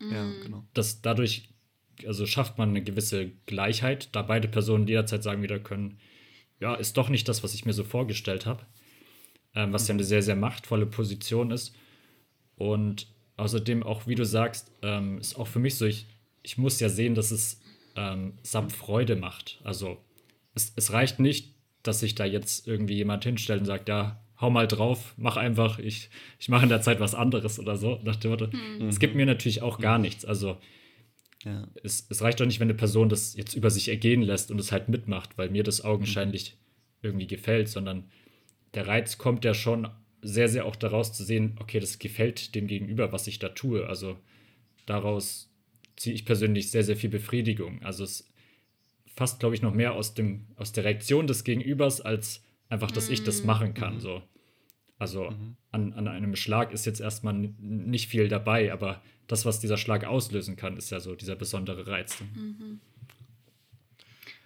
ja, 0.00 0.30
genau. 0.42 0.64
das 0.74 1.02
dadurch 1.02 1.48
also 2.06 2.24
schafft 2.24 2.56
man 2.56 2.70
eine 2.70 2.82
gewisse 2.82 3.30
Gleichheit, 3.44 4.08
da 4.12 4.22
beide 4.22 4.48
Personen 4.48 4.86
jederzeit 4.88 5.22
sagen 5.22 5.42
wieder 5.42 5.58
können, 5.58 5.98
ja, 6.58 6.74
ist 6.74 6.96
doch 6.96 7.10
nicht 7.10 7.28
das, 7.28 7.44
was 7.44 7.52
ich 7.52 7.66
mir 7.66 7.74
so 7.74 7.84
vorgestellt 7.84 8.46
habe 8.46 8.64
ähm, 9.54 9.72
was 9.72 9.88
ja 9.88 9.94
eine 9.94 10.04
sehr, 10.04 10.22
sehr 10.22 10.36
machtvolle 10.36 10.86
Position 10.86 11.50
ist. 11.50 11.74
Und 12.56 13.08
außerdem 13.36 13.82
auch, 13.82 14.06
wie 14.06 14.14
du 14.14 14.24
sagst, 14.24 14.70
ähm, 14.82 15.18
ist 15.18 15.36
auch 15.36 15.46
für 15.46 15.58
mich 15.58 15.76
so, 15.76 15.86
ich, 15.86 16.06
ich 16.42 16.58
muss 16.58 16.80
ja 16.80 16.88
sehen, 16.88 17.14
dass 17.14 17.30
es 17.30 17.59
ähm, 17.96 18.34
Sub 18.42 18.72
Freude 18.72 19.16
macht. 19.16 19.60
Also 19.64 19.98
es, 20.54 20.72
es 20.76 20.92
reicht 20.92 21.20
nicht, 21.20 21.54
dass 21.82 22.00
sich 22.00 22.14
da 22.14 22.24
jetzt 22.24 22.66
irgendwie 22.66 22.94
jemand 22.94 23.24
hinstellt 23.24 23.60
und 23.60 23.66
sagt, 23.66 23.88
ja, 23.88 24.22
hau 24.40 24.50
mal 24.50 24.66
drauf, 24.66 25.14
mach 25.16 25.36
einfach, 25.36 25.78
ich, 25.78 26.10
ich 26.38 26.48
mache 26.48 26.64
in 26.64 26.68
der 26.68 26.80
Zeit 26.80 27.00
was 27.00 27.14
anderes 27.14 27.58
oder 27.58 27.76
so. 27.76 28.00
Nach 28.02 28.16
dem 28.16 28.30
Motto. 28.30 28.48
Mhm. 28.48 28.88
Es 28.88 28.98
gibt 28.98 29.14
mir 29.14 29.26
natürlich 29.26 29.62
auch 29.62 29.78
gar 29.78 29.98
nichts. 29.98 30.24
Also 30.24 30.58
ja. 31.44 31.68
es, 31.82 32.06
es 32.08 32.22
reicht 32.22 32.40
doch 32.40 32.46
nicht, 32.46 32.60
wenn 32.60 32.68
eine 32.68 32.76
Person 32.76 33.08
das 33.08 33.34
jetzt 33.34 33.54
über 33.54 33.70
sich 33.70 33.88
ergehen 33.88 34.22
lässt 34.22 34.50
und 34.50 34.58
es 34.58 34.72
halt 34.72 34.88
mitmacht, 34.88 35.36
weil 35.36 35.50
mir 35.50 35.62
das 35.62 35.84
augenscheinlich 35.84 36.52
mhm. 36.52 37.08
irgendwie 37.08 37.26
gefällt, 37.26 37.68
sondern 37.68 38.10
der 38.74 38.86
Reiz 38.86 39.18
kommt 39.18 39.44
ja 39.44 39.54
schon 39.54 39.88
sehr, 40.22 40.48
sehr 40.48 40.66
auch 40.66 40.76
daraus 40.76 41.12
zu 41.12 41.24
sehen, 41.24 41.56
okay, 41.60 41.80
das 41.80 41.98
gefällt 41.98 42.54
dem 42.54 42.66
Gegenüber, 42.66 43.12
was 43.12 43.26
ich 43.26 43.38
da 43.38 43.50
tue. 43.50 43.86
Also 43.86 44.18
daraus 44.86 45.49
ziehe 46.00 46.14
ich 46.14 46.24
persönlich 46.24 46.70
sehr, 46.70 46.82
sehr 46.82 46.96
viel 46.96 47.10
Befriedigung. 47.10 47.82
Also 47.82 48.04
es 48.04 48.26
fast, 49.14 49.38
glaube 49.38 49.54
ich, 49.54 49.60
noch 49.60 49.74
mehr 49.74 49.92
aus, 49.92 50.14
dem, 50.14 50.46
aus 50.56 50.72
der 50.72 50.84
Reaktion 50.84 51.26
des 51.26 51.44
Gegenübers, 51.44 52.00
als 52.00 52.42
einfach, 52.70 52.90
dass 52.90 53.10
ich 53.10 53.22
das 53.22 53.40
mhm. 53.40 53.46
machen 53.46 53.74
kann. 53.74 53.96
Mhm. 53.96 54.00
So. 54.00 54.22
Also 54.98 55.30
mhm. 55.30 55.56
an, 55.72 55.92
an 55.92 56.08
einem 56.08 56.36
Schlag 56.36 56.72
ist 56.72 56.86
jetzt 56.86 57.02
erstmal 57.02 57.34
nicht 57.34 58.08
viel 58.08 58.28
dabei, 58.28 58.72
aber 58.72 59.02
das, 59.26 59.44
was 59.44 59.60
dieser 59.60 59.76
Schlag 59.76 60.06
auslösen 60.06 60.56
kann, 60.56 60.78
ist 60.78 60.88
ja 60.88 61.00
so 61.00 61.14
dieser 61.14 61.36
besondere 61.36 61.86
Reiz. 61.86 62.18
Mhm. 62.18 62.80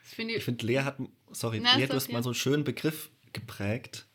Ich 0.03 0.45
finde, 0.45 0.67
Lea 0.67 0.81
hat, 0.81 0.97
sorry, 1.31 1.61
Na, 1.63 1.77
Lea, 1.77 1.87
du 1.87 1.95
hast 1.95 2.11
mal 2.11 2.23
so 2.25 2.31
einen 2.31 2.35
schönen 2.35 2.65
Begriff 2.65 3.11
geprägt 3.33 4.09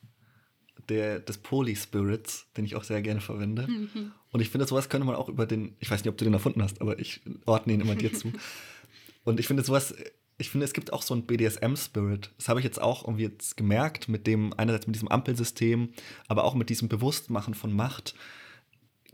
der, 0.90 1.20
des 1.20 1.38
Poly-Spirits, 1.38 2.48
den 2.58 2.66
ich 2.66 2.76
auch 2.76 2.84
sehr 2.84 3.02
gerne 3.02 3.22
verwende. 3.22 3.68
Mhm. 3.68 4.12
Und 4.32 4.42
ich 4.42 4.50
finde, 4.50 4.68
sowas 4.68 4.90
könnte 4.90 5.06
man 5.06 5.16
auch 5.16 5.30
über 5.30 5.46
den, 5.46 5.76
ich 5.80 5.90
weiß 5.90 6.04
nicht, 6.04 6.10
ob 6.10 6.18
du 6.18 6.26
den 6.26 6.34
erfunden 6.34 6.62
hast, 6.62 6.82
aber 6.82 7.00
ich 7.00 7.22
ordne 7.46 7.74
ihn 7.74 7.82
immer 7.82 7.96
dir 7.96 8.14
zu. 8.14 8.32
Und 9.24 9.40
ich 9.40 9.48
finde 9.48 9.64
sowas, 9.64 9.94
ich 10.38 10.50
finde, 10.50 10.66
es 10.66 10.74
gibt 10.74 10.94
auch 10.94 11.02
so 11.02 11.14
einen 11.14 11.26
BDSM-Spirit. 11.26 12.32
Das 12.38 12.48
habe 12.48 12.60
ich 12.60 12.64
jetzt 12.64 12.82
auch 12.82 13.04
irgendwie 13.04 13.24
jetzt 13.24 13.58
gemerkt, 13.58 14.08
mit 14.08 14.26
dem, 14.26 14.54
einerseits 14.58 14.88
mit 14.88 14.96
diesem 14.96 15.10
Ampelsystem, 15.10 15.90
aber 16.28 16.46
auch 16.46 16.56
mit 16.56 16.70
diesem 16.70 16.88
Bewusstmachen 16.88 17.54
von 17.54 17.74
Macht. 17.74 18.16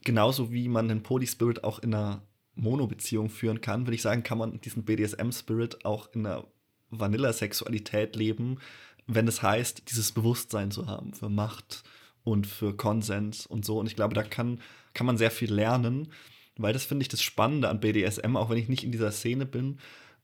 Genauso 0.04 0.52
wie 0.52 0.70
man 0.70 0.88
den 0.88 1.02
Poly-Spirit 1.02 1.64
auch 1.64 1.80
in 1.80 1.94
einer 1.94 2.22
Mono-Beziehung 2.54 3.30
führen 3.30 3.60
kann, 3.60 3.86
würde 3.86 3.96
ich 3.96 4.02
sagen, 4.02 4.24
kann 4.24 4.38
man 4.38 4.62
diesen 4.62 4.84
BDSM-Spirit 4.84 5.84
auch 5.84 6.10
in 6.14 6.26
einer 6.26 6.46
Vanilla-Sexualität 6.92 8.16
leben, 8.16 8.60
wenn 9.08 9.28
es 9.28 9.42
heißt, 9.42 9.90
dieses 9.90 10.12
Bewusstsein 10.12 10.72
zu 10.72 10.88
haben 10.88 11.14
für 11.14 11.30
Macht 11.30 11.84
und 12.24 12.48
für 12.48 12.76
Konsens 12.76 13.46
und 13.46 13.66
so. 13.66 13.80
Und 13.80 13.88
ich 13.88 13.96
glaube, 13.96 14.16
da 14.16 14.24
kann, 14.24 14.60
kann 14.94 15.06
man 15.06 15.18
sehr 15.18 15.32
viel 15.32 15.54
lernen, 15.54 16.12
weil 16.58 16.74
das 16.74 16.86
finde 16.86 17.04
ich 17.04 17.10
das 17.10 17.22
Spannende 17.22 17.70
an 17.70 17.80
BDSM, 17.80 18.36
auch 18.36 18.50
wenn 18.50 18.58
ich 18.58 18.70
nicht 18.70 18.84
in 18.84 18.92
dieser 18.92 19.12
Szene 19.12 19.46
bin, 19.46 19.80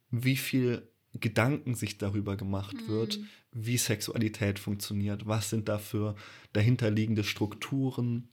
wie 0.10 0.38
viel 0.38 0.88
Gedanken 1.14 1.76
sich 1.76 1.98
darüber 1.98 2.38
gemacht 2.38 2.76
mhm. 2.76 2.88
wird, 2.88 3.20
wie 3.52 3.78
Sexualität 3.78 4.60
funktioniert, 4.60 5.28
was 5.28 5.50
sind 5.50 5.68
da 5.68 5.78
für 5.78 6.16
dahinterliegende 6.54 7.24
Strukturen. 7.24 8.30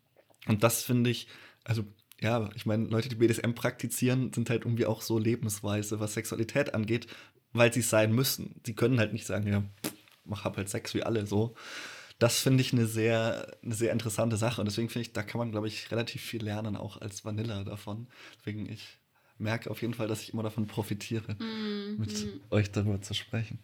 Und 0.46 0.62
das 0.62 0.82
finde 0.84 1.10
ich, 1.10 1.26
also 1.64 1.84
ja, 2.20 2.48
ich 2.54 2.66
meine, 2.66 2.86
Leute, 2.86 3.08
die 3.08 3.16
BDSM 3.16 3.52
praktizieren, 3.52 4.32
sind 4.32 4.50
halt 4.50 4.64
irgendwie 4.64 4.86
auch 4.86 5.02
so 5.02 5.18
Lebensweise, 5.18 6.00
was 6.00 6.14
Sexualität 6.14 6.74
angeht, 6.74 7.06
weil 7.52 7.72
sie 7.72 7.80
es 7.80 7.90
sein 7.90 8.12
müssen. 8.12 8.60
Sie 8.64 8.74
können 8.74 8.98
halt 8.98 9.12
nicht 9.12 9.26
sagen, 9.26 9.46
ja, 9.48 9.64
mach 10.28 10.44
hab 10.44 10.56
halt 10.56 10.68
Sex 10.68 10.94
wie 10.94 11.02
alle 11.02 11.26
so. 11.26 11.54
Das 12.18 12.40
finde 12.40 12.62
ich 12.62 12.72
eine 12.72 12.86
sehr, 12.86 13.56
eine 13.62 13.74
sehr 13.74 13.92
interessante 13.92 14.36
Sache. 14.36 14.60
Und 14.60 14.66
deswegen 14.66 14.88
finde 14.88 15.06
ich, 15.06 15.12
da 15.12 15.22
kann 15.22 15.38
man, 15.38 15.52
glaube 15.52 15.68
ich, 15.68 15.90
relativ 15.90 16.22
viel 16.22 16.42
lernen, 16.42 16.76
auch 16.76 17.00
als 17.00 17.24
Vanilla 17.24 17.62
davon. 17.62 18.08
Deswegen, 18.38 18.68
ich 18.68 18.98
merke 19.38 19.70
auf 19.70 19.82
jeden 19.82 19.94
Fall, 19.94 20.08
dass 20.08 20.22
ich 20.22 20.32
immer 20.32 20.42
davon 20.42 20.66
profitiere, 20.66 21.34
mm, 21.34 21.96
mit 21.98 22.10
mm. 22.10 22.40
euch 22.50 22.72
darüber 22.72 23.00
zu 23.00 23.14
sprechen. 23.14 23.60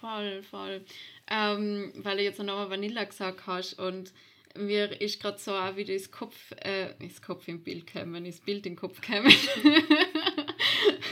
Voll, 0.00 0.42
voll. 0.42 0.84
Ähm, 1.28 1.92
weil 1.96 2.16
du 2.16 2.24
jetzt 2.24 2.38
nochmal 2.38 2.70
Vanilla 2.70 3.04
gesagt 3.04 3.46
hast 3.46 3.74
und 3.74 4.12
mir 4.56 5.00
ist 5.00 5.20
gerade 5.22 5.38
so 5.38 5.52
auch 5.52 5.76
wie 5.76 5.84
das 5.84 6.10
Kopf, 6.10 6.52
äh, 6.56 6.94
das 6.98 7.22
Kopf 7.22 7.46
im 7.48 7.62
Bild 7.62 7.86
käme, 7.86 8.20
das 8.22 8.40
Bild 8.40 8.66
im 8.66 8.76
Kopf 8.76 9.00
käme. 9.00 9.28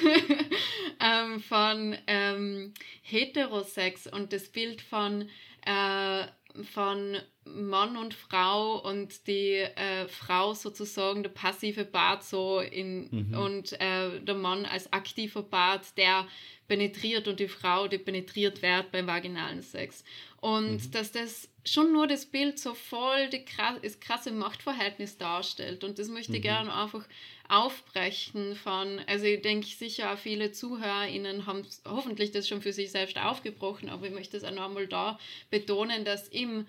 ähm, 1.00 1.40
von 1.40 1.96
ähm, 2.06 2.74
Heterosex 3.02 4.06
und 4.06 4.32
das 4.32 4.48
Bild 4.48 4.80
von, 4.80 5.28
äh, 5.64 6.24
von 6.72 7.16
Mann 7.44 7.96
und 7.96 8.14
Frau 8.14 8.78
und 8.78 9.26
die 9.26 9.54
äh, 9.54 10.06
Frau 10.08 10.54
sozusagen 10.54 11.22
der 11.22 11.30
passive 11.30 11.84
Part 11.84 12.24
so 12.24 12.60
in 12.60 13.08
mhm. 13.10 13.38
und 13.38 13.80
äh, 13.80 14.20
der 14.20 14.34
Mann 14.34 14.66
als 14.66 14.92
aktiver 14.92 15.42
Part, 15.42 15.96
der 15.96 16.26
penetriert 16.66 17.26
und 17.28 17.40
die 17.40 17.48
Frau, 17.48 17.88
die 17.88 17.98
penetriert 17.98 18.62
wird 18.62 18.92
beim 18.92 19.06
vaginalen 19.06 19.62
Sex. 19.62 20.04
Und 20.40 20.84
mhm. 20.84 20.90
dass 20.92 21.12
das 21.12 21.48
schon 21.64 21.92
nur 21.92 22.06
das 22.06 22.26
Bild 22.26 22.58
so 22.58 22.74
voll 22.74 23.28
die, 23.30 23.44
das 23.82 24.00
krasse 24.00 24.30
Machtverhältnis 24.30 25.18
darstellt. 25.18 25.82
Und 25.82 25.98
das 25.98 26.08
möchte 26.08 26.32
ich 26.32 26.38
mhm. 26.38 26.42
gerne 26.42 26.74
einfach 26.74 27.06
aufbrechen 27.48 28.56
von, 28.56 29.00
also 29.06 29.24
ich 29.24 29.40
denke 29.40 29.66
sicher 29.66 30.16
viele 30.16 30.52
ZuhörerInnen 30.52 31.46
haben 31.46 31.66
hoffentlich 31.86 32.30
das 32.30 32.46
schon 32.46 32.60
für 32.60 32.72
sich 32.72 32.90
selbst 32.90 33.18
aufgebrochen, 33.18 33.88
aber 33.88 34.06
ich 34.06 34.12
möchte 34.12 34.36
es 34.36 34.44
auch 34.44 34.50
nochmal 34.50 34.86
da 34.86 35.18
betonen, 35.50 36.04
dass 36.04 36.28
im, 36.28 36.66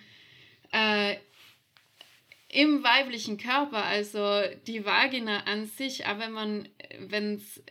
äh, 0.71 1.17
im 2.47 2.83
weiblichen 2.83 3.37
Körper, 3.37 3.83
also 3.83 4.41
die 4.67 4.85
Vagina 4.85 5.43
an 5.43 5.67
sich, 5.67 6.05
auch 6.05 6.17
wenn 6.17 6.31
man, 6.31 6.69
wenn 6.97 7.35
es 7.35 7.61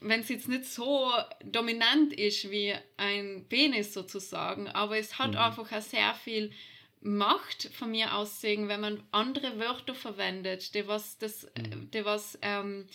wenn 0.00 0.20
es 0.20 0.28
jetzt 0.30 0.48
nicht 0.48 0.64
so 0.64 1.12
dominant 1.44 2.12
ist 2.12 2.50
wie 2.50 2.74
ein 2.96 3.44
Penis 3.48 3.92
sozusagen, 3.92 4.68
aber 4.68 4.98
es 4.98 5.18
hat 5.18 5.32
mhm. 5.32 5.38
einfach 5.38 5.70
auch 5.70 5.82
sehr 5.82 6.14
viel 6.14 6.52
Macht 7.00 7.70
von 7.72 7.90
mir 7.90 8.14
aus 8.14 8.40
sehen, 8.40 8.68
wenn 8.68 8.80
man 8.80 9.02
andere 9.10 9.58
Wörter 9.58 9.94
verwendet, 9.94 10.74
die 10.74 10.86
was 10.86 11.16
das, 11.18 11.46
mhm. 11.56 11.90
die 11.90 12.04
was 12.04 12.38
ähm, 12.42 12.86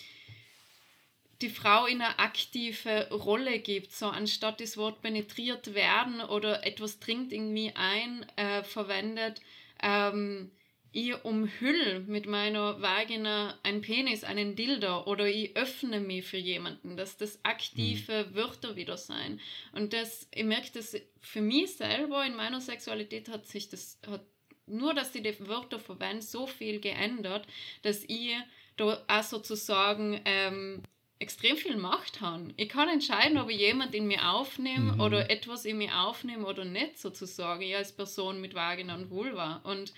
die 1.42 1.50
Frau 1.50 1.86
in 1.86 2.00
eine 2.00 2.18
aktive 2.18 3.08
Rolle 3.10 3.58
gibt, 3.58 3.92
so 3.92 4.06
anstatt 4.06 4.60
das 4.60 4.76
Wort 4.76 5.02
penetriert 5.02 5.74
werden 5.74 6.20
oder 6.20 6.64
etwas 6.64 6.98
dringt 6.98 7.32
in 7.32 7.52
mich 7.52 7.76
ein 7.76 8.24
äh, 8.36 8.62
verwendet, 8.62 9.40
ähm, 9.82 10.50
ich 10.96 11.14
umhülle 11.26 12.00
mit 12.00 12.24
meiner 12.24 12.80
Vagina 12.80 13.58
einen 13.62 13.82
Penis, 13.82 14.24
einen 14.24 14.56
Dildo 14.56 15.04
oder 15.04 15.26
ich 15.26 15.54
öffne 15.54 16.00
mich 16.00 16.24
für 16.24 16.38
jemanden, 16.38 16.96
dass 16.96 17.18
das 17.18 17.38
aktive 17.42 18.24
mhm. 18.24 18.34
Wörter 18.34 18.76
wieder 18.76 18.96
sein. 18.96 19.38
Und 19.72 19.92
das, 19.92 20.26
ich 20.34 20.44
merke 20.44 20.70
das 20.72 20.96
für 21.20 21.42
mich 21.42 21.76
selber 21.76 22.24
in 22.24 22.34
meiner 22.34 22.62
Sexualität 22.62 23.28
hat 23.28 23.46
sich 23.46 23.68
das, 23.68 24.00
hat 24.06 24.24
nur, 24.64 24.94
dass 24.94 25.14
ich 25.14 25.22
die 25.22 25.46
Wörter 25.46 25.78
verwende, 25.78 26.22
so 26.22 26.46
viel 26.46 26.80
geändert, 26.80 27.46
dass 27.82 28.02
ich 28.04 28.34
da 28.78 29.04
auch 29.06 29.22
sozusagen 29.22 30.22
ähm, 30.24 30.82
extrem 31.18 31.56
viel 31.56 31.76
Macht 31.76 32.20
haben. 32.20 32.52
Ich 32.56 32.68
kann 32.68 32.88
entscheiden, 32.88 33.38
ob 33.38 33.48
ich 33.48 33.58
jemand 33.58 33.94
in 33.94 34.06
mir 34.06 34.30
aufnehme 34.30 34.94
mhm. 34.94 35.00
oder 35.00 35.30
etwas 35.30 35.64
in 35.64 35.78
mir 35.78 35.98
aufnehme 35.98 36.46
oder 36.46 36.64
nicht, 36.64 36.98
sozusagen, 36.98 37.62
ich 37.62 37.74
als 37.74 37.92
Person 37.92 38.40
mit 38.40 38.54
Vagina 38.54 38.94
und 38.94 39.10
Vulva. 39.10 39.60
Und, 39.64 39.94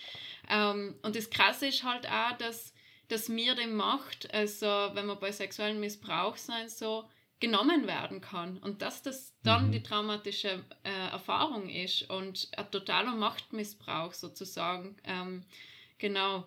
ähm, 0.49 0.95
und 1.03 1.17
das 1.17 1.31
Krasse 1.31 1.69
ist 1.69 1.83
halt 1.83 2.09
auch, 2.09 2.37
dass, 2.39 2.73
dass 3.09 3.29
mir 3.29 3.57
die 3.57 3.67
Macht, 3.67 4.33
also 4.33 4.67
wenn 4.67 5.07
man 5.07 5.19
bei 5.19 5.33
sexuellem 5.33 5.81
Missbrauch 5.81 6.37
sein 6.37 6.69
so, 6.69 7.09
genommen 7.41 7.87
werden 7.87 8.21
kann 8.21 8.59
und 8.59 8.83
dass 8.83 9.03
das 9.03 9.33
dann 9.45 9.69
mhm. 9.69 9.73
die 9.73 9.83
traumatische 9.83 10.65
äh, 10.83 11.11
Erfahrung 11.11 11.69
ist 11.69 12.11
und 12.11 12.49
ein 12.57 12.71
totaler 12.71 13.15
Machtmissbrauch 13.15 14.13
sozusagen. 14.13 14.97
Ähm, 15.05 15.45
genau. 15.99 16.45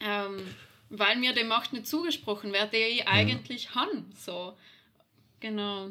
Ähm, 0.00 0.54
weil 0.90 1.16
mir 1.16 1.32
die 1.32 1.44
Macht 1.44 1.72
nicht 1.72 1.86
zugesprochen 1.86 2.52
wird, 2.52 2.72
die 2.72 2.78
ich 2.78 3.08
eigentlich 3.08 3.66
ja. 3.66 3.74
habe. 3.76 4.02
So. 4.16 4.56
Genau. 5.38 5.90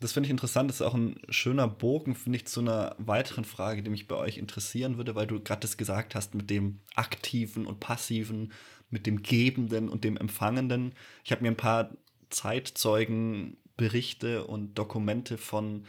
Das 0.00 0.12
finde 0.12 0.28
ich 0.28 0.30
interessant. 0.30 0.70
Das 0.70 0.80
ist 0.80 0.86
auch 0.86 0.94
ein 0.94 1.20
schöner 1.28 1.68
Bogen, 1.68 2.14
finde 2.14 2.38
ich, 2.38 2.46
zu 2.46 2.60
einer 2.60 2.96
weiteren 2.98 3.44
Frage, 3.44 3.82
die 3.82 3.90
mich 3.90 4.08
bei 4.08 4.16
euch 4.16 4.38
interessieren 4.38 4.96
würde, 4.96 5.14
weil 5.14 5.26
du 5.26 5.40
gerade 5.40 5.60
das 5.60 5.76
gesagt 5.76 6.14
hast 6.14 6.34
mit 6.34 6.48
dem 6.48 6.80
Aktiven 6.94 7.66
und 7.66 7.80
Passiven, 7.80 8.50
mit 8.88 9.04
dem 9.06 9.22
Gebenden 9.22 9.90
und 9.90 10.04
dem 10.04 10.16
Empfangenden. 10.16 10.94
Ich 11.22 11.32
habe 11.32 11.42
mir 11.42 11.48
ein 11.48 11.56
paar 11.56 11.90
Zeitzeugenberichte 12.30 14.46
und 14.46 14.72
Dokumente 14.74 15.36
von 15.36 15.84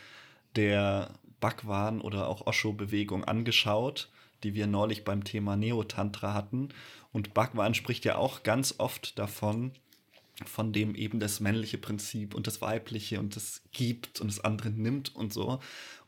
der 0.57 1.13
Bhagwan 1.39 2.01
oder 2.01 2.27
auch 2.27 2.45
Osho-Bewegung 2.45 3.23
angeschaut, 3.23 4.09
die 4.43 4.53
wir 4.53 4.67
neulich 4.67 5.03
beim 5.03 5.23
Thema 5.23 5.55
Neotantra 5.55 6.33
hatten. 6.33 6.69
Und 7.11 7.33
Bhagwan 7.33 7.73
spricht 7.73 8.05
ja 8.05 8.15
auch 8.15 8.43
ganz 8.43 8.75
oft 8.77 9.17
davon, 9.19 9.71
von 10.45 10.73
dem 10.73 10.95
eben 10.95 11.19
das 11.19 11.39
männliche 11.39 11.77
Prinzip 11.77 12.33
und 12.33 12.47
das 12.47 12.61
weibliche 12.61 13.19
und 13.19 13.35
das 13.35 13.61
gibt 13.71 14.21
und 14.21 14.27
das 14.27 14.43
andere 14.43 14.69
nimmt 14.69 15.15
und 15.15 15.33
so. 15.33 15.59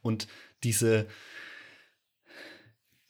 Und 0.02 0.28
diese, 0.64 1.08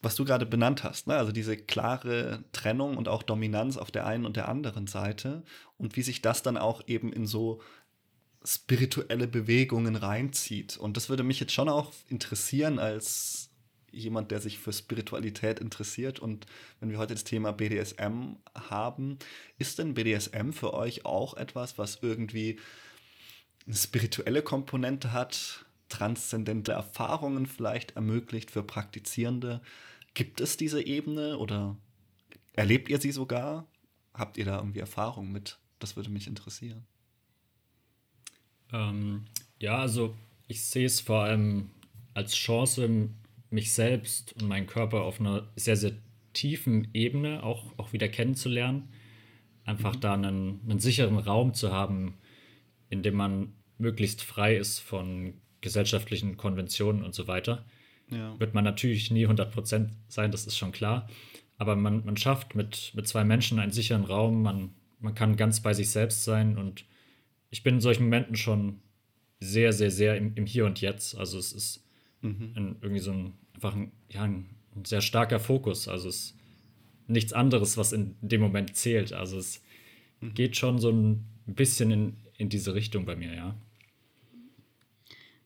was 0.01 0.15
du 0.15 0.25
gerade 0.25 0.45
benannt 0.45 0.83
hast, 0.83 1.07
ne? 1.07 1.15
also 1.15 1.31
diese 1.31 1.55
klare 1.55 2.43
Trennung 2.51 2.97
und 2.97 3.07
auch 3.07 3.23
Dominanz 3.23 3.77
auf 3.77 3.91
der 3.91 4.05
einen 4.05 4.25
und 4.25 4.35
der 4.35 4.49
anderen 4.49 4.87
Seite 4.87 5.43
und 5.77 5.95
wie 5.95 6.01
sich 6.01 6.21
das 6.21 6.43
dann 6.43 6.57
auch 6.57 6.87
eben 6.87 7.13
in 7.13 7.25
so 7.25 7.61
spirituelle 8.45 9.27
Bewegungen 9.27 9.95
reinzieht. 9.95 10.77
Und 10.77 10.97
das 10.97 11.09
würde 11.09 11.23
mich 11.23 11.39
jetzt 11.39 11.53
schon 11.53 11.69
auch 11.69 11.93
interessieren 12.09 12.79
als 12.79 13.52
jemand, 13.93 14.31
der 14.31 14.41
sich 14.41 14.59
für 14.59 14.73
Spiritualität 14.73 15.59
interessiert. 15.59 16.19
Und 16.19 16.45
wenn 16.79 16.89
wir 16.89 16.97
heute 16.97 17.13
das 17.13 17.23
Thema 17.23 17.53
BDSM 17.53 18.35
haben, 18.55 19.17
ist 19.57 19.79
denn 19.79 19.93
BDSM 19.93 20.51
für 20.51 20.73
euch 20.73 21.05
auch 21.05 21.35
etwas, 21.35 21.77
was 21.77 21.99
irgendwie 22.01 22.59
eine 23.65 23.75
spirituelle 23.75 24.41
Komponente 24.41 25.13
hat, 25.13 25.65
transzendente 25.89 26.71
Erfahrungen 26.71 27.45
vielleicht 27.45 27.95
ermöglicht 27.95 28.51
für 28.51 28.63
Praktizierende? 28.63 29.61
Gibt 30.13 30.41
es 30.41 30.57
diese 30.57 30.85
Ebene 30.85 31.37
oder 31.37 31.77
erlebt 32.53 32.89
ihr 32.89 32.99
sie 32.99 33.11
sogar? 33.11 33.67
Habt 34.13 34.37
ihr 34.37 34.45
da 34.45 34.57
irgendwie 34.57 34.79
Erfahrung 34.79 35.31
mit? 35.31 35.59
Das 35.79 35.95
würde 35.95 36.09
mich 36.09 36.27
interessieren. 36.27 36.85
Ähm, 38.71 39.25
ja, 39.59 39.77
also 39.77 40.15
ich 40.47 40.63
sehe 40.63 40.85
es 40.85 40.99
vor 40.99 41.23
allem 41.23 41.71
als 42.13 42.35
Chance, 42.35 43.09
mich 43.53 43.71
selbst 43.73 44.33
und 44.33 44.47
meinen 44.47 44.67
Körper 44.67 45.01
auf 45.03 45.19
einer 45.19 45.47
sehr, 45.55 45.77
sehr 45.77 45.93
tiefen 46.33 46.87
Ebene 46.93 47.43
auch, 47.43 47.77
auch 47.77 47.93
wieder 47.93 48.09
kennenzulernen. 48.09 48.89
Einfach 49.63 49.95
mhm. 49.95 49.99
da 50.01 50.13
einen, 50.15 50.59
einen 50.67 50.79
sicheren 50.79 51.19
Raum 51.19 51.53
zu 51.53 51.71
haben, 51.71 52.15
in 52.89 53.03
dem 53.03 53.15
man 53.15 53.53
möglichst 53.77 54.23
frei 54.23 54.57
ist 54.57 54.79
von 54.79 55.35
gesellschaftlichen 55.61 56.35
Konventionen 56.35 57.03
und 57.03 57.13
so 57.13 57.27
weiter. 57.27 57.65
Ja. 58.09 58.37
Wird 58.39 58.53
man 58.53 58.63
natürlich 58.63 59.11
nie 59.11 59.27
100% 59.27 59.89
sein, 60.07 60.31
das 60.31 60.45
ist 60.45 60.57
schon 60.57 60.71
klar. 60.71 61.07
Aber 61.57 61.75
man, 61.75 62.03
man 62.03 62.17
schafft 62.17 62.55
mit, 62.55 62.91
mit 62.95 63.07
zwei 63.07 63.23
Menschen 63.23 63.59
einen 63.59 63.71
sicheren 63.71 64.03
Raum, 64.03 64.41
man, 64.41 64.73
man 64.99 65.15
kann 65.15 65.37
ganz 65.37 65.61
bei 65.61 65.73
sich 65.73 65.89
selbst 65.91 66.23
sein 66.23 66.57
und 66.57 66.85
ich 67.51 67.63
bin 67.63 67.75
in 67.75 67.81
solchen 67.81 68.05
Momenten 68.05 68.35
schon 68.35 68.81
sehr, 69.39 69.73
sehr, 69.73 69.91
sehr 69.91 70.17
im, 70.17 70.33
im 70.35 70.45
Hier 70.47 70.65
und 70.65 70.81
Jetzt. 70.81 71.15
Also 71.15 71.37
es 71.37 71.53
ist 71.53 71.82
mhm. 72.23 72.53
ein, 72.55 72.75
irgendwie 72.81 73.01
so 73.01 73.11
ein, 73.11 73.33
einfach 73.53 73.75
ein, 73.75 73.91
ja, 74.09 74.23
ein, 74.23 74.49
sehr 74.85 75.01
starker 75.01 75.39
Fokus. 75.39 75.87
Also 75.87 76.09
es 76.09 76.15
ist 76.15 76.37
nichts 77.07 77.31
anderes, 77.31 77.77
was 77.77 77.93
in 77.93 78.15
dem 78.21 78.41
Moment 78.41 78.75
zählt. 78.75 79.13
Also 79.13 79.37
es 79.37 79.61
mhm. 80.19 80.33
geht 80.33 80.57
schon 80.57 80.79
so 80.79 80.89
ein 80.89 81.23
bisschen 81.45 81.91
in, 81.91 82.17
in 82.37 82.49
diese 82.49 82.73
Richtung 82.73 83.05
bei 83.05 83.15
mir, 83.15 83.35
ja 83.35 83.55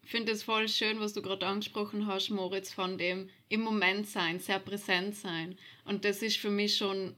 finde 0.08 0.32
es 0.32 0.44
voll 0.44 0.70
schön, 0.70 1.00
was 1.00 1.14
du 1.14 1.22
gerade 1.22 1.46
angesprochen 1.46 2.08
hast, 2.08 2.30
Moritz, 2.30 2.74
von 2.74 2.98
dem 2.98 3.30
im 3.50 3.62
Moment 3.62 4.08
sein, 4.08 4.40
sehr 4.40 4.60
präsent 4.60 5.16
sein. 5.16 5.58
Und 5.84 6.06
das 6.06 6.22
ist 6.22 6.38
für 6.38 6.50
mich 6.50 6.78
schon 6.78 7.16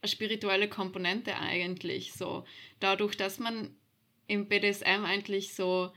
eine 0.00 0.08
spirituelle 0.08 0.68
Komponente 0.68 1.36
eigentlich. 1.36 2.14
So 2.14 2.44
dadurch, 2.80 3.16
dass 3.16 3.38
man 3.38 3.76
im 4.26 4.48
BDSM 4.48 5.04
eigentlich 5.04 5.54
so, 5.54 5.92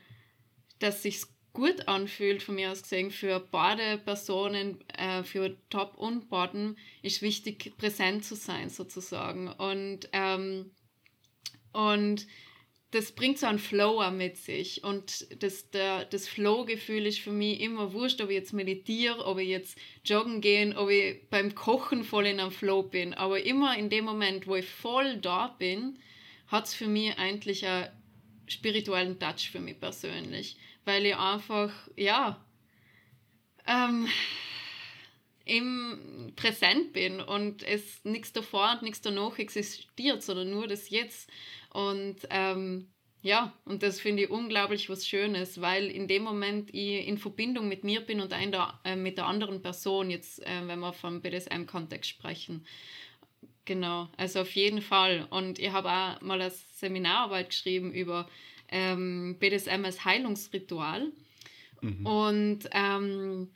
dass 0.80 1.02
sich 1.02 1.22
gut 1.58 1.88
anfühlt, 1.88 2.44
von 2.44 2.54
mir 2.54 2.72
aus 2.72 2.84
gesehen, 2.84 3.10
für 3.10 3.40
beide 3.40 3.98
Personen, 3.98 4.80
äh, 4.96 5.24
für 5.24 5.58
Top 5.72 5.98
und 5.98 6.30
Bottom, 6.30 6.78
ist 7.02 7.24
wichtig, 7.24 7.74
präsent 7.80 8.24
zu 8.24 8.36
sein, 8.36 8.70
sozusagen. 8.70 9.48
Und, 9.48 10.08
ähm, 10.14 10.70
und 11.74 12.28
das 12.92 13.12
bringt 13.12 13.40
so 13.40 13.48
einen 13.48 13.58
Flow 13.58 14.08
mit 14.12 14.38
sich. 14.38 14.84
Und 14.84 15.26
das, 15.42 15.72
das 15.72 16.28
Flow-Gefühl 16.28 17.08
ist 17.08 17.20
für 17.20 17.32
mich 17.32 17.60
immer 17.60 17.92
wurscht, 17.92 18.22
ob 18.22 18.30
ich 18.30 18.36
jetzt 18.36 18.54
meditiere, 18.54 19.26
ob 19.26 19.40
ich 19.40 19.50
jetzt 19.50 19.80
joggen 20.06 20.42
gehe, 20.42 20.78
ob 20.78 20.92
ich 20.92 21.28
beim 21.32 21.56
Kochen 21.56 22.04
voll 22.04 22.28
in 22.28 22.40
einem 22.40 22.52
Flow 22.52 22.84
bin. 22.84 23.16
Aber 23.16 23.44
immer 23.44 23.76
in 23.76 23.90
dem 23.90 24.06
Moment, 24.06 24.46
wo 24.46 24.56
ich 24.56 24.68
voll 24.68 25.18
da 25.18 25.48
bin, 25.58 25.98
hat 26.46 26.68
es 26.68 26.76
für 26.76 26.88
mich 26.88 27.18
eigentlich 27.18 27.66
einen 27.66 27.90
spirituellen 28.46 29.20
Touch 29.20 29.50
für 29.52 29.60
mich 29.60 29.80
persönlich. 29.80 30.58
Weil 30.88 31.06
ich 31.06 31.18
einfach, 31.18 31.74
ja, 31.98 32.42
ähm, 33.68 34.08
im 35.44 36.32
Präsent 36.38 36.94
bin 36.94 37.20
und 37.20 37.62
es 37.62 38.06
nichts 38.06 38.32
davor 38.32 38.72
und 38.72 38.84
nichts 38.84 39.02
danach 39.02 39.38
existiert, 39.38 40.24
sondern 40.24 40.50
nur 40.50 40.66
das 40.66 40.90
Jetzt. 40.90 41.30
Und 41.74 42.20
ähm, 42.30 42.88
ja, 43.22 43.52
und 43.66 43.84
das 43.84 44.00
finde 44.00 44.24
ich 44.24 44.30
unglaublich 44.30 44.90
was 44.90 45.06
Schönes, 45.06 45.60
weil 45.60 45.92
in 45.92 46.08
dem 46.08 46.24
Moment 46.24 46.74
ich 46.74 47.06
in 47.06 47.18
Verbindung 47.18 47.68
mit 47.68 47.84
mir 47.84 48.00
bin 48.00 48.22
und 48.22 48.32
ein 48.32 48.54
der, 48.54 48.80
äh, 48.86 48.96
mit 48.96 49.18
der 49.18 49.26
anderen 49.26 49.62
Person, 49.62 50.10
jetzt 50.10 50.42
äh, 50.48 50.66
wenn 50.68 50.80
wir 50.80 50.94
vom 50.94 51.22
BDSM-Kontext 51.22 52.10
sprechen. 52.10 52.66
Genau, 53.66 54.08
also 54.16 54.40
auf 54.40 54.56
jeden 54.56 54.82
Fall. 54.82 55.28
Und 55.32 55.60
ich 55.60 55.70
habe 55.70 55.90
auch 55.90 56.22
mal 56.22 56.40
eine 56.40 56.50
Seminararbeit 56.50 57.50
geschrieben 57.50 57.92
über 57.92 58.30
ähm, 58.70 59.38
BDSM 59.40 59.86
als 59.86 60.06
Heilungsritual. 60.06 61.12
Mhm. 61.82 62.06
Und 62.06 62.60
ähm, 62.72 63.50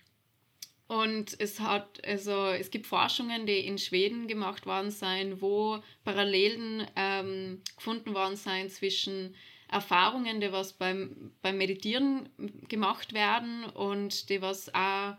und 0.88 1.40
es 1.40 1.62
hat, 1.62 2.06
also 2.06 2.48
es 2.48 2.70
gibt 2.70 2.86
Forschungen, 2.86 3.46
die 3.46 3.60
in 3.66 3.78
Schweden 3.78 4.28
gemacht 4.28 4.66
worden 4.66 4.92
sind, 4.92 5.42
wo 5.42 5.80
Parallelen 6.04 6.86
ähm, 6.98 7.62
gefunden 7.78 8.14
worden 8.14 8.36
sind 8.36 8.70
zwischen 8.70 9.34
Erfahrungen, 9.70 10.42
die 10.42 10.52
was 10.52 10.74
beim, 10.74 11.32
beim 11.42 11.58
Meditieren 11.58 12.28
gemacht 12.68 13.14
werden 13.14 13.64
und 13.64 14.30
die 14.30 14.42
was 14.42 14.68
auch 14.76 15.16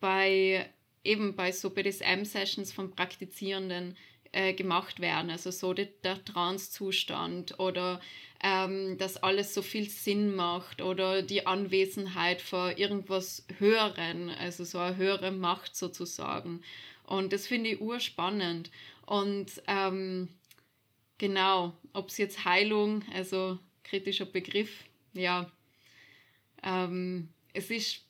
bei 0.00 0.68
eben 1.04 1.36
bei 1.36 1.52
so 1.52 1.70
BDSM-Sessions 1.70 2.72
von 2.72 2.90
Praktizierenden 2.90 3.96
äh, 4.32 4.54
gemacht 4.54 4.98
werden. 4.98 5.30
Also 5.30 5.52
so 5.52 5.72
der, 5.72 5.86
der 6.02 6.24
Trance-Zustand 6.24 7.60
oder 7.60 8.00
ähm, 8.42 8.98
dass 8.98 9.22
alles 9.22 9.54
so 9.54 9.62
viel 9.62 9.88
Sinn 9.88 10.34
macht 10.34 10.82
oder 10.82 11.22
die 11.22 11.46
Anwesenheit 11.46 12.42
vor 12.42 12.76
irgendwas 12.76 13.46
Höheren, 13.58 14.30
also 14.30 14.64
so 14.64 14.78
eine 14.78 14.96
höhere 14.96 15.30
Macht 15.30 15.76
sozusagen. 15.76 16.60
Und 17.04 17.32
das 17.32 17.46
finde 17.46 17.70
ich 17.70 17.80
urspannend. 17.80 18.70
Und 19.06 19.62
ähm, 19.68 20.28
genau, 21.18 21.72
ob 21.92 22.08
es 22.08 22.18
jetzt 22.18 22.44
Heilung, 22.44 23.04
also 23.14 23.58
kritischer 23.84 24.26
Begriff, 24.26 24.84
ja, 25.12 25.50
ähm, 26.64 27.28
es 27.52 27.70
ist 27.70 28.04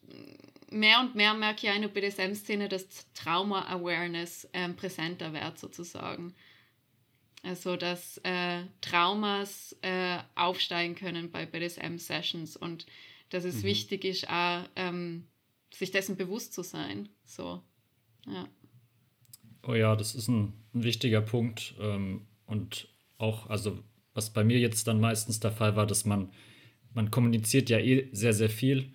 mehr 0.71 1.01
und 1.01 1.15
mehr 1.15 1.35
merke 1.35 1.67
ich 1.67 1.71
auch 1.71 1.77
in 1.77 1.83
der 1.83 1.89
BDSM-Szene, 1.89 2.69
dass 2.69 3.13
Trauma-Awareness 3.15 4.49
ähm, 4.53 4.77
präsenter 4.77 5.33
wird 5.33 5.59
sozusagen. 5.59 6.35
Also, 7.43 7.77
dass 7.77 8.19
äh, 8.19 8.63
Traumas 8.81 9.77
äh, 9.83 10.19
aufsteigen 10.37 10.95
können 10.95 11.31
bei 11.31 11.45
BDSM-Sessions 11.45 12.57
und 12.57 12.87
dass 13.31 13.45
es 13.45 13.57
mhm. 13.57 13.65
wichtig 13.65 14.05
ist, 14.05 14.29
auch 14.29 14.63
ähm, 14.77 15.27
sich 15.75 15.91
dessen 15.91 16.17
bewusst 16.17 16.53
zu 16.53 16.63
sein. 16.63 17.09
So, 17.25 17.63
ja. 18.27 18.49
Oh 19.67 19.75
ja, 19.75 19.97
das 19.97 20.15
ist 20.15 20.29
ein, 20.29 20.53
ein 20.75 20.85
wichtiger 20.85 21.21
Punkt. 21.21 21.75
Ähm, 21.81 22.27
und 22.47 22.89
auch, 23.19 23.49
also 23.49 23.79
was 24.15 24.31
bei 24.31 24.45
mir 24.45 24.59
jetzt 24.59 24.87
dann 24.87 25.01
meistens 25.01 25.41
der 25.41 25.53
Fall 25.53 25.75
war, 25.75 25.87
dass 25.87 26.05
man, 26.05 26.31
man 26.93 27.11
kommuniziert 27.11 27.71
ja 27.71 27.79
eh 27.79 28.09
sehr, 28.13 28.35
sehr 28.35 28.51
viel 28.51 28.93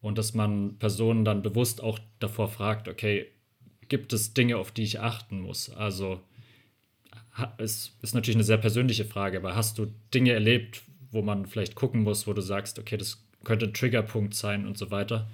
und 0.00 0.18
dass 0.18 0.34
man 0.34 0.78
Personen 0.78 1.24
dann 1.24 1.42
bewusst 1.42 1.82
auch 1.82 1.98
davor 2.18 2.48
fragt, 2.48 2.88
okay, 2.88 3.26
gibt 3.88 4.12
es 4.12 4.34
Dinge, 4.34 4.58
auf 4.58 4.70
die 4.70 4.82
ich 4.82 5.00
achten 5.00 5.40
muss? 5.40 5.70
Also 5.70 6.20
es 7.58 7.96
ist 8.02 8.14
natürlich 8.14 8.36
eine 8.36 8.44
sehr 8.44 8.58
persönliche 8.58 9.04
Frage, 9.04 9.38
aber 9.38 9.54
hast 9.54 9.78
du 9.78 9.86
Dinge 10.12 10.32
erlebt, 10.32 10.82
wo 11.10 11.22
man 11.22 11.46
vielleicht 11.46 11.74
gucken 11.74 12.02
muss, 12.02 12.26
wo 12.26 12.32
du 12.32 12.40
sagst, 12.40 12.78
okay, 12.78 12.96
das 12.96 13.26
könnte 13.44 13.66
ein 13.66 13.74
Triggerpunkt 13.74 14.34
sein 14.34 14.66
und 14.66 14.78
so 14.78 14.90
weiter? 14.90 15.30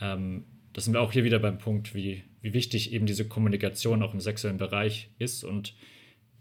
Ähm, 0.00 0.44
das 0.72 0.84
sind 0.84 0.94
wir 0.94 1.00
auch 1.00 1.12
hier 1.12 1.24
wieder 1.24 1.38
beim 1.38 1.58
Punkt, 1.58 1.94
wie, 1.94 2.22
wie 2.42 2.52
wichtig 2.52 2.92
eben 2.92 3.06
diese 3.06 3.26
Kommunikation 3.26 4.02
auch 4.02 4.12
im 4.12 4.20
sexuellen 4.20 4.58
Bereich 4.58 5.10
ist 5.18 5.42
und 5.44 5.74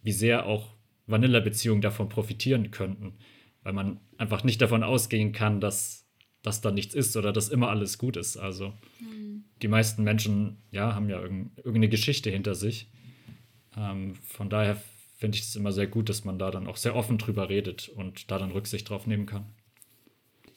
wie 0.01 0.11
sehr 0.11 0.45
auch 0.45 0.75
Vanilla-Beziehungen 1.07 1.81
davon 1.81 2.09
profitieren 2.09 2.71
könnten, 2.71 3.13
weil 3.63 3.73
man 3.73 3.99
einfach 4.17 4.43
nicht 4.43 4.61
davon 4.61 4.83
ausgehen 4.83 5.31
kann, 5.31 5.61
dass 5.61 6.05
das 6.41 6.61
da 6.61 6.71
nichts 6.71 6.93
ist 6.93 7.15
oder 7.17 7.33
dass 7.33 7.49
immer 7.49 7.69
alles 7.69 7.97
gut 7.97 8.17
ist. 8.17 8.37
Also 8.37 8.73
mhm. 8.99 9.45
die 9.61 9.67
meisten 9.67 10.03
Menschen 10.03 10.57
ja, 10.71 10.93
haben 10.93 11.09
ja 11.09 11.21
irgendeine 11.21 11.89
Geschichte 11.89 12.29
hinter 12.29 12.55
sich. 12.55 12.89
Ähm, 13.77 14.15
von 14.23 14.49
daher 14.49 14.81
finde 15.17 15.37
ich 15.37 15.43
es 15.43 15.55
immer 15.55 15.71
sehr 15.71 15.87
gut, 15.87 16.09
dass 16.09 16.25
man 16.25 16.39
da 16.39 16.51
dann 16.51 16.67
auch 16.67 16.77
sehr 16.77 16.95
offen 16.95 17.17
drüber 17.17 17.49
redet 17.49 17.89
und 17.89 18.31
da 18.31 18.37
dann 18.37 18.51
Rücksicht 18.51 18.89
drauf 18.89 19.07
nehmen 19.07 19.25
kann 19.25 19.45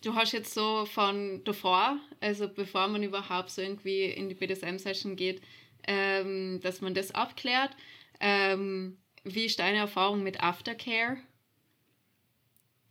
du 0.02 0.14
hast 0.14 0.32
jetzt 0.32 0.54
so 0.54 0.86
von 0.86 1.42
davor, 1.44 1.98
also 2.20 2.48
bevor 2.48 2.88
man 2.88 3.02
überhaupt 3.02 3.50
so 3.50 3.62
irgendwie 3.62 4.04
in 4.04 4.28
die 4.28 4.34
BDSM-Session 4.34 5.16
geht, 5.16 5.42
ähm, 5.86 6.60
dass 6.62 6.80
man 6.80 6.94
das 6.94 7.14
abklärt. 7.14 7.70
Ähm, 8.20 8.98
wie 9.24 9.44
ist 9.44 9.58
deine 9.58 9.78
Erfahrung 9.78 10.22
mit 10.22 10.42
Aftercare? 10.42 11.18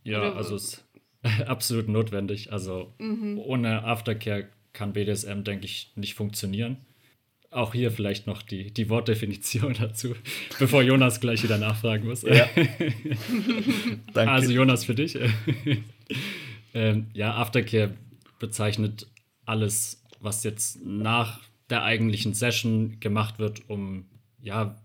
Ja, 0.03 0.19
Oder, 0.19 0.35
also 0.35 0.55
es 0.55 0.73
ist 0.73 0.85
absolut 1.47 1.87
notwendig. 1.87 2.51
Also 2.51 2.93
mhm. 2.99 3.39
ohne 3.39 3.83
Aftercare 3.83 4.49
kann 4.73 4.93
BDSM, 4.93 5.43
denke 5.43 5.65
ich, 5.65 5.91
nicht 5.95 6.13
funktionieren. 6.13 6.85
Auch 7.49 7.73
hier 7.73 7.91
vielleicht 7.91 8.27
noch 8.27 8.41
die, 8.41 8.71
die 8.71 8.89
Wortdefinition 8.89 9.73
dazu, 9.79 10.15
bevor 10.59 10.81
Jonas 10.83 11.19
gleich 11.19 11.43
wieder 11.43 11.57
nachfragen 11.57 12.07
muss. 12.07 12.23
Ja. 12.23 12.47
Also 14.13 14.51
Jonas 14.51 14.85
für 14.85 14.95
dich. 14.95 15.17
Ähm, 16.73 17.07
ja, 17.13 17.33
Aftercare 17.33 17.95
bezeichnet 18.37 19.07
alles, 19.45 20.03
was 20.19 20.43
jetzt 20.43 20.85
nach 20.85 21.39
der 21.71 21.81
eigentlichen 21.83 22.35
Session 22.35 22.99
gemacht 22.99 23.39
wird, 23.39 23.67
um 23.67 24.05
ja 24.39 24.75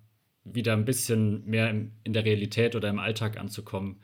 wieder 0.45 0.73
ein 0.73 0.87
bisschen 0.87 1.45
mehr 1.45 1.69
im, 1.69 1.93
in 2.03 2.15
der 2.15 2.25
Realität 2.25 2.77
oder 2.77 2.89
im 2.89 2.99
Alltag 2.99 3.39
anzukommen. 3.39 3.97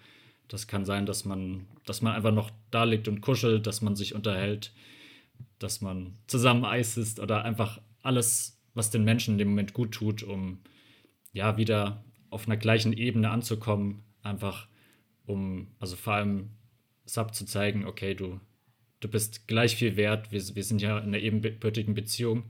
Das 0.48 0.66
kann 0.66 0.84
sein, 0.84 1.06
dass 1.06 1.24
man, 1.24 1.66
dass 1.86 2.02
man 2.02 2.14
einfach 2.14 2.32
noch 2.32 2.50
da 2.70 2.84
liegt 2.84 3.08
und 3.08 3.22
kuschelt, 3.22 3.66
dass 3.66 3.80
man 3.80 3.96
sich 3.96 4.14
unterhält, 4.14 4.72
dass 5.58 5.80
man 5.80 6.14
zusammen 6.26 6.64
Eis 6.64 6.96
isst 6.96 7.20
oder 7.20 7.44
einfach 7.44 7.80
alles, 8.02 8.60
was 8.74 8.90
den 8.90 9.04
Menschen 9.04 9.34
in 9.34 9.38
dem 9.38 9.48
Moment 9.48 9.72
gut 9.74 9.92
tut, 9.92 10.22
um 10.22 10.60
ja 11.32 11.56
wieder 11.56 12.04
auf 12.30 12.46
einer 12.46 12.56
gleichen 12.56 12.92
Ebene 12.92 13.30
anzukommen. 13.30 14.02
Einfach 14.22 14.68
um, 15.26 15.68
also 15.78 15.96
vor 15.96 16.14
allem 16.14 16.50
Sub 17.04 17.34
zu 17.34 17.44
zeigen, 17.44 17.84
okay, 17.84 18.14
du, 18.14 18.40
du 19.00 19.08
bist 19.08 19.46
gleich 19.46 19.76
viel 19.76 19.96
wert, 19.96 20.32
wir, 20.32 20.42
wir 20.54 20.64
sind 20.64 20.82
ja 20.82 20.98
in 20.98 21.08
einer 21.08 21.18
ebenbürtigen 21.18 21.94
Beziehung. 21.94 22.44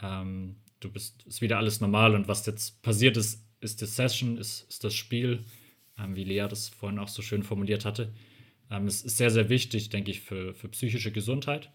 Ähm, 0.00 0.56
du 0.80 0.90
bist, 0.90 1.22
ist 1.24 1.40
wieder 1.40 1.58
alles 1.58 1.80
normal 1.80 2.14
und 2.14 2.28
was 2.28 2.46
jetzt 2.46 2.82
passiert 2.82 3.16
ist, 3.16 3.46
ist 3.60 3.80
die 3.80 3.86
Session, 3.86 4.36
ist, 4.38 4.68
ist 4.68 4.84
das 4.84 4.94
Spiel, 4.94 5.44
ähm, 5.98 6.16
wie 6.16 6.24
Lea 6.24 6.46
das 6.48 6.68
vorhin 6.68 6.98
auch 6.98 7.08
so 7.08 7.22
schön 7.22 7.42
formuliert 7.42 7.84
hatte. 7.84 8.12
Ähm, 8.70 8.86
es 8.86 9.02
ist 9.02 9.16
sehr, 9.16 9.30
sehr 9.30 9.48
wichtig, 9.48 9.90
denke 9.90 10.10
ich, 10.10 10.20
für, 10.20 10.54
für 10.54 10.68
psychische 10.68 11.12
Gesundheit. 11.12 11.70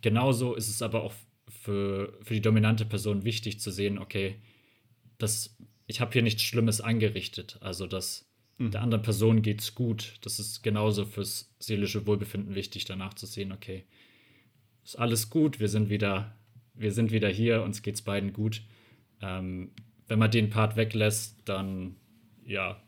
Genauso 0.00 0.54
ist 0.54 0.68
es 0.68 0.82
aber 0.82 1.02
auch 1.02 1.14
für, 1.62 2.18
für 2.22 2.34
die 2.34 2.40
dominante 2.40 2.84
Person 2.84 3.24
wichtig 3.24 3.60
zu 3.60 3.70
sehen, 3.70 3.98
okay, 3.98 4.34
das, 5.18 5.56
ich 5.86 6.00
habe 6.00 6.12
hier 6.12 6.22
nichts 6.22 6.42
Schlimmes 6.42 6.80
angerichtet. 6.80 7.58
Also, 7.60 7.86
dass 7.86 8.28
mhm. 8.58 8.72
der 8.72 8.82
anderen 8.82 9.04
Person 9.04 9.42
geht 9.42 9.60
es 9.60 9.76
gut. 9.76 10.14
Das 10.22 10.40
ist 10.40 10.62
genauso 10.62 11.04
fürs 11.04 11.54
seelische 11.60 12.04
Wohlbefinden 12.04 12.56
wichtig, 12.56 12.84
danach 12.84 13.14
zu 13.14 13.26
sehen, 13.26 13.52
okay, 13.52 13.84
ist 14.82 14.98
alles 14.98 15.30
gut, 15.30 15.60
wir 15.60 15.68
sind 15.68 15.88
wieder, 15.88 16.36
wir 16.74 16.90
sind 16.90 17.12
wieder 17.12 17.28
hier, 17.28 17.62
uns 17.62 17.82
geht 17.82 17.94
es 17.94 18.02
beiden 18.02 18.32
gut. 18.32 18.62
Ähm, 19.20 19.70
wenn 20.08 20.18
man 20.18 20.32
den 20.32 20.50
Part 20.50 20.74
weglässt, 20.74 21.42
dann 21.44 21.94
ja, 22.44 22.82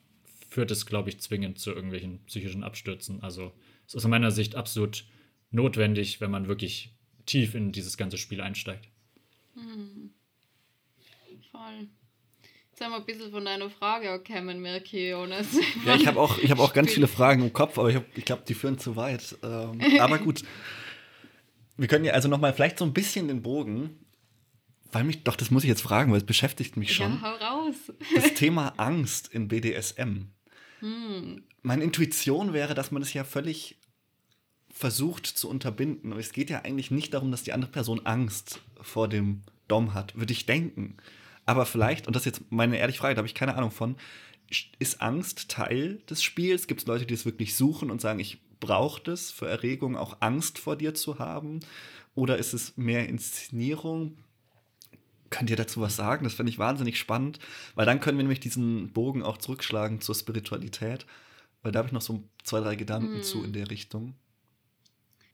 führt 0.51 0.73
es, 0.73 0.85
glaube 0.85 1.11
ich, 1.11 1.21
zwingend 1.21 1.61
zu 1.61 1.71
irgendwelchen 1.71 2.25
psychischen 2.25 2.65
Abstürzen. 2.65 3.23
Also 3.23 3.53
es 3.87 3.95
ist 3.95 4.05
aus 4.05 4.09
meiner 4.09 4.33
Sicht 4.33 4.57
absolut 4.57 5.05
notwendig, 5.53 6.21
wenn 6.21 6.33
man 6.33 6.49
wirklich 6.49 6.94
tief 7.27 7.55
in 7.55 7.73
dieses 7.73 7.97
ganze 7.97 8.19
Spiel 8.19 8.41
einsteigt. 8.41 8.89
Mhm. 9.55 10.11
Voll. 11.51 11.89
Jetzt 12.71 12.81
haben 12.81 12.91
wir 12.91 12.97
ein 12.97 13.07
bisschen 13.07 13.31
von 13.31 13.45
deiner 13.45 13.71
Frage 13.71 14.09
erkennen, 14.09 14.61
merke 14.61 15.11
Jonas. 15.11 15.47
Ja, 15.87 15.95
ich 15.95 16.09
habe 16.09 16.19
auch, 16.19 16.39
hab 16.39 16.59
auch 16.59 16.73
ganz 16.73 16.93
viele 16.93 17.07
Fragen 17.07 17.43
im 17.43 17.53
Kopf, 17.53 17.79
aber 17.79 17.89
ich, 17.89 18.01
ich 18.17 18.25
glaube, 18.25 18.43
die 18.49 18.55
führen 18.55 18.79
zu 18.79 18.97
weit. 18.97 19.37
Ähm, 19.45 19.81
aber 20.01 20.19
gut. 20.19 20.43
Wir 21.77 21.89
können 21.89 22.05
ja 22.05 22.13
also 22.13 22.29
nochmal 22.29 22.53
vielleicht 22.53 22.79
so 22.79 22.85
ein 22.85 22.93
bisschen 22.93 23.29
den 23.29 23.43
Bogen, 23.43 23.99
weil 24.93 25.05
mich, 25.05 25.25
doch, 25.25 25.37
das 25.37 25.51
muss 25.51 25.65
ich 25.65 25.69
jetzt 25.69 25.83
fragen, 25.83 26.13
weil 26.13 26.19
es 26.19 26.27
beschäftigt 26.27 26.77
mich 26.77 26.95
schon. 26.95 27.21
Ja, 27.21 27.23
hau 27.23 27.65
raus. 27.65 27.75
Das 28.15 28.35
Thema 28.35 28.75
Angst 28.77 29.29
in 29.29 29.49
BDSM. 29.49 30.29
Hm. 30.81 31.45
Meine 31.63 31.85
Intuition 31.85 32.53
wäre, 32.53 32.75
dass 32.75 32.91
man 32.91 33.03
das 33.03 33.13
ja 33.13 33.25
völlig 33.25 33.77
versucht 34.75 35.27
zu 35.27 35.49
unterbinden. 35.49 36.13
Und 36.13 36.19
es 36.19 36.33
geht 36.33 36.51
ja 36.51 36.63
eigentlich 36.63 36.91
nicht 36.91 37.15
darum, 37.15 37.31
dass 37.31 37.45
die 37.45 37.53
andere 37.53 37.71
Person 37.71 38.05
Angst 38.05 38.61
vor 38.83 39.09
dem 39.09 39.43
Dom 39.69 39.95
hat, 39.95 40.17
würde 40.17 40.33
ich 40.33 40.47
denken. 40.47 40.97
Aber 41.47 41.65
vielleicht, 41.65 42.07
und 42.07 42.17
das 42.17 42.27
ist 42.27 42.39
jetzt 42.39 42.53
meine 42.53 42.77
ehrliche 42.79 42.99
Frage, 42.99 43.15
da 43.15 43.21
habe 43.21 43.29
ich 43.29 43.35
keine 43.35 43.55
Ahnung 43.55 43.71
von, 43.71 43.97
ist 44.79 45.01
Angst 45.01 45.49
Teil 45.49 46.03
des 46.11 46.23
Spiels? 46.23 46.67
Gibt 46.67 46.81
es 46.81 46.87
Leute, 46.87 47.07
die 47.07 47.15
es 47.15 47.25
wirklich 47.25 47.55
suchen 47.55 47.91
und 47.91 48.01
sagen, 48.01 48.19
ich 48.19 48.41
brauche 48.61 49.03
das 49.03 49.31
für 49.31 49.49
Erregung, 49.49 49.97
auch 49.97 50.17
Angst 50.21 50.59
vor 50.59 50.77
dir 50.77 50.95
zu 50.95 51.19
haben? 51.19 51.61
Oder 52.15 52.37
ist 52.39 52.53
es 52.53 52.77
mehr 52.77 53.09
Inszenierung? 53.09 54.19
Könnt 55.31 55.51
ihr 55.51 55.57
dazu 55.57 55.81
was 55.81 55.97
sagen? 55.97 56.25
Das 56.25 56.35
fände 56.35 56.51
ich 56.51 56.59
wahnsinnig 56.59 56.99
spannend, 56.99 57.39
weil 57.75 57.87
dann 57.87 58.01
können 58.01 58.19
wir 58.19 58.25
nämlich 58.25 58.41
diesen 58.41 58.93
Bogen 58.93 59.23
auch 59.23 59.39
zurückschlagen 59.39 60.01
zur 60.01 60.15
Spiritualität, 60.15 61.07
weil 61.63 61.73
da 61.73 61.79
habe 61.79 61.89
ich 61.89 61.93
noch 61.93 62.03
so 62.03 62.23
zwei, 62.43 62.61
drei 62.61 62.77
Gedanken 62.77 63.17
hm. 63.17 63.23
zu 63.23 63.45
in 63.45 63.53
der 63.53 63.71
Richtung. 63.71 64.15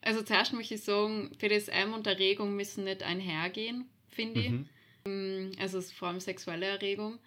Also 0.03 0.22
zuerst 0.22 0.53
möchte 0.53 0.74
ich 0.74 0.82
sagen, 0.82 1.30
BDSM 1.38 1.92
und 1.94 2.07
Erregung 2.07 2.57
müssen 2.57 2.84
nicht 2.84 3.03
einhergehen, 3.03 3.88
finde 4.09 4.40
ich. 4.40 4.51
Mhm. 4.51 4.68
Ähm, 5.05 5.53
also 5.59 5.80
vor 5.80 6.09
allem 6.09 6.20
sexuelle 6.20 6.66
Erregung. 6.66 7.18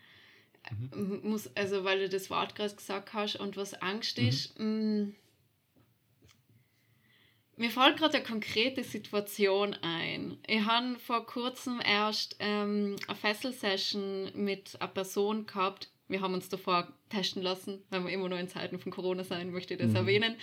Mhm. 0.71 1.21
Muss, 1.23 1.49
also 1.55 1.83
weil 1.83 1.99
du 1.99 2.09
das 2.09 2.29
Wort 2.29 2.55
gerade 2.55 2.75
gesagt 2.75 3.13
hast 3.13 3.35
und 3.35 3.57
was 3.57 3.73
Angst 3.75 4.17
mhm. 4.17 4.27
ist. 4.27 4.59
Mh, 4.59 4.65
mm, 4.65 5.15
mir 7.55 7.69
fällt 7.69 7.97
gerade 7.97 8.17
eine 8.17 8.25
konkrete 8.25 8.83
Situation 8.83 9.75
ein. 9.83 10.39
Ich 10.47 10.65
habe 10.65 10.97
vor 10.97 11.25
kurzem 11.25 11.81
erst 11.85 12.35
ähm, 12.39 12.95
eine 13.07 13.15
Fessel-Session 13.15 14.31
mit 14.33 14.75
einer 14.79 14.87
Person 14.87 15.45
gehabt. 15.45 15.89
Wir 16.07 16.21
haben 16.21 16.33
uns 16.33 16.49
davor 16.49 16.87
testen 17.09 17.41
lassen, 17.41 17.81
weil 17.89 18.03
wir 18.05 18.11
immer 18.11 18.29
nur 18.29 18.39
in 18.39 18.49
Zeiten 18.49 18.77
von 18.79 18.91
Corona 18.91 19.23
sein, 19.23 19.51
möchte 19.51 19.73
ich 19.73 19.79
das 19.79 19.91
mhm. 19.91 19.95
erwähnen. 19.95 20.35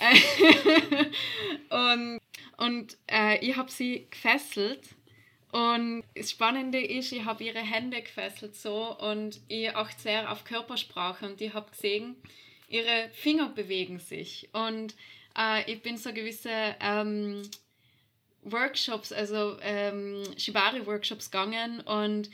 und 1.70 2.20
und 2.56 2.96
äh, 3.10 3.38
ich 3.44 3.56
habe 3.56 3.70
sie 3.70 4.06
gefesselt 4.10 4.94
und 5.54 6.02
das 6.16 6.32
Spannende 6.32 6.84
ist, 6.84 7.12
ich 7.12 7.24
habe 7.24 7.44
ihre 7.44 7.60
Hände 7.60 8.02
gefesselt 8.02 8.56
so 8.56 8.96
und 8.98 9.40
ich 9.46 9.74
achte 9.76 10.00
sehr 10.00 10.32
auf 10.32 10.42
Körpersprache 10.44 11.26
und 11.26 11.40
ich 11.40 11.54
habe 11.54 11.70
gesehen, 11.70 12.16
ihre 12.68 13.08
Finger 13.12 13.50
bewegen 13.50 14.00
sich. 14.00 14.48
Und 14.52 14.96
äh, 15.38 15.70
ich 15.70 15.80
bin 15.80 15.96
so 15.96 16.12
gewisse 16.12 16.74
ähm, 16.80 17.42
Workshops, 18.42 19.12
also 19.12 19.56
ähm, 19.62 20.24
Shibari-Workshops 20.36 21.30
gegangen 21.30 21.80
und 21.82 22.30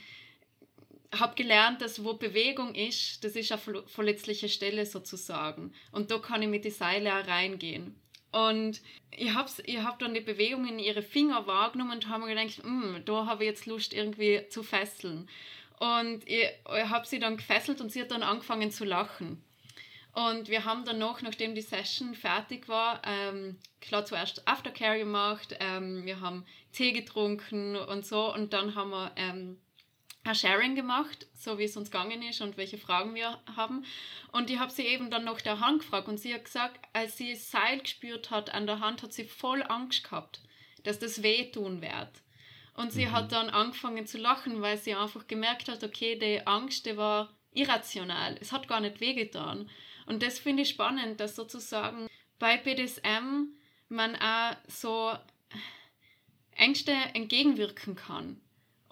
habe 1.17 1.35
gelernt, 1.35 1.81
dass 1.81 2.03
wo 2.03 2.13
Bewegung 2.13 2.75
ist, 2.75 3.23
das 3.23 3.35
ist 3.35 3.51
eine 3.51 3.83
verletzliche 3.87 4.49
Stelle 4.49 4.85
sozusagen. 4.85 5.73
Und 5.91 6.11
da 6.11 6.19
kann 6.19 6.41
ich 6.41 6.47
mit 6.47 6.65
die 6.65 6.69
Seile 6.69 7.11
reingehen. 7.27 7.95
Und 8.31 8.81
ich 9.11 9.33
habe 9.33 9.49
ich 9.65 9.77
hab 9.79 9.99
dann 9.99 10.13
die 10.13 10.21
Bewegungen 10.21 10.69
in 10.69 10.79
ihre 10.79 11.01
Finger 11.01 11.47
wahrgenommen 11.47 11.91
und 11.91 12.07
habe 12.07 12.25
mir 12.25 12.33
gedacht, 12.33 12.63
hm, 12.63 13.01
da 13.05 13.25
habe 13.25 13.43
ich 13.43 13.49
jetzt 13.49 13.65
Lust 13.65 13.93
irgendwie 13.93 14.47
zu 14.49 14.63
fesseln. 14.63 15.27
Und 15.79 16.27
ich, 16.29 16.43
ich 16.43 16.89
habe 16.89 17.05
sie 17.05 17.19
dann 17.19 17.37
gefesselt 17.37 17.81
und 17.81 17.91
sie 17.91 18.01
hat 18.01 18.11
dann 18.11 18.23
angefangen 18.23 18.71
zu 18.71 18.85
lachen. 18.85 19.43
Und 20.13 20.49
wir 20.49 20.65
haben 20.65 20.85
dann 20.85 20.99
noch, 20.99 21.21
nachdem 21.21 21.55
die 21.55 21.61
Session 21.61 22.15
fertig 22.15 22.67
war, 22.67 23.01
ähm, 23.05 23.57
klar 23.79 24.05
zuerst 24.05 24.45
Aftercare 24.47 24.99
gemacht, 24.99 25.55
ähm, 25.59 26.05
wir 26.05 26.19
haben 26.19 26.45
Tee 26.73 26.91
getrunken 26.91 27.75
und 27.77 28.05
so 28.05 28.33
und 28.33 28.51
dann 28.51 28.75
haben 28.75 28.91
wir 28.91 29.11
ähm, 29.15 29.57
ein 30.23 30.35
Sharing 30.35 30.75
gemacht, 30.75 31.27
so 31.33 31.57
wie 31.57 31.63
es 31.63 31.75
uns 31.75 31.89
gegangen 31.89 32.21
ist 32.21 32.41
und 32.41 32.57
welche 32.57 32.77
Fragen 32.77 33.15
wir 33.15 33.39
haben. 33.55 33.85
Und 34.31 34.49
ich 34.49 34.59
habe 34.59 34.71
sie 34.71 34.85
eben 34.85 35.09
dann 35.09 35.23
nach 35.23 35.41
der 35.41 35.59
Hand 35.59 35.79
gefragt 35.79 36.07
und 36.07 36.19
sie 36.19 36.33
hat 36.33 36.45
gesagt, 36.45 36.79
als 36.93 37.17
sie 37.17 37.35
Seil 37.35 37.79
gespürt 37.79 38.29
hat 38.29 38.53
an 38.53 38.67
der 38.67 38.79
Hand, 38.79 39.01
hat 39.01 39.13
sie 39.13 39.25
voll 39.25 39.63
Angst 39.63 40.03
gehabt, 40.03 40.41
dass 40.83 40.99
das 40.99 41.23
wehtun 41.23 41.81
wird. 41.81 42.09
Und 42.75 42.91
sie 42.91 43.07
mhm. 43.07 43.11
hat 43.11 43.31
dann 43.31 43.49
angefangen 43.49 44.05
zu 44.05 44.17
lachen, 44.17 44.61
weil 44.61 44.77
sie 44.77 44.93
einfach 44.93 45.27
gemerkt 45.27 45.67
hat, 45.67 45.83
okay, 45.83 46.17
die 46.17 46.45
Angst, 46.45 46.85
die 46.85 46.97
war 46.97 47.35
irrational. 47.53 48.37
Es 48.39 48.51
hat 48.51 48.67
gar 48.67 48.79
nicht 48.79 49.01
wehgetan. 49.01 49.69
Und 50.05 50.23
das 50.23 50.39
finde 50.39 50.63
ich 50.63 50.69
spannend, 50.69 51.19
dass 51.19 51.35
sozusagen 51.35 52.07
bei 52.39 52.57
BDSM 52.57 53.49
man 53.89 54.15
auch 54.15 54.55
so 54.67 55.13
Ängste 56.55 56.93
entgegenwirken 57.13 57.95
kann 57.95 58.39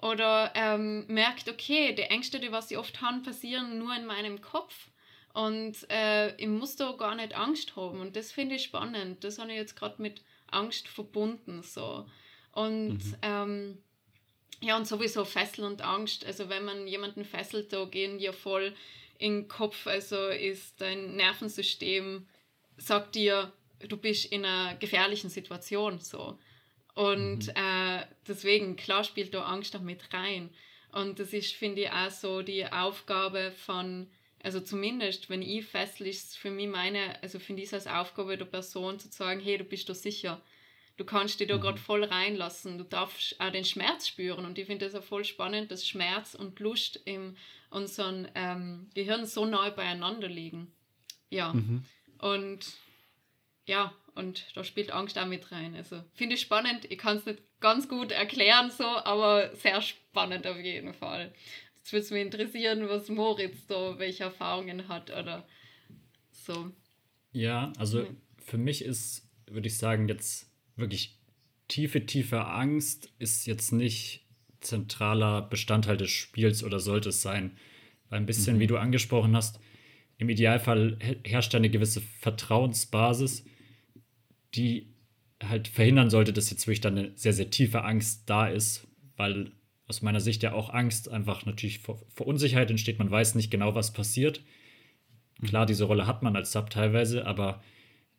oder 0.02 0.52
ähm, 0.54 1.06
merkt, 1.08 1.48
okay, 1.48 1.94
die 1.94 2.02
Ängste, 2.02 2.40
die 2.40 2.52
was 2.52 2.70
ich 2.70 2.78
oft 2.78 3.00
haben, 3.00 3.22
passieren 3.22 3.78
nur 3.78 3.94
in 3.94 4.06
meinem 4.06 4.40
Kopf 4.40 4.88
und 5.32 5.74
äh, 5.90 6.34
ich 6.36 6.48
muss 6.48 6.76
da 6.76 6.92
gar 6.92 7.14
nicht 7.14 7.34
Angst 7.34 7.76
haben 7.76 8.00
und 8.00 8.16
das 8.16 8.32
finde 8.32 8.56
ich 8.56 8.64
spannend. 8.64 9.22
Das 9.24 9.38
habe 9.38 9.50
ich 9.50 9.56
jetzt 9.56 9.76
gerade 9.76 10.00
mit 10.00 10.22
Angst 10.50 10.88
verbunden 10.88 11.62
so 11.62 12.06
und 12.52 13.04
mhm. 13.04 13.16
ähm, 13.22 13.78
ja 14.60 14.76
und 14.76 14.86
sowieso 14.86 15.24
Fessel 15.24 15.64
und 15.64 15.82
Angst. 15.82 16.24
Also 16.24 16.48
wenn 16.48 16.64
man 16.64 16.86
jemanden 16.86 17.24
fesselt, 17.24 17.72
da 17.72 17.84
gehen 17.84 18.18
ja 18.18 18.32
voll 18.32 18.74
in 19.18 19.42
den 19.42 19.48
Kopf. 19.48 19.86
Also 19.86 20.28
ist 20.28 20.80
dein 20.80 21.14
Nervensystem 21.16 22.26
sagt 22.76 23.14
dir, 23.14 23.52
du 23.88 23.96
bist 23.96 24.26
in 24.26 24.44
einer 24.44 24.74
gefährlichen 24.76 25.30
Situation 25.30 25.98
so. 26.00 26.38
Und 26.94 27.46
mhm. 27.46 27.52
äh, 27.54 28.04
deswegen, 28.26 28.76
klar 28.76 29.04
spielt 29.04 29.34
da 29.34 29.42
Angst 29.44 29.74
auch 29.76 29.80
mit 29.80 30.12
rein. 30.12 30.50
Und 30.92 31.18
das 31.18 31.32
ist, 31.32 31.54
finde 31.54 31.82
ich, 31.82 31.90
auch 31.90 32.10
so 32.10 32.42
die 32.42 32.66
Aufgabe 32.66 33.52
von, 33.52 34.08
also 34.42 34.60
zumindest, 34.60 35.30
wenn 35.30 35.42
ich 35.42 35.66
fessel, 35.66 36.08
ist 36.08 36.36
für 36.36 36.50
mich 36.50 36.68
meine, 36.68 37.22
also 37.22 37.38
finde 37.38 37.62
ich 37.62 37.68
es 37.68 37.74
als 37.74 37.86
Aufgabe 37.86 38.36
der 38.36 38.44
Person 38.44 38.98
zu 38.98 39.08
sagen, 39.08 39.40
hey, 39.40 39.56
du 39.56 39.64
bist 39.64 39.88
da 39.88 39.94
sicher. 39.94 40.40
Du 40.96 41.04
kannst 41.04 41.40
dich 41.40 41.48
da 41.48 41.56
mhm. 41.56 41.62
gerade 41.62 41.78
voll 41.78 42.04
reinlassen. 42.04 42.76
Du 42.76 42.84
darfst 42.84 43.40
auch 43.40 43.50
den 43.50 43.64
Schmerz 43.64 44.08
spüren. 44.08 44.44
Und 44.44 44.58
ich 44.58 44.66
finde 44.66 44.84
es 44.84 44.94
auch 44.94 45.02
voll 45.02 45.24
spannend, 45.24 45.70
dass 45.70 45.86
Schmerz 45.86 46.34
und 46.34 46.60
Lust 46.60 46.96
in 47.04 47.36
unserem 47.70 48.26
ähm, 48.34 48.90
Gehirn 48.94 49.24
so 49.24 49.46
neu 49.46 49.70
beieinander 49.70 50.28
liegen. 50.28 50.72
Ja. 51.30 51.52
Mhm. 51.54 51.84
Und 52.18 52.66
ja, 53.64 53.94
und 54.14 54.46
da 54.54 54.64
spielt 54.64 54.92
Angst 54.92 55.18
auch 55.18 55.26
mit 55.26 55.50
rein. 55.52 55.74
Also 55.74 56.02
finde 56.14 56.34
ich 56.34 56.40
spannend. 56.40 56.86
Ich 56.90 56.98
kann 56.98 57.16
es 57.16 57.26
nicht 57.26 57.42
ganz 57.60 57.88
gut 57.88 58.12
erklären, 58.12 58.70
so, 58.70 58.84
aber 58.84 59.54
sehr 59.56 59.80
spannend 59.82 60.46
auf 60.46 60.58
jeden 60.58 60.94
Fall. 60.94 61.32
Jetzt 61.76 61.92
würde 61.92 62.04
es 62.04 62.10
mich 62.10 62.22
interessieren, 62.22 62.88
was 62.88 63.08
Moritz 63.08 63.66
da, 63.66 63.98
welche 63.98 64.24
Erfahrungen 64.24 64.88
hat 64.88 65.10
oder 65.10 65.46
so. 66.30 66.70
Ja, 67.32 67.72
also 67.78 68.06
für 68.38 68.58
mich 68.58 68.84
ist, 68.84 69.28
würde 69.46 69.68
ich 69.68 69.78
sagen, 69.78 70.08
jetzt 70.08 70.50
wirklich 70.76 71.18
tiefe, 71.68 72.04
tiefe 72.04 72.46
Angst 72.46 73.12
ist 73.18 73.46
jetzt 73.46 73.72
nicht 73.72 74.26
zentraler 74.60 75.42
Bestandteil 75.42 75.96
des 75.96 76.10
Spiels 76.10 76.62
oder 76.64 76.80
sollte 76.80 77.10
es 77.10 77.22
sein. 77.22 77.56
Weil 78.08 78.20
ein 78.20 78.26
bisschen, 78.26 78.56
mhm. 78.56 78.60
wie 78.60 78.66
du 78.66 78.76
angesprochen 78.76 79.36
hast, 79.36 79.60
im 80.18 80.28
Idealfall 80.28 80.98
herrscht 81.24 81.54
eine 81.54 81.70
gewisse 81.70 82.00
Vertrauensbasis 82.00 83.44
die 84.54 84.94
halt 85.42 85.68
verhindern 85.68 86.10
sollte, 86.10 86.32
dass 86.32 86.50
jetzt 86.50 86.66
wirklich 86.66 86.80
dann 86.80 86.98
eine 86.98 87.12
sehr, 87.16 87.32
sehr 87.32 87.50
tiefe 87.50 87.84
Angst 87.84 88.24
da 88.26 88.46
ist, 88.46 88.86
weil 89.16 89.52
aus 89.86 90.02
meiner 90.02 90.20
Sicht 90.20 90.42
ja 90.42 90.52
auch 90.52 90.70
Angst 90.70 91.08
einfach 91.08 91.46
natürlich 91.46 91.80
vor, 91.80 92.00
vor 92.08 92.26
Unsicherheit 92.26 92.70
entsteht. 92.70 92.98
Man 92.98 93.10
weiß 93.10 93.34
nicht 93.34 93.50
genau, 93.50 93.74
was 93.74 93.92
passiert. 93.92 94.42
Klar, 95.42 95.66
diese 95.66 95.84
Rolle 95.84 96.06
hat 96.06 96.22
man 96.22 96.36
als 96.36 96.52
Sub 96.52 96.70
teilweise, 96.70 97.26
aber 97.26 97.62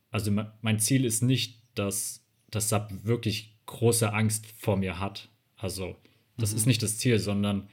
also 0.09 0.31
mein 0.61 0.79
Ziel 0.79 1.05
ist 1.05 1.21
nicht, 1.21 1.61
dass 1.75 2.25
das 2.49 2.69
Sub 2.69 2.89
wirklich 3.03 3.57
große 3.67 4.11
Angst 4.11 4.47
vor 4.57 4.75
mir 4.75 4.99
hat. 4.99 5.29
Also, 5.55 5.95
das 6.37 6.51
mhm. 6.51 6.57
ist 6.57 6.65
nicht 6.65 6.83
das 6.83 6.97
Ziel, 6.97 7.19
sondern 7.19 7.69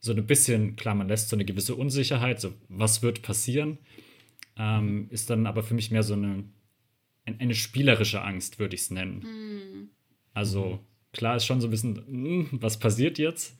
so 0.00 0.12
ein 0.12 0.26
bisschen, 0.26 0.76
klar, 0.76 0.94
man 0.94 1.08
lässt 1.08 1.28
so 1.28 1.36
eine 1.36 1.44
gewisse 1.44 1.74
Unsicherheit, 1.74 2.40
so 2.40 2.52
was 2.68 3.02
wird 3.02 3.22
passieren, 3.22 3.78
ähm, 4.56 5.08
ist 5.10 5.30
dann 5.30 5.46
aber 5.46 5.62
für 5.62 5.74
mich 5.74 5.90
mehr 5.90 6.04
so 6.04 6.14
eine 6.14 6.44
eine 7.38 7.54
spielerische 7.54 8.22
Angst, 8.22 8.58
würde 8.58 8.74
ich 8.74 8.82
es 8.82 8.90
nennen. 8.90 9.20
Mhm. 9.20 9.88
Also 10.34 10.80
klar 11.12 11.36
ist 11.36 11.46
schon 11.46 11.60
so 11.60 11.68
ein 11.68 11.70
bisschen, 11.70 11.96
hm, 12.06 12.48
was 12.52 12.78
passiert 12.78 13.18
jetzt? 13.18 13.58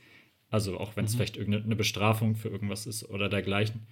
Also 0.50 0.78
auch 0.78 0.96
wenn 0.96 1.04
es 1.04 1.12
mhm. 1.12 1.16
vielleicht 1.16 1.36
irgendeine 1.36 1.76
Bestrafung 1.76 2.36
für 2.36 2.48
irgendwas 2.48 2.86
ist 2.86 3.08
oder 3.08 3.28
dergleichen. 3.28 3.86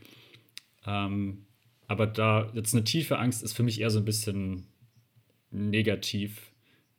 Ähm, 0.87 1.47
aber 1.89 2.07
da 2.07 2.51
jetzt 2.55 2.75
eine 2.75 2.85
tiefe 2.85 3.19
Angst 3.19 3.43
ist 3.43 3.53
für 3.53 3.63
mich 3.63 3.81
eher 3.81 3.91
so 3.91 3.99
ein 3.99 4.05
bisschen 4.05 4.67
negativ. 5.51 6.53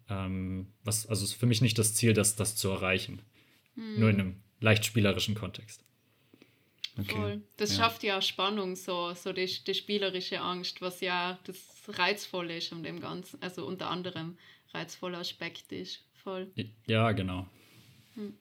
Ähm, 0.09 0.67
was, 0.83 1.07
also 1.07 1.23
ist 1.23 1.33
für 1.33 1.45
mich 1.45 1.61
nicht 1.61 1.77
das 1.77 1.93
Ziel, 1.93 2.13
das, 2.13 2.35
das 2.35 2.55
zu 2.55 2.69
erreichen. 2.69 3.21
Mhm. 3.75 3.99
Nur 3.99 4.09
in 4.09 4.19
einem 4.19 4.35
leicht 4.59 4.85
spielerischen 4.85 5.35
Kontext. 5.35 5.83
Okay. 6.99 7.15
Voll. 7.15 7.41
Das 7.57 7.71
ja. 7.71 7.77
schafft 7.77 8.03
ja 8.03 8.21
Spannung, 8.21 8.75
so, 8.75 9.13
so 9.13 9.31
die, 9.31 9.45
die 9.45 9.73
spielerische 9.73 10.41
Angst, 10.41 10.81
was 10.81 11.01
ja 11.01 11.37
das 11.43 11.57
Reizvolle 11.87 12.57
ist 12.57 12.73
an 12.73 12.83
dem 12.83 12.99
Ganzen, 12.99 13.41
also 13.41 13.65
unter 13.65 13.89
anderem 13.89 14.37
reizvoller 14.73 15.19
Aspekt 15.19 15.71
ist. 15.71 16.03
Voll. 16.23 16.51
Ja, 16.87 17.11
genau. 17.11 17.47
Hm. 18.15 18.33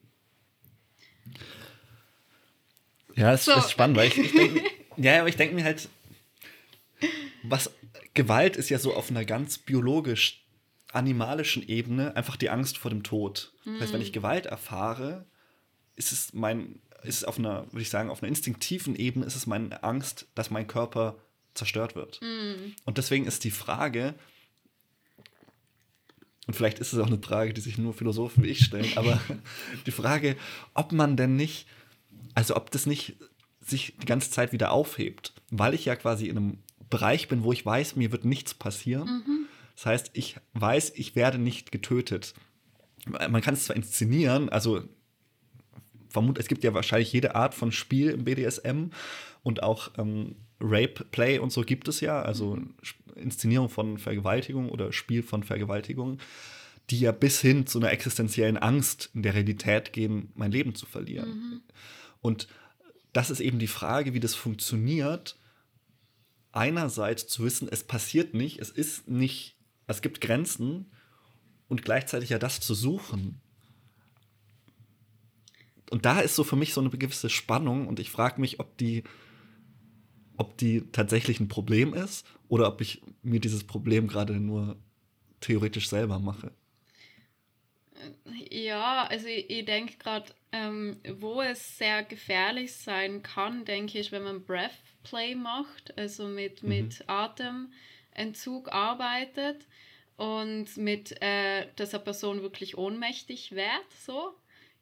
Ja, 3.15 3.33
es 3.33 3.45
so. 3.45 3.53
ist 3.53 3.71
spannend, 3.71 3.97
weil 3.97 4.07
ich, 4.07 4.17
ich 4.17 4.31
denke, 4.31 4.63
ja, 4.97 5.19
aber 5.19 5.29
ich 5.29 5.37
denke 5.37 5.55
mir 5.55 5.63
halt, 5.63 5.87
was 7.43 7.71
Gewalt 8.13 8.55
ist 8.57 8.69
ja 8.69 8.79
so 8.79 8.95
auf 8.95 9.09
einer 9.09 9.25
ganz 9.25 9.57
biologisch 9.57 10.43
animalischen 10.91 11.67
Ebene 11.67 12.15
einfach 12.15 12.35
die 12.37 12.49
Angst 12.49 12.77
vor 12.77 12.89
dem 12.89 13.03
Tod. 13.03 13.53
Mhm. 13.65 13.73
Das 13.73 13.83
heißt, 13.83 13.93
wenn 13.93 14.01
ich 14.01 14.07
hm. 14.07 14.13
Gewalt 14.13 14.45
erfahre, 14.47 15.25
ist 15.95 16.11
es 16.11 16.33
mein 16.33 16.79
ist 17.03 17.27
auf 17.27 17.39
einer, 17.39 17.65
würde 17.71 17.81
ich 17.81 17.89
sagen, 17.89 18.09
auf 18.09 18.21
einer 18.21 18.29
instinktiven 18.29 18.95
Ebene 18.95 19.25
ist 19.25 19.35
es 19.35 19.47
meine 19.47 19.83
Angst, 19.83 20.27
dass 20.35 20.51
mein 20.51 20.67
Körper 20.67 21.15
zerstört 21.53 21.95
wird. 21.95 22.21
Mm. 22.21 22.73
Und 22.85 22.97
deswegen 22.97 23.25
ist 23.25 23.43
die 23.43 23.51
Frage, 23.51 24.13
und 26.47 26.55
vielleicht 26.55 26.79
ist 26.79 26.93
es 26.93 26.99
auch 26.99 27.07
eine 27.07 27.19
Frage, 27.19 27.53
die 27.53 27.61
sich 27.61 27.77
nur 27.77 27.93
Philosophen 27.93 28.43
wie 28.43 28.49
ich 28.49 28.63
stellen, 28.63 28.91
aber 28.95 29.19
die 29.85 29.91
Frage, 29.91 30.37
ob 30.73 30.91
man 30.91 31.17
denn 31.17 31.35
nicht, 31.35 31.67
also 32.35 32.55
ob 32.55 32.71
das 32.71 32.85
nicht 32.85 33.17
sich 33.59 33.95
die 34.01 34.05
ganze 34.05 34.31
Zeit 34.31 34.53
wieder 34.53 34.71
aufhebt, 34.71 35.33
weil 35.51 35.73
ich 35.73 35.85
ja 35.85 35.95
quasi 35.95 36.27
in 36.27 36.37
einem 36.37 36.57
Bereich 36.89 37.27
bin, 37.27 37.43
wo 37.43 37.51
ich 37.51 37.65
weiß, 37.65 37.97
mir 37.97 38.13
wird 38.13 38.23
nichts 38.23 38.53
passieren. 38.53 39.07
Mhm. 39.07 39.45
Das 39.75 39.85
heißt, 39.85 40.11
ich 40.13 40.37
weiß, 40.53 40.93
ich 40.95 41.15
werde 41.15 41.37
nicht 41.37 41.71
getötet. 41.71 42.33
Man 43.05 43.41
kann 43.41 43.53
es 43.53 43.65
zwar 43.65 43.75
inszenieren, 43.75 44.49
also 44.49 44.83
vermute, 46.09 46.39
es 46.39 46.47
gibt 46.47 46.63
ja 46.63 46.73
wahrscheinlich 46.73 47.11
jede 47.13 47.35
Art 47.35 47.53
von 47.53 47.71
Spiel 47.71 48.09
im 48.09 48.23
BDSM 48.23 48.87
und 49.43 49.63
auch 49.63 49.91
ähm, 49.97 50.35
Rape 50.59 51.05
Play 51.11 51.39
und 51.39 51.51
so 51.51 51.61
gibt 51.61 51.87
es 51.87 52.01
ja, 52.01 52.21
also 52.21 52.57
Inszenierung 53.15 53.69
von 53.69 53.97
Vergewaltigung 53.97 54.69
oder 54.69 54.91
Spiel 54.91 55.23
von 55.23 55.43
Vergewaltigung, 55.43 56.19
die 56.89 56.99
ja 56.99 57.11
bis 57.11 57.41
hin 57.41 57.67
zu 57.67 57.79
einer 57.79 57.91
existenziellen 57.91 58.57
Angst 58.57 59.09
in 59.13 59.23
der 59.23 59.33
Realität 59.33 59.93
gehen, 59.93 60.31
mein 60.35 60.51
Leben 60.51 60.75
zu 60.75 60.85
verlieren. 60.85 61.29
Mhm. 61.29 61.61
Und 62.21 62.47
das 63.13 63.29
ist 63.29 63.39
eben 63.39 63.59
die 63.59 63.67
Frage, 63.67 64.13
wie 64.13 64.19
das 64.19 64.35
funktioniert. 64.35 65.37
Einerseits 66.51 67.27
zu 67.27 67.43
wissen, 67.43 67.67
es 67.69 67.83
passiert 67.83 68.33
nicht, 68.33 68.59
es 68.59 68.69
ist 68.69 69.07
nicht, 69.07 69.57
es 69.85 70.01
gibt 70.01 70.21
Grenzen 70.21 70.91
und 71.67 71.83
gleichzeitig 71.83 72.29
ja 72.29 72.39
das 72.39 72.59
zu 72.59 72.73
suchen 72.73 73.41
und 75.89 76.05
da 76.05 76.19
ist 76.19 76.35
so 76.35 76.43
für 76.43 76.55
mich 76.55 76.73
so 76.73 76.81
eine 76.81 76.89
gewisse 76.89 77.29
Spannung 77.29 77.87
und 77.87 77.99
ich 77.99 78.11
frage 78.11 78.41
mich, 78.41 78.59
ob 78.59 78.77
die, 78.77 79.03
ob 80.37 80.57
die 80.57 80.83
tatsächlich 80.91 81.39
ein 81.39 81.47
Problem 81.47 81.93
ist 81.93 82.25
oder 82.47 82.67
ob 82.67 82.81
ich 82.81 83.01
mir 83.23 83.39
dieses 83.39 83.63
Problem 83.63 84.07
gerade 84.07 84.33
nur 84.33 84.77
theoretisch 85.39 85.89
selber 85.89 86.19
mache. 86.19 86.51
Ja, 88.49 89.05
also 89.05 89.27
ich, 89.27 89.49
ich 89.49 89.65
denke 89.65 89.97
gerade, 89.97 90.31
ähm, 90.51 90.97
wo 91.19 91.41
es 91.41 91.77
sehr 91.77 92.03
gefährlich 92.03 92.73
sein 92.73 93.23
kann, 93.23 93.65
denke 93.65 93.99
ich, 93.99 94.11
wenn 94.11 94.23
man 94.23 94.43
Breath 94.43 94.71
Play 95.03 95.35
macht, 95.35 95.97
also 95.97 96.27
mit, 96.27 96.63
mhm. 96.63 96.69
mit 96.69 97.03
Atementzug 97.07 98.71
arbeitet 98.71 99.65
und 100.15 100.77
mit, 100.77 101.21
äh, 101.21 101.67
dass 101.75 101.93
eine 101.93 102.03
Person 102.03 102.41
wirklich 102.41 102.77
ohnmächtig 102.77 103.51
wird, 103.53 103.91
so 104.05 104.35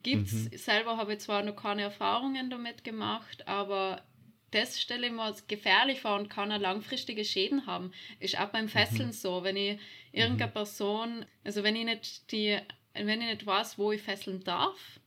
gibt 0.05 0.27
es. 0.27 0.51
Mhm. 0.51 0.57
Selber 0.57 0.97
habe 0.97 1.13
ich 1.13 1.19
zwar 1.19 1.41
noch 1.41 1.55
keine 1.55 1.81
Erfahrungen 1.81 2.49
damit 2.49 2.83
gemacht, 2.83 3.47
aber 3.47 4.03
das 4.51 4.79
stelle 4.79 5.07
ich 5.07 5.11
mir 5.11 5.23
als 5.23 5.47
gefährlich 5.47 6.01
vor 6.01 6.15
und 6.15 6.29
kann 6.29 6.51
auch 6.51 6.59
langfristige 6.59 7.25
Schäden 7.25 7.65
haben. 7.65 7.91
Ist 8.19 8.39
auch 8.39 8.49
beim 8.49 8.69
Fesseln 8.69 9.07
mhm. 9.07 9.13
so. 9.13 9.43
Wenn 9.43 9.57
ich 9.57 9.79
irgendeine 10.11 10.49
mhm. 10.49 10.53
Person, 10.53 11.25
also 11.43 11.63
wenn 11.63 11.75
ich 11.75 11.85
nicht 11.85 12.31
die, 12.31 12.57
wenn 12.93 13.21
ich 13.21 13.27
nicht 13.27 13.45
weiß, 13.45 13.77
wo 13.77 13.91
ich 13.91 14.01
fesseln 14.01 14.43
darf 14.43 14.99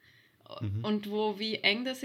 mhm. 0.61 0.85
und 0.85 1.11
wo 1.11 1.39
wie 1.39 1.55
eng 1.57 1.85
das 1.85 2.05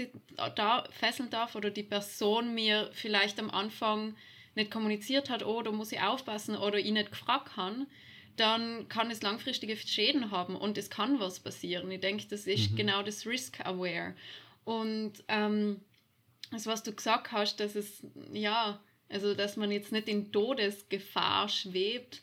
da 0.54 0.84
fesseln 0.90 1.30
darf 1.30 1.56
oder 1.56 1.70
die 1.70 1.82
Person 1.82 2.54
mir 2.54 2.90
vielleicht 2.92 3.40
am 3.40 3.50
Anfang 3.50 4.14
nicht 4.54 4.70
kommuniziert 4.70 5.30
hat, 5.30 5.44
oh, 5.44 5.62
da 5.62 5.72
muss 5.72 5.90
ich 5.90 6.00
aufpassen 6.00 6.56
oder 6.56 6.78
ich 6.78 6.92
nicht 6.92 7.10
gefragt 7.10 7.56
habe, 7.56 7.86
dann 8.36 8.88
kann 8.88 9.10
es 9.10 9.22
langfristige 9.22 9.76
Schäden 9.76 10.30
haben 10.30 10.56
und 10.56 10.78
es 10.78 10.90
kann 10.90 11.20
was 11.20 11.40
passieren. 11.40 11.90
Ich 11.90 12.00
denke, 12.00 12.24
das 12.28 12.46
ist 12.46 12.72
mhm. 12.72 12.76
genau 12.76 13.02
das 13.02 13.26
Risk-Aware. 13.26 14.14
Und 14.64 15.12
ähm, 15.28 15.80
das, 16.50 16.66
was 16.66 16.82
du 16.82 16.92
gesagt 16.92 17.32
hast, 17.32 17.60
dass 17.60 17.74
es, 17.74 18.02
ja, 18.32 18.80
also 19.08 19.34
dass 19.34 19.56
man 19.56 19.70
jetzt 19.70 19.92
nicht 19.92 20.08
in 20.08 20.32
Todesgefahr 20.32 21.48
schwebt 21.48 22.22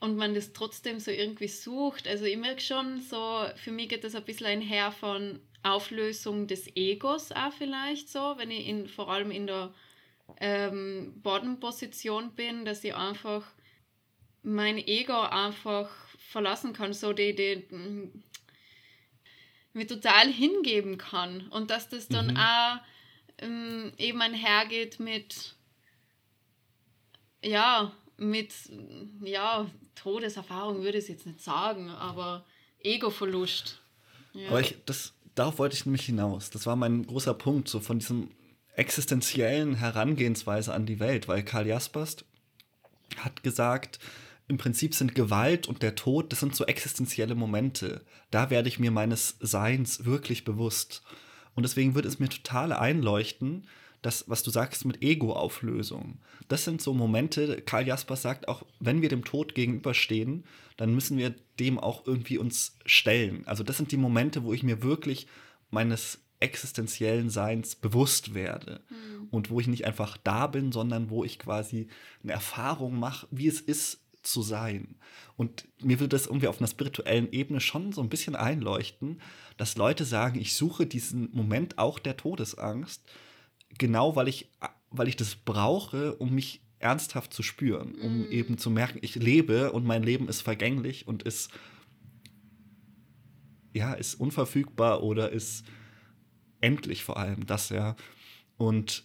und 0.00 0.16
man 0.16 0.34
das 0.34 0.52
trotzdem 0.52 0.98
so 0.98 1.10
irgendwie 1.10 1.48
sucht. 1.48 2.08
Also 2.08 2.24
ich 2.24 2.36
merke 2.36 2.60
schon 2.60 3.00
so, 3.00 3.44
für 3.56 3.72
mich 3.72 3.88
geht 3.88 4.04
das 4.04 4.14
ein 4.14 4.24
bisschen 4.24 4.46
einher 4.46 4.92
von 4.92 5.40
Auflösung 5.62 6.46
des 6.46 6.74
Egos 6.74 7.32
auch 7.32 7.52
vielleicht 7.52 8.08
so, 8.08 8.34
wenn 8.38 8.50
ich 8.50 8.66
in, 8.66 8.88
vor 8.88 9.10
allem 9.10 9.30
in 9.30 9.46
der 9.46 9.74
ähm, 10.40 11.20
Bodenposition 11.22 12.34
bin, 12.34 12.64
dass 12.64 12.82
ich 12.82 12.94
einfach 12.94 13.44
mein 14.42 14.78
Ego 14.78 15.20
einfach 15.20 15.90
verlassen 16.18 16.72
kann, 16.72 16.92
so 16.92 17.12
die, 17.12 17.34
die 17.34 17.66
mir 19.72 19.86
total 19.86 20.28
hingeben 20.32 20.98
kann 20.98 21.48
und 21.48 21.70
dass 21.70 21.88
das 21.88 22.08
dann 22.08 22.28
mhm. 22.28 22.36
auch 22.36 22.78
ähm, 23.38 23.92
eben 23.98 24.20
einhergeht 24.20 25.00
mit 25.00 25.54
ja, 27.42 27.92
mit 28.18 28.52
ja, 29.22 29.66
Todeserfahrung 29.94 30.82
würde 30.82 30.98
ich 30.98 31.08
jetzt 31.08 31.26
nicht 31.26 31.40
sagen, 31.40 31.88
aber 31.88 32.44
Ego-Verlust. 32.80 33.80
Ja. 34.34 34.48
Aber 34.48 34.60
ich, 34.60 34.76
das, 34.84 35.14
darauf 35.34 35.58
wollte 35.58 35.74
ich 35.74 35.86
nämlich 35.86 36.04
hinaus. 36.04 36.50
Das 36.50 36.66
war 36.66 36.76
mein 36.76 37.06
großer 37.06 37.34
Punkt, 37.34 37.68
so 37.68 37.80
von 37.80 37.98
diesem 37.98 38.30
existenziellen 38.74 39.74
Herangehensweise 39.74 40.72
an 40.72 40.86
die 40.86 41.00
Welt, 41.00 41.28
weil 41.28 41.42
Karl 41.42 41.66
Jaspers 41.66 42.16
hat 43.16 43.42
gesagt, 43.42 43.98
im 44.50 44.58
Prinzip 44.58 44.94
sind 44.94 45.14
Gewalt 45.14 45.68
und 45.68 45.82
der 45.82 45.94
Tod, 45.94 46.32
das 46.32 46.40
sind 46.40 46.56
so 46.56 46.66
existenzielle 46.66 47.36
Momente. 47.36 48.04
Da 48.32 48.50
werde 48.50 48.68
ich 48.68 48.80
mir 48.80 48.90
meines 48.90 49.36
Seins 49.38 50.04
wirklich 50.04 50.44
bewusst. 50.44 51.02
Und 51.54 51.62
deswegen 51.62 51.94
wird 51.94 52.04
es 52.04 52.18
mir 52.18 52.28
total 52.28 52.72
einleuchten, 52.72 53.68
das, 54.02 54.24
was 54.28 54.42
du 54.42 54.50
sagst 54.50 54.84
mit 54.86 55.02
Ego-Auflösung. 55.02 56.18
Das 56.48 56.64
sind 56.64 56.82
so 56.82 56.94
Momente, 56.94 57.60
Karl 57.62 57.86
Jaspers 57.86 58.22
sagt 58.22 58.48
auch, 58.48 58.64
wenn 58.80 59.02
wir 59.02 59.08
dem 59.08 59.24
Tod 59.24 59.54
gegenüberstehen, 59.54 60.44
dann 60.76 60.94
müssen 60.94 61.16
wir 61.16 61.34
dem 61.60 61.78
auch 61.78 62.06
irgendwie 62.06 62.38
uns 62.38 62.76
stellen. 62.86 63.46
Also 63.46 63.62
das 63.62 63.76
sind 63.76 63.92
die 63.92 63.98
Momente, 63.98 64.42
wo 64.42 64.52
ich 64.52 64.64
mir 64.64 64.82
wirklich 64.82 65.28
meines 65.70 66.18
existenziellen 66.40 67.30
Seins 67.30 67.76
bewusst 67.76 68.34
werde. 68.34 68.80
Mhm. 68.88 69.28
Und 69.30 69.50
wo 69.50 69.60
ich 69.60 69.68
nicht 69.68 69.84
einfach 69.84 70.16
da 70.16 70.48
bin, 70.48 70.72
sondern 70.72 71.08
wo 71.08 71.22
ich 71.22 71.38
quasi 71.38 71.86
eine 72.24 72.32
Erfahrung 72.32 72.98
mache, 72.98 73.28
wie 73.30 73.46
es 73.46 73.60
ist 73.60 73.99
zu 74.22 74.42
sein. 74.42 74.96
Und 75.36 75.68
mir 75.82 76.00
würde 76.00 76.16
das 76.16 76.26
irgendwie 76.26 76.48
auf 76.48 76.58
einer 76.58 76.68
spirituellen 76.68 77.30
Ebene 77.32 77.60
schon 77.60 77.92
so 77.92 78.02
ein 78.02 78.08
bisschen 78.08 78.36
einleuchten, 78.36 79.20
dass 79.56 79.76
Leute 79.76 80.04
sagen, 80.04 80.40
ich 80.40 80.54
suche 80.54 80.86
diesen 80.86 81.30
Moment 81.32 81.78
auch 81.78 81.98
der 81.98 82.16
Todesangst, 82.16 83.02
genau 83.78 84.16
weil 84.16 84.28
ich, 84.28 84.50
weil 84.90 85.08
ich 85.08 85.16
das 85.16 85.36
brauche, 85.36 86.16
um 86.16 86.34
mich 86.34 86.62
ernsthaft 86.78 87.34
zu 87.34 87.42
spüren, 87.42 87.94
um 87.96 88.22
mm. 88.22 88.32
eben 88.32 88.58
zu 88.58 88.70
merken, 88.70 88.98
ich 89.02 89.14
lebe 89.14 89.72
und 89.72 89.84
mein 89.84 90.02
Leben 90.02 90.28
ist 90.28 90.40
vergänglich 90.40 91.06
und 91.06 91.22
ist 91.22 91.50
ja, 93.72 93.92
ist 93.92 94.14
unverfügbar 94.14 95.02
oder 95.02 95.30
ist 95.30 95.64
endlich 96.60 97.04
vor 97.04 97.16
allem 97.18 97.46
das, 97.46 97.68
ja. 97.68 97.96
Und 98.56 99.04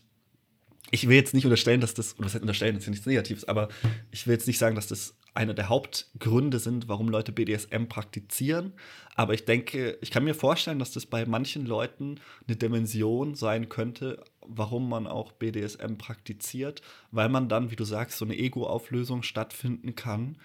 ich 0.91 1.07
will 1.07 1.15
jetzt 1.15 1.33
nicht 1.33 1.45
unterstellen, 1.45 1.81
dass 1.81 1.93
das, 1.93 2.15
oder 2.17 2.25
was 2.25 2.33
heißt 2.33 2.43
unterstellen, 2.43 2.75
das 2.75 2.83
ist 2.83 2.88
ja 2.88 2.91
nichts 2.91 3.05
Negatives, 3.05 3.45
aber 3.45 3.69
ich 4.11 4.27
will 4.27 4.33
jetzt 4.33 4.47
nicht 4.47 4.59
sagen, 4.59 4.75
dass 4.75 4.88
das 4.88 5.15
einer 5.36 5.53
der 5.53 5.67
Hauptgründe 5.67 6.59
sind, 6.59 6.88
warum 6.88 7.09
Leute 7.09 7.33
BDSM 7.33 7.86
praktizieren. 7.88 8.73
Aber 9.15 9.33
ich 9.33 9.43
denke, 9.43 9.97
ich 10.01 10.09
kann 10.09 10.23
mir 10.23 10.33
vorstellen, 10.33 10.79
dass 10.79 10.91
das 10.91 11.05
bei 11.05 11.25
manchen 11.25 11.65
Leuten 11.65 12.21
eine 12.47 12.55
Dimension 12.55 13.36
sein 13.36 13.67
könnte, 13.67 14.23
warum 14.41 14.88
man 14.88 15.07
auch 15.07 15.33
BDSM 15.33 15.97
praktiziert, 15.97 16.81
weil 17.11 17.27
man 17.27 17.49
dann, 17.49 17.69
wie 17.69 17.75
du 17.75 17.83
sagst, 17.83 18.17
so 18.17 18.25
eine 18.25 18.38
Ego-Auflösung 18.38 19.23
stattfinden 19.23 19.95
kann. 19.95 20.38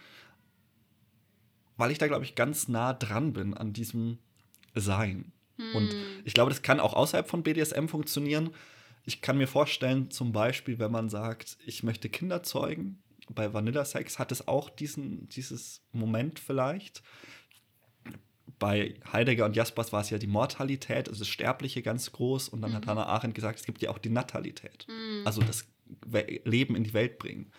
Weil 1.77 1.93
ich 1.93 1.99
da, 1.99 2.09
glaube 2.09 2.25
ich, 2.25 2.35
ganz 2.35 2.67
nah 2.67 2.93
dran 2.93 3.33
bin 3.33 3.55
an 3.55 3.73
diesem 3.73 4.19
Sein. 4.75 5.33
Hm. 5.57 5.77
Und 5.77 5.95
ich 6.25 6.35
glaube, 6.35 6.51
das 6.51 6.63
kann 6.63 6.81
auch 6.81 6.95
außerhalb 6.95 7.29
von 7.29 7.45
BDSM 7.45 7.87
funktionieren. 7.87 8.51
Ich 9.05 9.23
kann 9.23 9.39
mir 9.39 9.47
vorstellen, 9.47 10.11
zum 10.11 10.33
Beispiel, 10.33 10.79
wenn 10.79 10.93
man 10.93 11.09
sagt, 11.09 11.57
ich 11.65 11.83
möchte 11.83 12.09
Kinder 12.09 12.43
zeugen, 12.43 13.03
bei 13.35 13.53
Vanilla 13.53 13.85
Sex 13.85 14.19
hat 14.19 14.33
es 14.33 14.49
auch 14.49 14.71
diesen, 14.71 15.29
dieses 15.29 15.83
Moment 15.93 16.39
vielleicht. 16.39 17.03
Bei 18.59 18.95
Heidegger 19.13 19.47
und 19.47 19.57
Jaspers 19.57 19.93
war 19.93 20.01
es 20.01 20.11
ja 20.11 20.19
die 20.19 20.27
Mortalität, 20.27 21.09
also 21.09 21.21
das 21.21 21.29
Sterbliche 21.29 21.83
ganz 21.83 22.13
groß. 22.13 22.49
Und 22.49 22.61
dann 22.61 22.73
mhm. 22.73 22.77
hat 22.77 22.87
Hannah 22.87 23.07
Arendt 23.07 23.35
gesagt, 23.35 23.61
es 23.61 23.67
gibt 23.67 23.81
ja 23.83 23.91
auch 23.91 23.99
die 23.99 24.11
Natalität. 24.11 24.87
Mhm. 24.89 25.27
Also 25.27 25.43
das 25.43 25.67
Leben 26.45 26.77
in 26.77 26.85
die 26.85 26.93
Welt 26.93 27.19
bringen. 27.19 27.51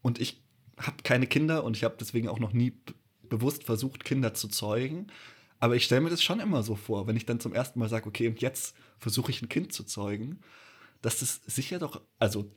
Und 0.00 0.20
ich 0.20 0.42
habe 0.78 1.02
keine 1.02 1.26
Kinder 1.26 1.64
und 1.64 1.76
ich 1.76 1.84
habe 1.84 1.96
deswegen 1.98 2.28
auch 2.28 2.38
noch 2.38 2.52
nie 2.52 2.72
bewusst 3.28 3.64
versucht, 3.64 4.04
Kinder 4.04 4.34
zu 4.34 4.48
zeugen. 4.48 5.08
Aber 5.60 5.74
ich 5.74 5.84
stelle 5.84 6.00
mir 6.00 6.10
das 6.10 6.22
schon 6.22 6.40
immer 6.40 6.62
so 6.62 6.76
vor, 6.76 7.06
wenn 7.06 7.16
ich 7.16 7.26
dann 7.26 7.40
zum 7.40 7.52
ersten 7.52 7.80
Mal 7.80 7.88
sage, 7.88 8.06
okay, 8.06 8.28
und 8.28 8.40
jetzt 8.40 8.76
versuche 8.98 9.30
ich 9.32 9.42
ein 9.42 9.48
Kind 9.48 9.72
zu 9.72 9.84
zeugen, 9.84 10.40
dass 11.02 11.20
das 11.20 11.40
sicher 11.46 11.78
doch, 11.78 12.02
also 12.18 12.50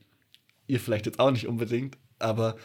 ihr 0.67 0.79
vielleicht 0.79 1.05
jetzt 1.05 1.19
auch 1.19 1.31
nicht 1.31 1.47
unbedingt, 1.47 1.97
aber 2.19 2.57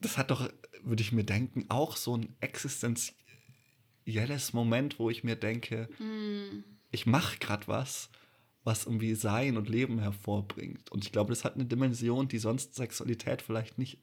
das 0.00 0.18
hat 0.18 0.30
doch, 0.30 0.48
würde 0.82 1.02
ich 1.02 1.12
mir 1.12 1.24
denken, 1.24 1.64
auch 1.68 1.96
so 1.96 2.16
ein 2.16 2.36
existenzielles 2.40 3.14
Moment, 4.52 4.98
wo 4.98 5.10
ich 5.10 5.24
mir 5.24 5.36
denke, 5.36 5.88
mm. 5.98 6.62
ich 6.90 7.06
mache 7.06 7.38
gerade 7.38 7.66
was, 7.68 8.10
was 8.64 8.84
irgendwie 8.84 9.14
Sein 9.14 9.56
und 9.56 9.68
Leben 9.68 10.00
hervorbringt. 10.00 10.90
Und 10.90 11.04
ich 11.04 11.12
glaube, 11.12 11.30
das 11.30 11.44
hat 11.44 11.54
eine 11.54 11.66
Dimension, 11.66 12.28
die 12.28 12.38
sonst 12.38 12.74
Sexualität 12.74 13.40
vielleicht 13.42 13.78
nicht 13.78 13.98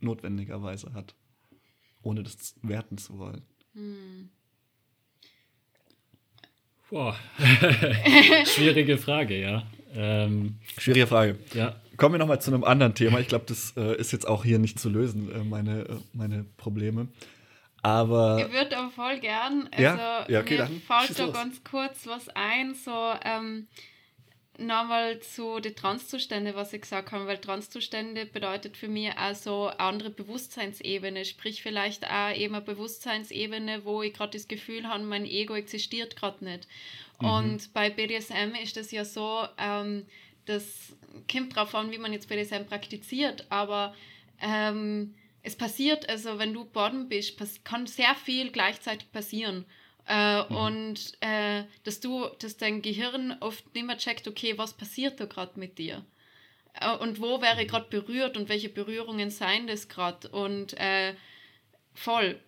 notwendigerweise 0.00 0.92
hat, 0.92 1.14
ohne 2.02 2.22
das 2.22 2.54
werten 2.62 2.98
zu 2.98 3.18
wollen. 3.18 3.42
Mm. 3.74 4.28
Boah, 6.90 7.16
schwierige 8.44 8.98
Frage, 8.98 9.40
ja. 9.40 9.66
Ähm, 9.94 10.58
Schwierige 10.78 11.06
Frage. 11.06 11.38
Ja. 11.54 11.76
Kommen 11.96 12.14
wir 12.14 12.18
nochmal 12.18 12.40
zu 12.40 12.52
einem 12.52 12.64
anderen 12.64 12.94
Thema. 12.94 13.20
Ich 13.20 13.28
glaube, 13.28 13.44
das 13.46 13.74
äh, 13.76 13.96
ist 13.96 14.12
jetzt 14.12 14.26
auch 14.26 14.44
hier 14.44 14.58
nicht 14.58 14.80
zu 14.80 14.88
lösen, 14.88 15.30
äh, 15.30 15.44
meine, 15.44 15.82
äh, 15.82 15.96
meine 16.12 16.44
Probleme. 16.56 17.08
Aber. 17.82 18.44
Ich 18.44 18.52
würde 18.52 18.76
aber 18.78 18.90
voll 18.90 19.18
gern. 19.20 19.68
Also, 19.70 19.82
ja? 19.82 20.26
Ja, 20.28 20.40
okay, 20.40 20.54
mir 20.54 20.58
dann 20.58 20.80
fällt 20.80 21.18
da 21.18 21.26
ganz 21.28 21.62
kurz 21.64 22.06
was 22.06 22.28
ein. 22.30 22.74
So, 22.74 23.12
ähm, 23.24 23.66
nochmal 24.58 25.20
zu 25.20 25.60
den 25.60 25.74
Transzustände, 25.74 26.54
was 26.54 26.72
ich 26.72 26.82
gesagt 26.82 27.12
habe, 27.12 27.26
weil 27.26 27.38
Transzustände 27.38 28.26
bedeutet 28.26 28.76
für 28.76 28.88
mich 28.88 29.16
also 29.16 29.68
andere 29.68 30.10
Bewusstseinsebene, 30.10 31.24
sprich 31.24 31.62
vielleicht 31.62 32.08
auch 32.08 32.34
eben 32.34 32.54
eine 32.54 32.64
Bewusstseinsebene, 32.64 33.84
wo 33.84 34.02
ich 34.02 34.12
gerade 34.12 34.36
das 34.36 34.48
Gefühl 34.48 34.86
habe, 34.86 35.02
mein 35.04 35.24
Ego 35.24 35.54
existiert 35.54 36.16
gerade 36.16 36.44
nicht. 36.44 36.68
Mhm. 37.22 37.28
Und 37.28 37.72
bei 37.72 37.90
BDSM 37.90 38.54
ist 38.62 38.76
das 38.76 38.90
ja 38.90 39.04
so, 39.04 39.46
ähm, 39.58 40.06
das 40.44 40.96
kommt 41.30 41.56
darauf 41.56 41.74
an, 41.74 41.90
wie 41.92 41.98
man 41.98 42.12
jetzt 42.12 42.28
BDSM 42.28 42.66
praktiziert, 42.66 43.46
aber 43.48 43.94
ähm, 44.40 45.14
es 45.42 45.56
passiert, 45.56 46.08
also 46.08 46.38
wenn 46.38 46.52
du 46.52 46.64
Boden 46.64 47.08
bist, 47.08 47.38
kann 47.64 47.86
sehr 47.86 48.14
viel 48.14 48.50
gleichzeitig 48.50 49.10
passieren. 49.12 49.64
Äh, 50.06 50.42
mhm. 50.42 50.56
Und 50.56 51.12
äh, 51.20 51.64
dass 51.84 52.00
du, 52.00 52.26
dass 52.40 52.56
dein 52.56 52.82
Gehirn 52.82 53.36
oft 53.40 53.74
nicht 53.74 53.86
mehr 53.86 53.98
checkt, 53.98 54.26
okay, 54.26 54.58
was 54.58 54.74
passiert 54.74 55.20
da 55.20 55.26
gerade 55.26 55.58
mit 55.58 55.78
dir? 55.78 56.04
Äh, 56.80 56.96
und 56.96 57.20
wo 57.20 57.40
wäre 57.40 57.66
gerade 57.66 57.86
berührt 57.88 58.36
und 58.36 58.48
welche 58.48 58.68
Berührungen 58.68 59.30
seien 59.30 59.66
das 59.66 59.88
gerade? 59.88 60.28
Und 60.28 60.74
äh, 60.74 61.14
voll. 61.94 62.40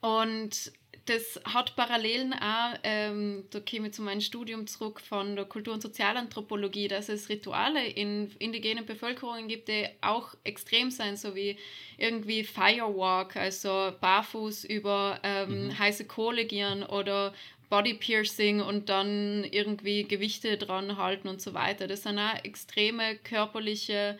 Und 0.00 0.72
das 1.08 1.40
hat 1.44 1.74
Parallelen 1.74 2.34
auch, 2.34 2.74
ähm, 2.82 3.44
da 3.50 3.60
käme 3.60 3.88
ich 3.88 3.94
zu 3.94 4.02
meinem 4.02 4.20
Studium 4.20 4.66
zurück 4.66 5.00
von 5.00 5.36
der 5.36 5.46
Kultur- 5.46 5.74
und 5.74 5.80
Sozialanthropologie, 5.80 6.88
dass 6.88 7.08
es 7.08 7.28
Rituale 7.28 7.86
in 7.86 8.30
indigenen 8.38 8.84
Bevölkerungen 8.84 9.48
gibt, 9.48 9.68
die 9.68 9.88
auch 10.00 10.34
extrem 10.44 10.90
sein, 10.90 11.16
so 11.16 11.34
wie 11.34 11.56
irgendwie 11.96 12.44
Firewalk, 12.44 13.36
also 13.36 13.92
barfuß 14.00 14.64
über 14.64 15.20
ähm, 15.22 15.66
mhm. 15.66 15.78
heiße 15.78 16.04
Kohle 16.04 16.44
gehen 16.44 16.82
oder 16.82 17.32
Body 17.70 17.94
Piercing 17.94 18.60
und 18.60 18.88
dann 18.88 19.44
irgendwie 19.44 20.04
Gewichte 20.04 20.56
dran 20.56 20.96
halten 20.96 21.28
und 21.28 21.40
so 21.40 21.54
weiter. 21.54 21.86
Das 21.86 22.02
sind 22.02 22.18
auch 22.18 22.44
extreme 22.44 23.16
körperliche 23.16 24.18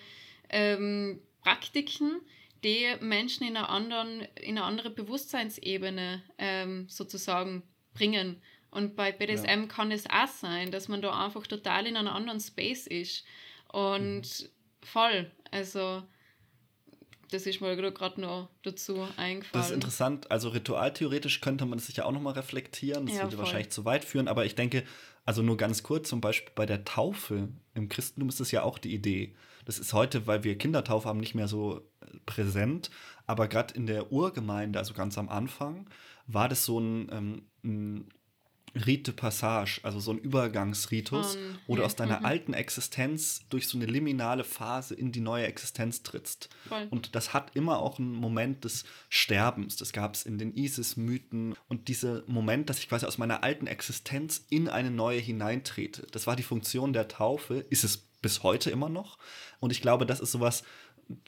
ähm, 0.50 1.20
Praktiken, 1.42 2.20
die 2.64 2.86
Menschen 3.00 3.46
in, 3.46 3.56
einer 3.56 3.68
anderen, 3.68 4.22
in 4.40 4.58
eine 4.58 4.64
andere 4.64 4.90
Bewusstseinsebene 4.90 6.22
ähm, 6.38 6.88
sozusagen 6.88 7.62
bringen. 7.94 8.42
Und 8.70 8.96
bei 8.96 9.12
BDSM 9.12 9.62
ja. 9.62 9.66
kann 9.66 9.90
es 9.90 10.08
auch 10.08 10.26
sein, 10.26 10.70
dass 10.70 10.88
man 10.88 11.00
da 11.00 11.24
einfach 11.24 11.46
total 11.46 11.86
in 11.86 11.96
einem 11.96 12.08
anderen 12.08 12.40
Space 12.40 12.86
ist. 12.86 13.24
Und 13.72 14.22
mhm. 14.22 14.48
voll, 14.82 15.30
also 15.50 16.02
das 17.30 17.46
ist 17.46 17.60
mir 17.60 17.76
gerade 17.76 18.20
noch 18.20 18.48
dazu 18.62 19.06
eingefallen. 19.16 19.44
Das 19.52 19.66
ist 19.66 19.74
interessant. 19.74 20.30
Also 20.30 20.48
ritualtheoretisch 20.48 21.40
könnte 21.40 21.66
man 21.66 21.78
das 21.78 21.86
sicher 21.86 22.06
auch 22.06 22.12
nochmal 22.12 22.34
reflektieren. 22.34 23.06
Das 23.06 23.16
ja, 23.16 23.22
würde 23.22 23.36
voll. 23.36 23.44
wahrscheinlich 23.44 23.70
zu 23.70 23.84
weit 23.84 24.04
führen. 24.04 24.28
Aber 24.28 24.44
ich 24.44 24.54
denke, 24.54 24.84
also 25.24 25.42
nur 25.42 25.56
ganz 25.56 25.82
kurz, 25.82 26.08
zum 26.08 26.20
Beispiel 26.20 26.52
bei 26.54 26.64
der 26.64 26.84
Taufe 26.84 27.48
im 27.74 27.88
Christentum 27.88 28.30
ist 28.30 28.40
das 28.40 28.50
ja 28.50 28.62
auch 28.62 28.78
die 28.78 28.94
Idee. 28.94 29.34
Das 29.68 29.78
ist 29.78 29.92
heute, 29.92 30.26
weil 30.26 30.44
wir 30.44 30.56
Kindertaufe 30.56 31.06
haben, 31.06 31.20
nicht 31.20 31.34
mehr 31.34 31.46
so 31.46 31.82
präsent. 32.24 32.90
Aber 33.26 33.48
gerade 33.48 33.74
in 33.74 33.86
der 33.86 34.10
Urgemeinde, 34.10 34.78
also 34.78 34.94
ganz 34.94 35.18
am 35.18 35.28
Anfang, 35.28 35.90
war 36.26 36.48
das 36.48 36.64
so 36.64 36.80
ein, 36.80 37.10
ähm, 37.12 37.42
ein 37.62 38.08
Rite 38.74 39.12
Passage, 39.12 39.80
also 39.82 40.00
so 40.00 40.12
ein 40.12 40.18
Übergangsritus, 40.18 41.36
um, 41.36 41.42
wo 41.66 41.76
du 41.76 41.84
aus 41.84 41.96
deiner 41.96 42.20
mhm. 42.20 42.24
alten 42.24 42.54
Existenz 42.54 43.46
durch 43.50 43.68
so 43.68 43.76
eine 43.76 43.84
liminale 43.84 44.44
Phase 44.44 44.94
in 44.94 45.12
die 45.12 45.20
neue 45.20 45.46
Existenz 45.46 46.02
trittst. 46.02 46.48
Voll. 46.66 46.86
Und 46.88 47.14
das 47.14 47.34
hat 47.34 47.54
immer 47.54 47.80
auch 47.80 47.98
einen 47.98 48.14
Moment 48.14 48.64
des 48.64 48.84
Sterbens. 49.10 49.76
Das 49.76 49.92
gab 49.92 50.14
es 50.14 50.22
in 50.22 50.38
den 50.38 50.54
Isis-Mythen. 50.54 51.56
Und 51.68 51.88
dieser 51.88 52.22
Moment, 52.26 52.70
dass 52.70 52.78
ich 52.78 52.88
quasi 52.88 53.04
aus 53.04 53.18
meiner 53.18 53.42
alten 53.42 53.66
Existenz 53.66 54.46
in 54.48 54.68
eine 54.68 54.90
neue 54.90 55.20
hineintrete, 55.20 56.06
das 56.10 56.26
war 56.26 56.36
die 56.36 56.42
Funktion 56.42 56.94
der 56.94 57.08
Taufe, 57.08 57.66
ist 57.68 57.84
es 57.84 58.07
bis 58.20 58.42
heute 58.42 58.70
immer 58.70 58.88
noch. 58.88 59.18
Und 59.60 59.70
ich 59.70 59.80
glaube, 59.80 60.06
das 60.06 60.20
ist 60.20 60.32
sowas, 60.32 60.62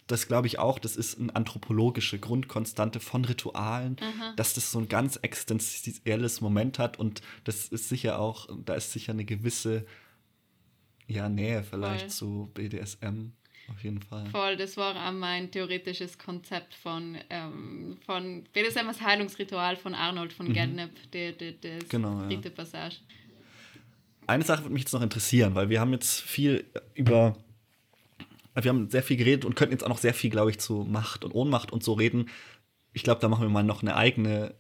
das 0.07 0.29
glaube 0.29 0.47
ich 0.47 0.59
auch, 0.59 0.79
das 0.79 0.97
ist 0.97 1.19
eine 1.19 1.35
anthropologische 1.35 2.19
Grundkonstante 2.19 3.01
von 3.01 3.25
Ritualen, 3.25 3.97
Aha. 4.01 4.35
dass 4.37 4.55
das 4.55 4.71
so 4.71 4.79
ein 4.79 4.89
ganz 4.89 5.17
existenzielles 5.17 6.41
Moment 6.41 6.79
hat 6.79 6.99
und 6.99 7.23
das 7.45 7.69
ist 7.69 7.89
sicher 7.89 8.19
auch, 8.19 8.49
da 8.65 8.75
ist 8.75 8.93
sicher 8.93 9.13
eine 9.13 9.25
gewisse 9.25 9.87
ja, 11.07 11.29
Nähe 11.29 11.63
vielleicht 11.63 12.07
Voll. 12.07 12.11
zu 12.11 12.51
BDSM. 12.55 13.33
Auf 13.69 13.85
jeden 13.85 14.03
Fall. 14.03 14.27
Voll, 14.27 14.57
das 14.57 14.77
war 14.77 14.97
auch 14.97 15.13
mein 15.13 15.51
theoretisches 15.51 16.19
Konzept 16.19 16.75
von, 16.75 17.17
ähm, 17.31 17.99
von 18.05 18.45
BDSM 18.53 18.89
als 18.89 19.01
Heilungsritual 19.01 19.77
von 19.77 19.95
Arnold 19.95 20.33
von 20.33 20.49
mhm. 20.49 20.55
Gernep, 20.55 21.13
der, 21.13 21.33
der, 21.33 21.53
der 21.53 21.79
genau, 21.89 22.27
dritte 22.27 22.49
ja. 22.49 22.55
Passage. 22.55 22.97
Eine 24.31 24.45
Sache 24.45 24.63
würde 24.63 24.73
mich 24.73 24.83
jetzt 24.83 24.93
noch 24.93 25.03
interessieren, 25.03 25.57
weil 25.57 25.71
wir 25.71 25.81
haben 25.81 25.93
jetzt 25.93 26.21
viel 26.21 26.65
über 26.95 27.37
wir 28.55 28.69
haben 28.69 28.89
sehr 28.89 29.03
viel 29.03 29.17
geredet 29.17 29.45
und 29.45 29.57
könnten 29.57 29.73
jetzt 29.73 29.83
auch 29.83 29.89
noch 29.89 29.99
sehr 29.99 30.15
viel, 30.15 30.31
glaube 30.31 30.51
ich, 30.51 30.61
zu 30.61 30.87
Macht 30.89 31.25
und 31.25 31.33
Ohnmacht 31.33 31.73
und 31.73 31.83
so 31.83 31.95
reden. 31.95 32.29
Ich 32.93 33.03
glaube, 33.03 33.21
da 33.21 33.29
machen 33.29 33.43
wir 33.43 33.49
mal 33.49 33.65
noch 33.65 33.83
eine 33.83 33.97
eigene 33.97 34.55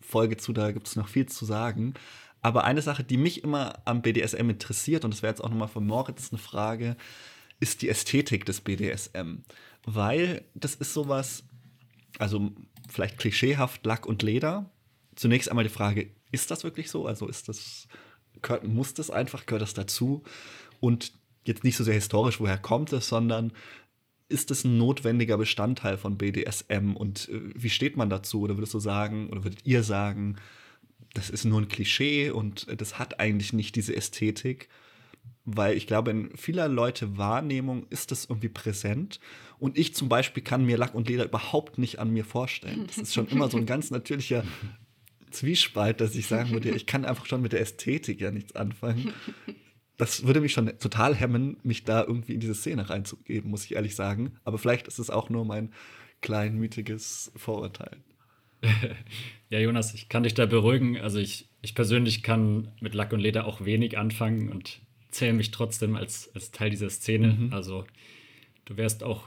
Folge 0.00 0.36
zu, 0.36 0.52
da 0.52 0.70
gibt 0.72 0.86
es 0.86 0.96
noch 0.96 1.08
viel 1.08 1.26
zu 1.26 1.46
sagen. 1.46 1.94
Aber 2.42 2.64
eine 2.64 2.82
Sache, 2.82 3.04
die 3.04 3.16
mich 3.16 3.42
immer 3.42 3.80
am 3.86 4.02
BDSM 4.02 4.50
interessiert, 4.50 5.04
und 5.04 5.14
das 5.14 5.22
wäre 5.22 5.32
jetzt 5.32 5.42
auch 5.42 5.48
nochmal 5.48 5.68
von 5.68 5.86
Moritz 5.86 6.30
eine 6.30 6.38
Frage, 6.38 6.96
ist 7.58 7.80
die 7.82 7.88
Ästhetik 7.88 8.44
des 8.44 8.60
BDSM. 8.60 9.42
Weil 9.84 10.44
das 10.54 10.74
ist 10.74 10.92
sowas, 10.92 11.44
also 12.18 12.50
vielleicht 12.88 13.16
klischeehaft 13.16 13.86
Lack 13.86 14.06
und 14.06 14.22
Leder. 14.22 14.70
Zunächst 15.14 15.48
einmal 15.48 15.64
die 15.64 15.70
Frage, 15.70 16.10
ist 16.32 16.50
das 16.50 16.64
wirklich 16.64 16.90
so? 16.90 17.06
Also 17.06 17.28
ist 17.28 17.48
das, 17.48 17.88
muss 18.62 18.94
das 18.94 19.10
einfach, 19.10 19.46
gehört 19.46 19.62
das 19.62 19.74
dazu? 19.74 20.22
Und 20.80 21.12
jetzt 21.44 21.64
nicht 21.64 21.76
so 21.76 21.84
sehr 21.84 21.94
historisch, 21.94 22.40
woher 22.40 22.58
kommt 22.58 22.92
es, 22.92 23.08
sondern 23.08 23.52
ist 24.28 24.50
es 24.50 24.64
ein 24.64 24.78
notwendiger 24.78 25.38
Bestandteil 25.38 25.96
von 25.96 26.18
BDSM 26.18 26.94
und 26.96 27.28
äh, 27.28 27.40
wie 27.54 27.70
steht 27.70 27.96
man 27.96 28.10
dazu? 28.10 28.42
Oder 28.42 28.56
würdest 28.56 28.74
du 28.74 28.80
sagen, 28.80 29.28
oder 29.30 29.44
würdet 29.44 29.64
ihr 29.64 29.82
sagen, 29.82 30.36
das 31.14 31.30
ist 31.30 31.44
nur 31.44 31.60
ein 31.60 31.68
Klischee 31.68 32.30
und 32.30 32.66
das 32.80 32.98
hat 32.98 33.20
eigentlich 33.20 33.52
nicht 33.52 33.76
diese 33.76 33.94
Ästhetik? 33.94 34.68
Weil 35.44 35.76
ich 35.76 35.86
glaube, 35.86 36.10
in 36.10 36.36
vieler 36.36 36.66
Leute 36.66 37.16
Wahrnehmung 37.16 37.86
ist 37.88 38.10
das 38.10 38.24
irgendwie 38.24 38.48
präsent. 38.48 39.20
Und 39.60 39.78
ich 39.78 39.94
zum 39.94 40.08
Beispiel 40.08 40.42
kann 40.42 40.66
mir 40.66 40.76
Lack 40.76 40.94
und 40.94 41.08
Leder 41.08 41.24
überhaupt 41.24 41.78
nicht 41.78 42.00
an 42.00 42.10
mir 42.10 42.24
vorstellen. 42.24 42.86
Das 42.88 42.98
ist 42.98 43.14
schon 43.14 43.28
immer 43.28 43.48
so 43.48 43.56
ein 43.56 43.66
ganz 43.66 43.92
natürlicher 43.92 44.44
Zwiespalt, 45.36 46.00
dass 46.00 46.14
ich 46.14 46.26
sagen 46.26 46.50
würde, 46.50 46.70
ich 46.70 46.86
kann 46.86 47.04
einfach 47.04 47.26
schon 47.26 47.42
mit 47.42 47.52
der 47.52 47.60
Ästhetik 47.60 48.20
ja 48.20 48.30
nichts 48.30 48.56
anfangen 48.56 49.12
das 49.96 50.26
würde 50.26 50.40
mich 50.40 50.52
schon 50.52 50.66
total 50.78 51.14
hemmen, 51.14 51.56
mich 51.62 51.84
da 51.84 52.02
irgendwie 52.02 52.34
in 52.34 52.40
diese 52.40 52.54
Szene 52.54 52.88
reinzugeben, 52.90 53.50
muss 53.50 53.64
ich 53.64 53.74
ehrlich 53.74 53.94
sagen. 53.94 54.32
Aber 54.44 54.58
vielleicht 54.58 54.88
ist 54.88 54.98
es 54.98 55.10
auch 55.10 55.30
nur 55.30 55.44
mein 55.44 55.72
kleinmütiges 56.20 57.32
Vorurteil. 57.34 57.96
ja, 59.50 59.58
Jonas, 59.58 59.94
ich 59.94 60.08
kann 60.08 60.22
dich 60.22 60.34
da 60.34 60.46
beruhigen. 60.46 60.98
Also 60.98 61.18
ich, 61.18 61.48
ich 61.62 61.74
persönlich 61.74 62.22
kann 62.22 62.72
mit 62.80 62.94
Lack 62.94 63.12
und 63.12 63.20
Leder 63.20 63.46
auch 63.46 63.64
wenig 63.64 63.96
anfangen 63.96 64.50
und 64.50 64.80
zähle 65.10 65.32
mich 65.32 65.50
trotzdem 65.50 65.96
als, 65.96 66.30
als 66.34 66.50
Teil 66.50 66.70
dieser 66.70 66.90
Szene. 66.90 67.28
Mhm. 67.32 67.52
Also 67.52 67.84
du 68.66 68.76
wärst 68.76 69.02
auch 69.02 69.24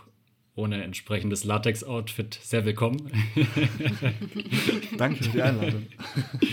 ohne 0.59 0.83
entsprechendes 0.83 1.45
Latex-Outfit 1.45 2.37
sehr 2.43 2.65
willkommen. 2.65 3.11
Danke 4.97 5.23
für 5.23 5.29
die 5.29 5.41
Einladung. 5.41 5.87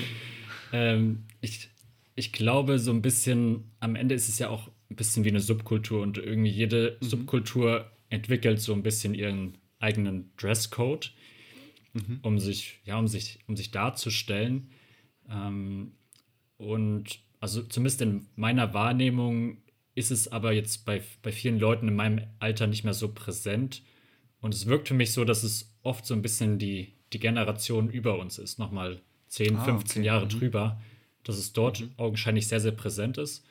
ähm, 0.72 1.24
ich, 1.40 1.68
ich 2.14 2.32
glaube, 2.32 2.78
so 2.78 2.92
ein 2.92 3.02
bisschen, 3.02 3.64
am 3.80 3.96
Ende 3.96 4.14
ist 4.14 4.28
es 4.28 4.38
ja 4.38 4.48
auch 4.48 4.68
ein 4.90 4.96
bisschen 4.96 5.24
wie 5.24 5.30
eine 5.30 5.40
Subkultur 5.40 6.02
und 6.02 6.18
irgendwie 6.18 6.50
jede 6.50 6.96
mhm. 7.00 7.06
Subkultur 7.06 7.90
entwickelt 8.08 8.60
so 8.60 8.72
ein 8.72 8.84
bisschen 8.84 9.12
ihren 9.12 9.58
eigenen 9.80 10.30
Dresscode, 10.36 11.12
mhm. 11.92 12.20
um 12.22 12.38
sich, 12.38 12.78
ja, 12.84 12.98
um 12.98 13.08
sich, 13.08 13.40
um 13.48 13.56
sich 13.56 13.72
darzustellen. 13.72 14.70
Ähm, 15.28 15.94
und 16.58 17.18
also 17.40 17.60
zumindest 17.64 18.00
in 18.02 18.28
meiner 18.36 18.72
Wahrnehmung 18.72 19.58
ist 19.96 20.12
es 20.12 20.28
aber 20.28 20.52
jetzt 20.52 20.84
bei, 20.84 21.02
bei 21.22 21.32
vielen 21.32 21.58
Leuten 21.58 21.88
in 21.88 21.96
meinem 21.96 22.20
Alter 22.38 22.68
nicht 22.68 22.84
mehr 22.84 22.94
so 22.94 23.12
präsent. 23.12 23.82
Und 24.46 24.54
es 24.54 24.66
wirkt 24.66 24.88
für 24.88 24.94
mich 24.94 25.12
so, 25.12 25.24
dass 25.24 25.42
es 25.42 25.70
oft 25.82 26.06
so 26.06 26.14
ein 26.14 26.22
bisschen 26.22 26.58
die, 26.58 26.94
die 27.12 27.18
Generation 27.18 27.90
über 27.90 28.18
uns 28.18 28.38
ist, 28.38 28.58
nochmal 28.58 29.00
10, 29.28 29.56
ah, 29.56 29.64
15 29.64 30.00
okay. 30.00 30.06
Jahre 30.06 30.24
mhm. 30.24 30.30
drüber 30.30 30.80
dass 31.26 31.38
es 31.38 31.52
dort 31.52 31.80
mhm. 31.80 31.90
augenscheinlich 31.96 32.46
sehr, 32.46 32.60
sehr 32.60 32.72
präsent 32.72 33.18
ist. 33.18 33.44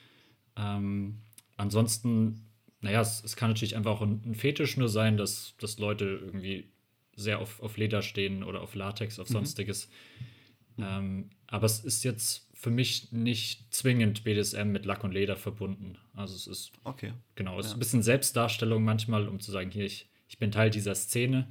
Ähm, 0.55 1.17
ansonsten, 1.57 2.47
naja, 2.79 3.01
es, 3.01 3.21
es, 3.23 3.35
kann 3.35 3.49
natürlich 3.49 3.75
einfach 3.75 3.91
auch 3.91 4.01
ein, 4.01 4.21
ein, 4.25 4.35
Fetisch 4.35 4.77
nur 4.77 4.87
sein, 4.87 5.17
dass, 5.17 5.55
dass 5.59 5.77
Leute 5.77 6.05
irgendwie 6.05 6.69
sehr 7.17 7.39
auf, 7.39 7.61
auf 7.61 7.75
Leder 7.75 8.01
stehen 8.01 8.43
oder 8.43 8.61
auf 8.61 8.75
Latex, 8.75 9.19
auf 9.19 9.27
mhm. 9.29 9.33
sonstiges. 9.33 9.89
Mhm. 10.77 10.83
Ähm, 10.83 11.29
aber 11.47 11.65
es 11.65 11.79
ist 11.81 12.05
jetzt 12.05 12.47
für 12.53 12.69
mich 12.69 13.11
nicht 13.11 13.73
zwingend 13.73 14.23
BDSM 14.23 14.71
mit 14.71 14.85
Lack 14.85 15.03
und 15.03 15.11
Leder 15.11 15.35
verbunden. 15.35 15.97
Also 16.13 16.35
es 16.35 16.47
ist 16.47 16.71
okay. 16.85 17.11
Genau, 17.35 17.59
es 17.59 17.65
ja. 17.65 17.71
ist 17.71 17.75
ein 17.75 17.79
bisschen 17.79 18.03
Selbstdarstellung 18.03 18.85
manchmal, 18.85 19.27
um 19.27 19.41
zu 19.41 19.51
sagen, 19.51 19.69
hier, 19.69 19.85
ich, 19.85 20.07
ich 20.27 20.37
bin 20.37 20.51
Teil 20.51 20.69
dieser 20.69 20.95
Szene. 20.95 21.47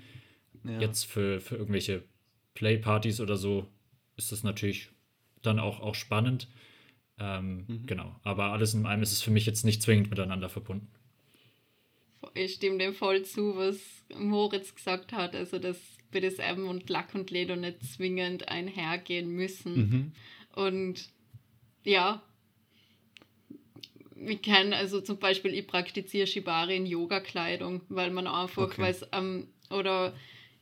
Ja. 0.65 0.81
Jetzt 0.81 1.05
für, 1.05 1.41
für 1.41 1.57
irgendwelche 1.57 2.03
Playpartys 2.55 3.21
oder 3.21 3.37
so 3.37 3.69
ist 4.17 4.33
das 4.33 4.43
natürlich 4.43 4.91
dann 5.43 5.59
auch, 5.59 5.81
auch 5.81 5.95
spannend. 5.95 6.49
Ähm, 7.19 7.65
mhm. 7.67 7.87
Genau. 7.87 8.17
Aber 8.23 8.53
alles 8.53 8.75
in 8.75 8.87
allem 8.87 9.03
ist 9.03 9.13
es 9.13 9.23
für 9.23 9.31
mich 9.31 9.47
jetzt 9.47 9.65
nicht 9.65 9.83
zwingend 9.83 10.11
miteinander 10.11 10.49
verbunden. 10.49 10.89
Ich 12.35 12.55
stimme 12.55 12.79
dem 12.79 12.95
voll 12.95 13.23
zu, 13.25 13.57
was 13.57 13.79
Moritz 14.17 14.75
gesagt 14.75 15.13
hat. 15.13 15.37
Also, 15.37 15.59
dass 15.59 15.79
BDSM 16.11 16.67
und 16.67 16.89
Lack 16.89 17.15
und 17.15 17.31
Leder 17.31 17.57
nicht 17.57 17.83
zwingend 17.85 18.49
einhergehen 18.49 19.31
müssen. 19.31 19.77
Mhm. 19.77 20.13
Und 20.55 21.11
ja, 21.85 22.23
ich 24.27 24.43
kann 24.43 24.73
also 24.73 25.01
zum 25.01 25.19
Beispiel, 25.19 25.55
ich 25.55 25.67
praktiziere 25.67 26.27
Shibari 26.27 26.77
in 26.77 26.87
Yoga-Kleidung, 26.87 27.83
weil 27.89 28.11
man 28.11 28.27
einfach, 28.27 28.65
okay. 28.65 28.83
weil 28.83 28.91
es 28.91 29.07
ähm, 29.13 29.49
oder 29.71 30.15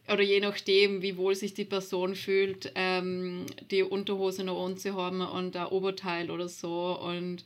oder 0.09 0.23
je 0.23 0.41
nachdem, 0.41 1.01
wie 1.03 1.17
wohl 1.17 1.35
sich 1.35 1.55
die 1.55 1.65
Person 1.65 2.15
fühlt, 2.15 2.73
ähm, 2.75 3.47
die 3.71 3.83
Unterhose 3.83 4.43
noch 4.43 4.65
anzuhaben 4.65 5.21
und 5.21 5.57
ein 5.57 5.67
Oberteil 5.67 6.31
oder 6.31 6.49
so. 6.49 6.99
Und 6.99 7.45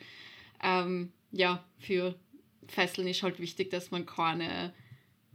ähm, 0.62 1.12
ja, 1.32 1.62
für 1.78 2.14
Fesseln 2.66 3.08
ist 3.08 3.22
halt 3.22 3.40
wichtig, 3.40 3.70
dass 3.70 3.90
man 3.90 4.06
keine 4.06 4.72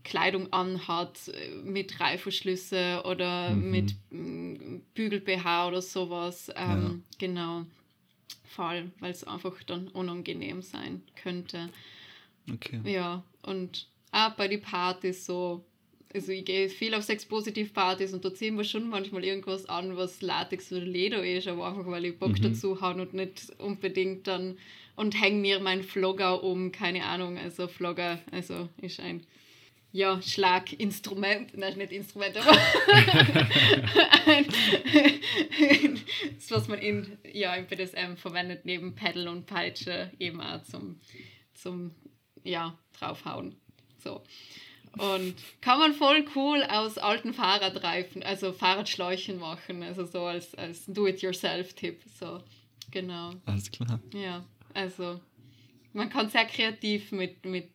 Kleidung 0.04 0.52
anhat 0.52 1.32
mit 1.64 2.00
Reißverschlüsse 2.00 3.04
oder 3.06 3.52
mhm. 3.52 3.72
mit 3.72 3.96
mm, 4.10 4.78
Bügel-BH 4.96 5.68
oder 5.68 5.82
sowas. 5.82 6.50
Ähm, 6.56 7.04
ja. 7.12 7.18
Genau. 7.20 7.66
Fall, 8.52 8.92
weil 9.00 9.12
es 9.12 9.24
einfach 9.24 9.64
dann 9.64 9.88
unangenehm 9.88 10.62
sein 10.62 11.02
könnte. 11.16 11.70
Okay. 12.52 12.82
Ja, 12.86 13.24
und 13.44 13.88
auch 14.12 14.32
bei 14.32 14.48
den 14.48 14.62
Partys 14.62 15.26
so, 15.26 15.64
also 16.14 16.32
ich 16.32 16.44
gehe 16.46 16.70
viel 16.70 16.94
auf 16.94 17.04
Sex-Positiv-Partys 17.04 18.14
und 18.14 18.26
da 18.26 18.34
ziehen 18.34 18.58
wir 18.58 18.64
schon 18.64 18.90
manchmal 18.90 19.24
irgendwas 19.24 19.66
an, 19.68 19.96
was 19.96 20.22
Latex 20.22 20.72
oder 20.72 20.86
Leder 20.86 21.26
ist, 21.26 21.48
aber 21.48 21.68
einfach 21.68 21.88
weil 21.88 22.06
ich 22.06 22.20
Bock 22.20 22.38
mhm. 22.38 22.42
dazu 22.44 22.82
habe 22.82 23.02
und 23.02 23.14
nicht 23.14 23.52
unbedingt 23.60 24.28
dann 24.28 24.58
und 24.96 25.20
hänge 25.20 25.40
mir 25.40 25.60
meinen 25.60 25.84
Vlogger 25.84 26.44
um, 26.44 26.72
keine 26.72 27.06
Ahnung, 27.06 27.38
also 27.38 27.68
Vlogger, 27.68 28.20
also 28.32 28.68
ist 28.82 29.00
ein 29.00 29.26
ja, 29.92 30.22
Schlaginstrument, 30.22 31.58
nein, 31.58 31.78
nicht 31.78 31.92
Instrument, 31.92 32.38
aber 32.38 32.58
ein, 34.26 34.46
das, 36.36 36.52
was 36.52 36.68
man 36.68 36.80
in, 36.80 37.18
ja, 37.32 37.56
im 37.56 37.68
BDSM 37.68 38.16
verwendet, 38.16 38.66
neben 38.66 38.96
Pedal 38.96 39.28
und 39.28 39.46
Peitsche, 39.46 40.12
eben 40.20 40.40
auch 40.42 40.64
zum, 40.64 41.00
zum 41.54 41.92
ja, 42.44 42.78
draufhauen. 42.98 43.56
So. 44.04 44.24
Und 44.98 45.36
kann 45.62 45.80
man 45.80 45.94
voll 45.94 46.26
cool 46.36 46.64
aus 46.64 46.98
alten 46.98 47.34
Fahrradreifen, 47.34 48.24
also 48.24 48.52
Fahrradschläuchen 48.52 49.40
machen, 49.40 49.84
also 49.84 50.06
so 50.06 50.24
als, 50.26 50.54
als 50.56 50.86
Do-it-yourself-Tipp. 50.86 52.02
So, 52.20 52.42
genau. 52.92 53.32
Alles 53.46 53.72
klar. 53.72 54.02
Ja, 54.14 54.44
also 54.74 55.20
man 55.94 56.10
kann 56.10 56.30
sehr 56.30 56.46
kreativ 56.46 57.12
mit, 57.12 57.46
mit, 57.46 57.72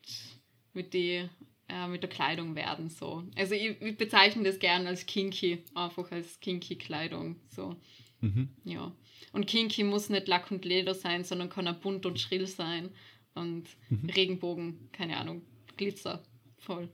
mit, 0.75 0.93
die, 0.93 1.29
äh, 1.69 1.89
mit 1.89 2.03
der 2.03 2.11
Kleidung 2.11 2.55
werden. 2.55 2.89
So. 2.89 3.25
Also 3.37 3.55
ich, 3.55 3.81
ich 3.81 3.97
bezeichne 3.97 4.43
das 4.45 4.59
gerne 4.59 4.89
als 4.89 5.07
kinky, 5.07 5.63
einfach 5.75 6.11
als 6.13 6.41
kinky 6.41 6.77
Kleidung. 6.77 7.37
So. 7.49 7.77
Mhm. 8.21 8.49
Ja. 8.65 8.93
Und 9.33 9.47
kinky 9.47 9.85
muss 9.85 10.09
nicht 10.09 10.29
Lack 10.29 10.51
und 10.51 10.65
Leder 10.65 10.95
sein, 10.95 11.25
sondern 11.25 11.51
kann 11.51 11.69
auch 11.69 11.77
bunt 11.77 12.07
und 12.07 12.19
schrill 12.21 12.47
sein. 12.47 12.91
Und 13.35 13.65
Mhm. 13.91 14.09
Regenbogen, 14.11 14.89
keine 14.93 15.19
Ahnung, 15.19 15.43
Glitzer, 15.77 16.23
voll. 16.59 16.89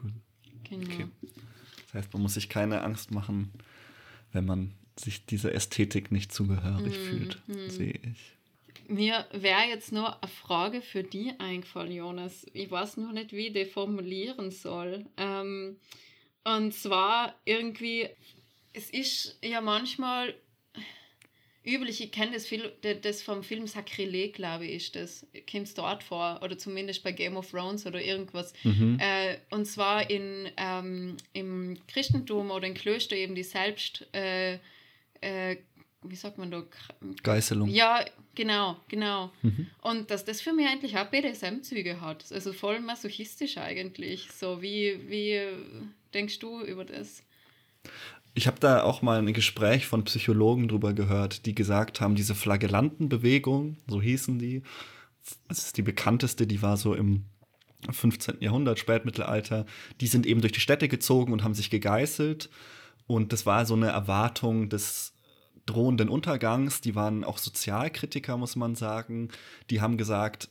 Cool. 0.00 0.12
Genau. 0.62 0.86
Okay. 0.86 1.06
Das 1.86 1.94
heißt, 1.94 2.12
man 2.12 2.22
muss 2.22 2.34
sich 2.34 2.48
keine 2.48 2.82
Angst 2.82 3.10
machen, 3.10 3.50
wenn 4.32 4.44
man 4.44 4.74
sich 4.96 5.26
dieser 5.26 5.52
Ästhetik 5.52 6.12
nicht 6.12 6.32
zugehörig 6.32 6.96
Mhm, 6.96 7.02
fühlt, 7.02 7.42
sehe 7.68 7.98
ich. 8.12 8.36
Mir 8.86 9.26
wäre 9.32 9.68
jetzt 9.68 9.92
nur 9.92 10.22
eine 10.22 10.30
Frage 10.30 10.82
für 10.82 11.02
die 11.02 11.32
eingefallen, 11.38 11.92
Jonas. 11.92 12.46
Ich 12.52 12.70
weiß 12.70 12.98
nur 12.98 13.12
nicht, 13.12 13.32
wie 13.32 13.48
ich 13.48 13.52
die 13.52 13.64
formulieren 13.64 14.50
soll. 14.50 15.06
Ähm, 15.16 15.78
und 16.44 16.74
zwar 16.74 17.34
irgendwie, 17.44 18.08
es 18.72 18.90
ist 18.90 19.38
ja 19.42 19.60
manchmal 19.60 20.34
üblich, 21.64 22.02
ich 22.02 22.12
kenne 22.12 22.32
das, 22.32 22.50
das 23.00 23.22
vom 23.22 23.42
Film 23.42 23.66
Sakrileg, 23.66 24.34
glaube 24.34 24.66
ich, 24.66 24.76
ist 24.76 24.96
das. 24.96 25.26
Kommt 25.50 25.66
es 25.66 25.74
dort 25.74 26.02
vor, 26.02 26.40
oder 26.42 26.58
zumindest 26.58 27.02
bei 27.02 27.12
Game 27.12 27.36
of 27.36 27.50
Thrones 27.50 27.86
oder 27.86 28.02
irgendwas. 28.02 28.52
Mhm. 28.64 28.98
Äh, 29.00 29.38
und 29.50 29.64
zwar 29.64 30.10
in, 30.10 30.50
ähm, 30.56 31.16
im 31.32 31.78
Christentum 31.88 32.50
oder 32.50 32.66
in 32.66 32.74
Klöster 32.74 33.16
eben 33.16 33.34
die 33.34 33.42
selbst, 33.42 34.06
äh, 34.12 34.58
äh, 35.20 35.56
wie 36.04 36.16
sagt 36.16 36.38
man 36.38 36.50
da, 36.50 36.58
Kr- 36.58 37.22
Geißelung. 37.22 37.68
ja, 37.68 38.04
genau, 38.34 38.76
genau. 38.88 39.30
Mhm. 39.42 39.66
Und 39.82 40.10
dass 40.10 40.24
das 40.24 40.40
für 40.40 40.52
mich 40.52 40.66
eigentlich 40.66 40.96
auch 40.98 41.06
BDSM-Züge 41.06 42.00
hat. 42.00 42.24
Also 42.32 42.52
voll 42.52 42.80
masochistisch 42.80 43.58
eigentlich. 43.58 44.28
So, 44.32 44.60
wie, 44.62 45.00
wie 45.08 45.40
denkst 46.12 46.38
du 46.38 46.62
über 46.62 46.84
das? 46.84 47.22
Ich 48.34 48.46
habe 48.46 48.58
da 48.60 48.82
auch 48.82 49.02
mal 49.02 49.18
ein 49.18 49.32
Gespräch 49.32 49.86
von 49.86 50.04
Psychologen 50.04 50.68
drüber 50.68 50.92
gehört, 50.92 51.46
die 51.46 51.54
gesagt 51.54 52.00
haben, 52.00 52.14
diese 52.16 52.34
Flagellantenbewegung, 52.34 53.76
so 53.86 54.02
hießen 54.02 54.38
die, 54.38 54.62
das 55.48 55.66
ist 55.66 55.76
die 55.76 55.82
bekannteste, 55.82 56.46
die 56.46 56.60
war 56.60 56.76
so 56.76 56.94
im 56.94 57.24
15. 57.90 58.38
Jahrhundert, 58.40 58.78
Spätmittelalter, 58.78 59.66
die 60.00 60.06
sind 60.06 60.26
eben 60.26 60.40
durch 60.40 60.52
die 60.52 60.60
Städte 60.60 60.88
gezogen 60.88 61.32
und 61.32 61.44
haben 61.44 61.54
sich 61.54 61.70
gegeißelt. 61.70 62.50
Und 63.06 63.32
das 63.32 63.46
war 63.46 63.66
so 63.66 63.74
eine 63.74 63.88
Erwartung 63.88 64.68
des 64.68 65.13
drohenden 65.66 66.08
Untergangs. 66.08 66.80
Die 66.80 66.94
waren 66.94 67.24
auch 67.24 67.38
Sozialkritiker, 67.38 68.36
muss 68.36 68.56
man 68.56 68.74
sagen. 68.74 69.28
Die 69.70 69.80
haben 69.80 69.96
gesagt, 69.96 70.48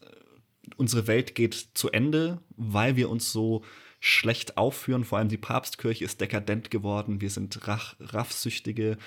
unsere 0.78 1.08
Welt 1.08 1.36
geht 1.36 1.70
zu 1.74 1.92
Ende, 1.92 2.40
weil 2.56 2.96
wir 2.96 3.10
uns 3.10 3.32
so 3.32 3.64
schlecht 4.00 4.58
aufführen. 4.58 5.04
Vor 5.04 5.18
allem 5.18 5.30
die 5.30 5.38
Papstkirche 5.38 6.04
ist 6.04 6.20
dekadent 6.20 6.72
geworden. 6.72 7.22
Wir 7.22 7.30
sind 7.30 7.68
rach, 7.68 7.96
raffsüchtige 8.00 8.98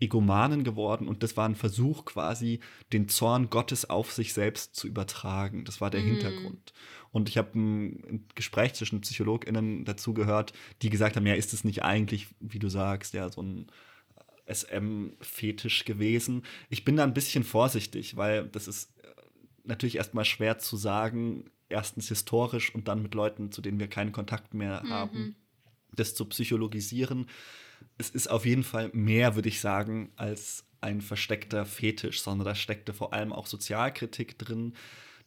Egomanen 0.00 0.64
geworden. 0.64 1.06
Und 1.06 1.22
das 1.22 1.36
war 1.36 1.48
ein 1.48 1.54
Versuch, 1.54 2.04
quasi 2.04 2.60
den 2.92 3.08
Zorn 3.08 3.48
Gottes 3.50 3.88
auf 3.88 4.12
sich 4.12 4.32
selbst 4.32 4.74
zu 4.74 4.88
übertragen. 4.88 5.64
Das 5.64 5.80
war 5.80 5.90
der 5.90 6.00
Mhm. 6.00 6.06
Hintergrund. 6.06 6.72
Und 7.12 7.28
ich 7.28 7.38
habe 7.38 7.56
ein, 7.56 8.04
ein 8.08 8.28
Gespräch 8.34 8.74
zwischen 8.74 9.00
PsychologInnen 9.00 9.84
dazu 9.84 10.14
gehört, 10.14 10.52
die 10.82 10.90
gesagt 10.90 11.16
haben: 11.16 11.26
Ja, 11.26 11.34
ist 11.34 11.52
es 11.52 11.62
nicht 11.62 11.84
eigentlich, 11.84 12.26
wie 12.40 12.58
du 12.58 12.68
sagst, 12.68 13.14
ja, 13.14 13.30
so 13.30 13.40
ein 13.40 13.68
SM-Fetisch 14.46 15.84
gewesen. 15.84 16.42
Ich 16.68 16.84
bin 16.84 16.96
da 16.96 17.04
ein 17.04 17.14
bisschen 17.14 17.44
vorsichtig, 17.44 18.16
weil 18.16 18.46
das 18.48 18.68
ist 18.68 18.90
äh, 19.02 19.08
natürlich 19.64 19.96
erstmal 19.96 20.24
schwer 20.24 20.58
zu 20.58 20.76
sagen, 20.76 21.50
erstens 21.68 22.08
historisch 22.08 22.74
und 22.74 22.88
dann 22.88 23.02
mit 23.02 23.14
Leuten, 23.14 23.50
zu 23.50 23.62
denen 23.62 23.80
wir 23.80 23.88
keinen 23.88 24.12
Kontakt 24.12 24.54
mehr 24.54 24.82
haben, 24.88 25.36
das 25.92 26.14
zu 26.14 26.26
psychologisieren. 26.26 27.26
Es 27.98 28.10
ist 28.10 28.28
auf 28.28 28.46
jeden 28.46 28.64
Fall 28.64 28.90
mehr, 28.92 29.34
würde 29.34 29.48
ich 29.48 29.60
sagen, 29.60 30.12
als 30.16 30.66
ein 30.80 31.00
versteckter 31.00 31.64
Fetisch, 31.64 32.22
sondern 32.22 32.44
da 32.44 32.54
steckte 32.54 32.92
vor 32.92 33.12
allem 33.12 33.32
auch 33.32 33.46
Sozialkritik 33.46 34.38
drin. 34.38 34.74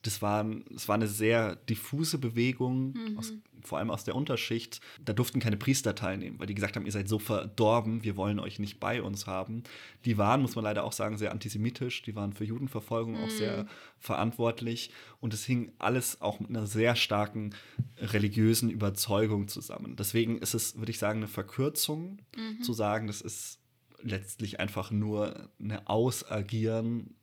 Das 0.04 0.22
war, 0.22 0.46
das 0.70 0.88
war 0.88 0.96
eine 0.96 1.08
sehr 1.08 1.56
diffuse 1.56 2.18
Bewegung, 2.18 2.94
aus, 3.18 3.34
vor 3.64 3.80
allem 3.80 3.90
aus 3.90 4.04
der 4.04 4.16
Unterschicht. 4.16 4.80
Da 5.04 5.14
durften 5.14 5.40
keine 5.40 5.58
Priester 5.58 5.96
teilnehmen, 5.96 6.40
weil 6.40 6.48
die 6.48 6.54
gesagt 6.54 6.76
haben, 6.76 6.86
ihr 6.86 6.92
seid 6.92 7.10
so 7.10 7.20
verdorben, 7.20 8.04
wir 8.04 8.16
wollen 8.16 8.40
euch 8.40 8.60
nicht 8.60 8.80
bei 8.80 9.02
uns 9.02 9.28
haben. 9.28 9.64
Die 10.06 10.18
waren, 10.18 10.42
muss 10.42 10.56
man 10.56 10.64
leider 10.64 10.84
auch 10.84 10.94
sagen, 10.94 11.18
sehr 11.18 11.32
antisemitisch. 11.32 12.04
Die 12.04 12.16
waren 12.16 12.34
für 12.34 12.46
Judenverfolgung 12.46 13.18
auch 13.18 13.30
sehr 13.30 13.68
verantwortlich. 14.00 14.92
Und 15.20 15.34
es 15.34 15.46
hing 15.46 15.74
alles 15.80 16.22
auch 16.22 16.40
mit 16.40 16.50
einer 16.50 16.68
sehr 16.68 16.96
starken 16.96 17.54
religiösen 17.98 18.70
Überzeugung 18.70 19.48
zusammen. 19.48 19.96
Deswegen 19.96 20.38
ist 20.38 20.54
es, 20.54 20.78
würde 20.78 20.92
ich 20.92 21.00
sagen, 21.00 21.20
eine 21.20 21.28
Verkürzung 21.28 22.20
zu 22.62 22.74
sagen, 22.74 23.08
das 23.08 23.22
ist 23.22 23.60
letztlich 24.02 24.60
einfach 24.60 24.92
nur 24.92 25.50
eine 25.60 25.88
Ausagieren 25.88 27.17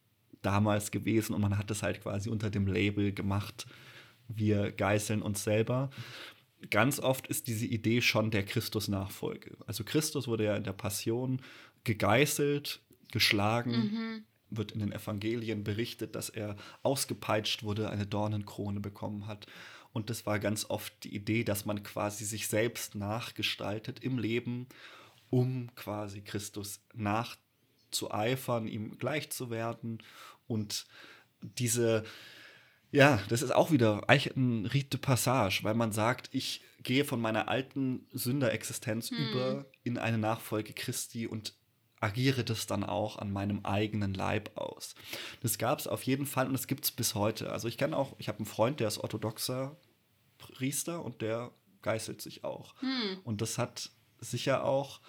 damals 0.45 0.91
gewesen 0.91 1.35
und 1.35 1.41
man 1.41 1.59
hat 1.59 1.71
es 1.71 1.83
halt 1.83 2.03
quasi 2.03 2.29
unter 2.29 2.51
dem 2.51 2.67
Label 2.67 3.13
gemacht, 3.13 3.67
wir 4.29 4.73
geißeln 4.73 5.23
uns 5.23 5.45
selber. 5.45 5.91
Ganz 6.71 6.99
oft 6.99 7.27
ist 7.27 7.47
diese 7.47 7.67
Idee 7.67 8.01
schon 8.01 8.31
der 8.31 8.45
Christus-Nachfolge. 8.45 9.57
Also 9.67 9.85
Christus 9.85 10.27
wurde 10.27 10.45
ja 10.45 10.57
in 10.57 10.65
der 10.65 10.73
Passion 10.73 11.41
gegeißelt, 11.85 12.81
geschlagen, 13.13 14.25
wird 14.51 14.73
in 14.73 14.81
den 14.81 14.93
Evangelien 14.93 15.65
berichtet, 15.65 16.15
dass 16.15 16.31
er 16.31 16.57
ausgepeitscht 16.83 17.63
wurde, 17.63 17.91
eine 17.91 18.07
Dornenkrone 18.07 18.81
bekommen 18.81 19.27
hat. 19.27 19.47
Und 19.93 20.11
das 20.11 20.27
war 20.27 20.39
ganz 20.39 20.69
oft 20.69 21.05
die 21.05 21.15
Idee, 21.15 21.45
dass 21.45 21.67
man 21.67 21.83
quasi 21.83 22.25
sich 22.25 22.49
selbst 22.49 22.95
nachgestaltet 22.95 24.01
im 24.01 24.19
Leben, 24.19 24.67
um 25.31 25.71
quasi 25.77 26.21
Christus 26.21 26.81
nachzueifern, 26.95 28.67
ihm 28.67 28.99
gleich 28.99 29.31
zu 29.31 29.51
werden. 29.51 29.99
Und 30.47 30.87
diese, 31.41 32.05
ja, 32.91 33.21
das 33.29 33.43
ist 33.43 33.55
auch 33.55 33.71
wieder 33.71 34.09
ein 34.09 34.67
Rite 34.67 34.99
de 34.99 35.01
Passage, 35.01 35.61
weil 35.63 35.75
man 35.75 35.93
sagt, 35.93 36.29
ich 36.33 36.63
gehe 36.83 37.05
von 37.05 37.21
meiner 37.21 37.49
alten 37.49 38.07
Sünderexistenz 38.13 39.11
über 39.11 39.67
in 39.83 39.99
eine 39.99 40.19
Nachfolge 40.19 40.73
Christi 40.75 41.27
und 41.27 41.55
agiere 42.01 42.45
das 42.45 42.67
dann 42.67 42.85
auch 42.85 43.17
an 43.17 43.33
meinem 43.33 43.65
eigenen 43.65 44.13
Leib 44.13 44.59
aus. 44.59 44.95
Das 45.41 45.57
gab 45.57 45.79
es 45.79 45.87
auf 45.87 46.03
jeden 46.03 46.27
Fall 46.27 46.47
und 46.47 46.53
das 46.53 46.67
gibt 46.67 46.85
es 46.85 46.91
bis 46.91 47.15
heute. 47.15 47.51
Also 47.51 47.67
ich 47.67 47.79
kenne 47.79 47.97
auch, 47.97 48.15
ich 48.19 48.29
habe 48.29 48.39
einen 48.39 48.47
Freund, 48.47 48.81
der 48.81 48.89
ist 48.89 48.99
orthodoxer 48.99 49.77
Priester 50.37 51.03
und 51.03 51.23
der 51.23 51.51
geißelt 51.81 52.21
sich 52.21 52.45
auch. 52.45 52.75
Und 53.25 53.41
das 53.41 53.57
hat 53.57 53.91
sicher 54.19 54.65
auch, 54.65 55.01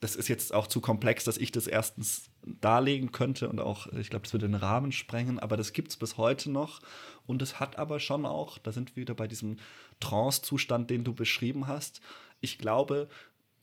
das 0.00 0.14
ist 0.14 0.28
jetzt 0.28 0.54
auch 0.54 0.66
zu 0.66 0.80
komplex, 0.80 1.24
dass 1.24 1.38
ich 1.38 1.50
das 1.50 1.66
erstens 1.66 2.30
darlegen 2.60 3.10
könnte 3.10 3.48
und 3.48 3.60
auch, 3.60 3.88
ich 3.94 4.10
glaube, 4.10 4.24
das 4.24 4.32
würde 4.32 4.46
den 4.46 4.54
Rahmen 4.54 4.92
sprengen, 4.92 5.38
aber 5.38 5.56
das 5.56 5.72
gibt 5.72 5.90
es 5.90 5.96
bis 5.96 6.16
heute 6.16 6.50
noch. 6.50 6.80
Und 7.26 7.42
es 7.42 7.58
hat 7.58 7.78
aber 7.78 7.98
schon 7.98 8.24
auch, 8.24 8.58
da 8.58 8.72
sind 8.72 8.94
wir 8.94 9.02
wieder 9.02 9.14
bei 9.14 9.26
diesem 9.26 9.56
Trance-Zustand, 10.00 10.88
den 10.90 11.04
du 11.04 11.14
beschrieben 11.14 11.66
hast. 11.66 12.00
Ich 12.40 12.58
glaube, 12.58 13.08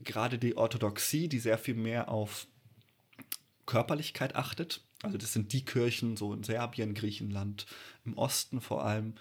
gerade 0.01 0.37
die 0.37 0.57
Orthodoxie, 0.57 1.29
die 1.29 1.39
sehr 1.39 1.57
viel 1.57 1.75
mehr 1.75 2.09
auf 2.09 2.47
Körperlichkeit 3.65 4.35
achtet. 4.35 4.83
Also 5.01 5.17
das 5.17 5.33
sind 5.33 5.53
die 5.53 5.63
Kirchen 5.63 6.17
so 6.17 6.33
in 6.33 6.43
Serbien, 6.43 6.93
Griechenland, 6.93 7.65
im 8.05 8.17
Osten 8.17 8.59
vor 8.59 8.83
allem. 8.83 9.15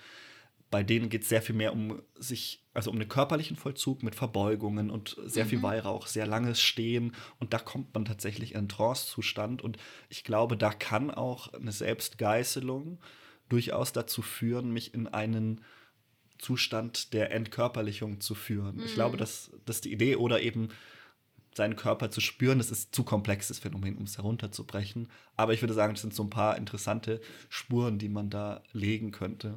Bei 0.74 0.82
denen 0.82 1.08
geht 1.08 1.22
es 1.22 1.28
sehr 1.28 1.40
viel 1.40 1.54
mehr 1.54 1.72
um 1.72 2.02
sich, 2.16 2.66
also 2.72 2.90
um 2.90 2.98
den 2.98 3.08
körperlichen 3.08 3.56
Vollzug 3.56 4.02
mit 4.02 4.16
Verbeugungen 4.16 4.90
und 4.90 5.16
sehr 5.24 5.46
viel 5.46 5.62
Weihrauch, 5.62 6.08
sehr 6.08 6.26
langes 6.26 6.60
Stehen. 6.60 7.14
Und 7.38 7.52
da 7.52 7.60
kommt 7.60 7.94
man 7.94 8.04
tatsächlich 8.04 8.50
in 8.50 8.56
einen 8.56 8.68
Trance-Zustand. 8.68 9.62
Und 9.62 9.76
ich 10.08 10.24
glaube, 10.24 10.56
da 10.56 10.72
kann 10.72 11.12
auch 11.12 11.52
eine 11.52 11.70
Selbstgeißelung 11.70 12.98
durchaus 13.48 13.92
dazu 13.92 14.20
führen, 14.20 14.72
mich 14.72 14.94
in 14.94 15.06
einen 15.06 15.60
Zustand 16.38 17.12
der 17.12 17.30
Entkörperlichung 17.30 18.20
zu 18.20 18.34
führen. 18.34 18.82
Ich 18.84 18.94
glaube, 18.94 19.16
dass 19.16 19.52
das 19.66 19.80
die 19.80 19.92
Idee 19.92 20.16
oder 20.16 20.42
eben 20.42 20.70
seinen 21.56 21.76
Körper 21.76 22.10
zu 22.10 22.20
spüren, 22.20 22.58
das 22.58 22.72
ist 22.72 22.92
zu 22.92 23.04
komplexes 23.04 23.60
Phänomen, 23.60 23.96
um 23.96 24.06
es 24.06 24.18
herunterzubrechen. 24.18 25.08
Aber 25.36 25.52
ich 25.52 25.62
würde 25.62 25.72
sagen, 25.74 25.94
das 25.94 26.00
sind 26.00 26.14
so 26.14 26.24
ein 26.24 26.30
paar 26.30 26.56
interessante 26.58 27.20
Spuren, 27.48 28.00
die 28.00 28.08
man 28.08 28.28
da 28.28 28.64
legen 28.72 29.12
könnte. 29.12 29.56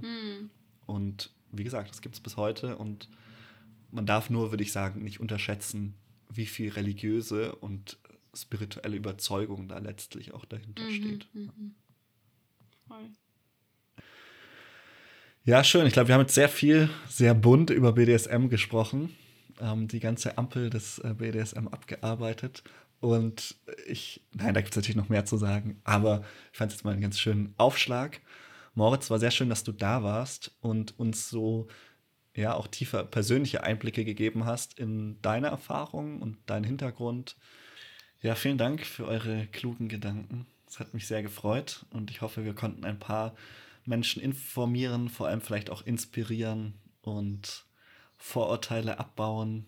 Und 0.88 1.30
wie 1.52 1.64
gesagt, 1.64 1.92
das 1.92 2.02
gibt 2.02 2.16
es 2.16 2.22
bis 2.22 2.38
heute 2.38 2.78
und 2.78 3.08
man 3.92 4.06
darf 4.06 4.30
nur, 4.30 4.52
würde 4.52 4.64
ich 4.64 4.72
sagen, 4.72 5.04
nicht 5.04 5.20
unterschätzen, 5.20 5.94
wie 6.30 6.46
viel 6.46 6.72
religiöse 6.72 7.56
und 7.56 7.98
spirituelle 8.34 8.98
Überzeugung 8.98 9.68
da 9.68 9.78
letztlich 9.78 10.34
auch 10.34 10.46
dahinter 10.46 10.84
mhm, 10.84 10.92
steht. 10.92 11.28
Mhm. 11.34 11.76
Ja, 15.44 15.64
schön. 15.64 15.88
Ich 15.88 15.94
glaube, 15.94 16.10
wir 16.10 16.16
haben 16.16 16.22
jetzt 16.22 16.36
sehr 16.36 16.50
viel, 16.50 16.90
sehr 17.08 17.34
bunt 17.34 17.70
über 17.70 17.94
BDSM 17.94 18.50
gesprochen, 18.50 19.16
ähm, 19.62 19.88
die 19.88 20.02
ganze 20.02 20.38
Ampel 20.38 20.70
des 20.70 21.00
äh, 21.00 21.14
BDSM 21.14 21.70
abgearbeitet. 21.70 22.64
Und 23.00 23.56
ich, 23.86 24.22
nein, 24.34 24.54
da 24.54 24.62
gibt 24.62 24.74
es 24.74 24.76
natürlich 24.76 24.98
noch 24.98 25.10
mehr 25.10 25.26
zu 25.26 25.38
sagen, 25.38 25.80
aber 25.84 26.24
ich 26.52 26.58
fand 26.58 26.72
es 26.72 26.78
jetzt 26.78 26.84
mal 26.84 26.92
einen 26.92 27.02
ganz 27.02 27.20
schönen 27.20 27.54
Aufschlag. 27.58 28.20
Moritz, 28.78 29.10
war 29.10 29.18
sehr 29.18 29.32
schön, 29.32 29.50
dass 29.50 29.64
du 29.64 29.72
da 29.72 30.04
warst 30.04 30.52
und 30.62 31.00
uns 31.00 31.32
so 31.32 31.68
ja 32.36 32.54
auch 32.54 32.68
tiefer 32.68 33.04
persönliche 33.04 33.64
Einblicke 33.64 34.06
gegeben 34.06 34.46
hast 34.46 34.78
in 34.78 35.20
deine 35.24 35.48
Erfahrungen 35.48 36.22
und 36.22 36.38
deinen 36.46 36.64
Hintergrund. 36.64 37.38
Ja, 38.22 38.36
vielen 38.36 38.60
Dank 38.60 38.86
für 38.86 39.08
eure 39.08 39.48
klugen 39.48 39.90
Gedanken. 39.90 40.46
Es 40.68 40.80
hat 40.80 40.94
mich 40.94 41.08
sehr 41.08 41.24
gefreut 41.24 41.88
und 41.90 42.12
ich 42.12 42.22
hoffe, 42.22 42.46
wir 42.46 42.54
konnten 42.54 42.86
ein 42.86 43.00
paar 43.00 43.34
Menschen 43.84 44.22
informieren, 44.22 45.10
vor 45.10 45.28
allem 45.28 45.42
vielleicht 45.42 45.72
auch 45.72 45.84
inspirieren 45.84 46.76
und 47.02 47.66
Vorurteile 48.16 49.00
abbauen, 49.00 49.66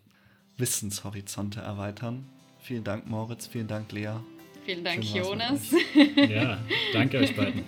Wissenshorizonte 0.57 1.61
erweitern. 1.61 2.29
Vielen 2.59 2.83
Dank, 2.83 3.07
Moritz. 3.07 3.47
Vielen 3.47 3.67
Dank, 3.67 3.91
Lea. 3.91 4.17
Vielen 4.65 4.83
Dank, 4.83 5.03
Jonas. 5.03 5.71
ja, 6.29 6.59
danke 6.93 7.17
euch 7.17 7.35
beiden. 7.35 7.63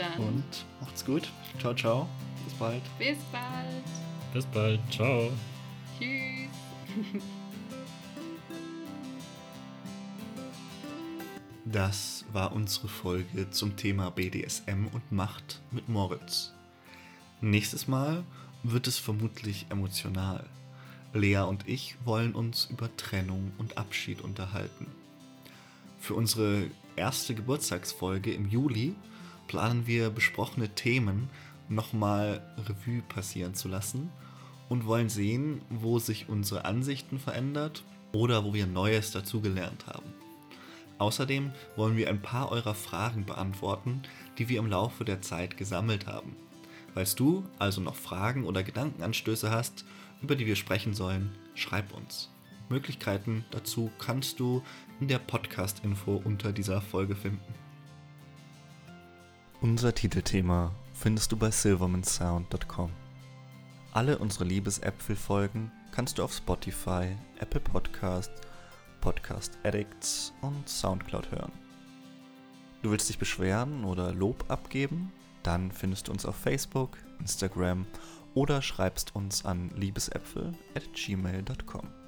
Dann. 0.00 0.18
Und 0.18 0.64
macht's 0.80 1.04
gut. 1.04 1.28
Ciao, 1.60 1.74
ciao 1.74 2.08
bald. 2.60 2.82
Bis 2.98 3.18
bald. 3.32 3.84
Bis 4.32 4.46
bald. 4.46 4.80
Ciao. 4.92 5.32
Tschüss. 5.98 7.22
Das 11.66 12.24
war 12.32 12.52
unsere 12.52 12.88
Folge 12.88 13.48
zum 13.50 13.76
Thema 13.76 14.10
BDSM 14.10 14.88
und 14.92 15.12
Macht 15.12 15.60
mit 15.70 15.88
Moritz. 15.88 16.52
Nächstes 17.40 17.86
Mal 17.86 18.24
wird 18.64 18.88
es 18.88 18.98
vermutlich 18.98 19.66
emotional. 19.70 20.48
Lea 21.12 21.42
und 21.42 21.68
ich 21.68 21.96
wollen 22.04 22.34
uns 22.34 22.64
über 22.64 22.88
Trennung 22.96 23.52
und 23.58 23.78
Abschied 23.78 24.20
unterhalten. 24.20 24.88
Für 26.00 26.14
unsere 26.14 26.64
erste 26.96 27.36
Geburtstagsfolge 27.36 28.32
im 28.32 28.48
Juli 28.48 28.96
planen 29.50 29.88
wir 29.88 30.10
besprochene 30.10 30.68
Themen 30.76 31.28
nochmal 31.68 32.40
Revue 32.68 33.02
passieren 33.02 33.52
zu 33.52 33.66
lassen 33.66 34.08
und 34.68 34.86
wollen 34.86 35.08
sehen, 35.08 35.62
wo 35.70 35.98
sich 35.98 36.28
unsere 36.28 36.64
Ansichten 36.66 37.18
verändert 37.18 37.82
oder 38.12 38.44
wo 38.44 38.54
wir 38.54 38.68
Neues 38.68 39.10
dazugelernt 39.10 39.88
haben. 39.88 40.14
Außerdem 40.98 41.50
wollen 41.74 41.96
wir 41.96 42.08
ein 42.08 42.22
paar 42.22 42.52
eurer 42.52 42.76
Fragen 42.76 43.26
beantworten, 43.26 44.02
die 44.38 44.48
wir 44.48 44.60
im 44.60 44.68
Laufe 44.68 45.04
der 45.04 45.20
Zeit 45.20 45.56
gesammelt 45.56 46.06
haben. 46.06 46.36
Falls 46.94 47.16
du 47.16 47.42
also 47.58 47.80
noch 47.80 47.96
Fragen 47.96 48.44
oder 48.44 48.62
Gedankenanstöße 48.62 49.50
hast, 49.50 49.84
über 50.22 50.36
die 50.36 50.46
wir 50.46 50.54
sprechen 50.54 50.94
sollen, 50.94 51.32
schreib 51.56 51.92
uns. 51.92 52.30
Möglichkeiten 52.68 53.44
dazu 53.50 53.90
kannst 53.98 54.38
du 54.38 54.62
in 55.00 55.08
der 55.08 55.18
Podcast-Info 55.18 56.22
unter 56.24 56.52
dieser 56.52 56.80
Folge 56.80 57.16
finden. 57.16 57.52
Unser 59.62 59.94
Titelthema 59.94 60.74
findest 60.94 61.32
du 61.32 61.36
bei 61.36 61.50
silvermansound.com. 61.50 62.90
Alle 63.92 64.16
unsere 64.16 64.44
Liebesäpfel-Folgen 64.44 65.70
kannst 65.92 66.16
du 66.16 66.24
auf 66.24 66.32
Spotify, 66.32 67.14
Apple 67.40 67.60
Podcast, 67.60 68.30
Podcast 69.02 69.58
Addicts 69.62 70.32
und 70.40 70.66
Soundcloud 70.66 71.30
hören. 71.30 71.52
Du 72.80 72.90
willst 72.90 73.10
dich 73.10 73.18
beschweren 73.18 73.84
oder 73.84 74.14
Lob 74.14 74.46
abgeben? 74.48 75.12
Dann 75.42 75.70
findest 75.70 76.08
du 76.08 76.12
uns 76.12 76.24
auf 76.24 76.36
Facebook, 76.36 76.96
Instagram 77.18 77.84
oder 78.32 78.62
schreibst 78.62 79.14
uns 79.14 79.44
an 79.44 79.70
liebesäpfel 79.76 80.54
at 80.74 80.90
gmail.com. 80.94 81.99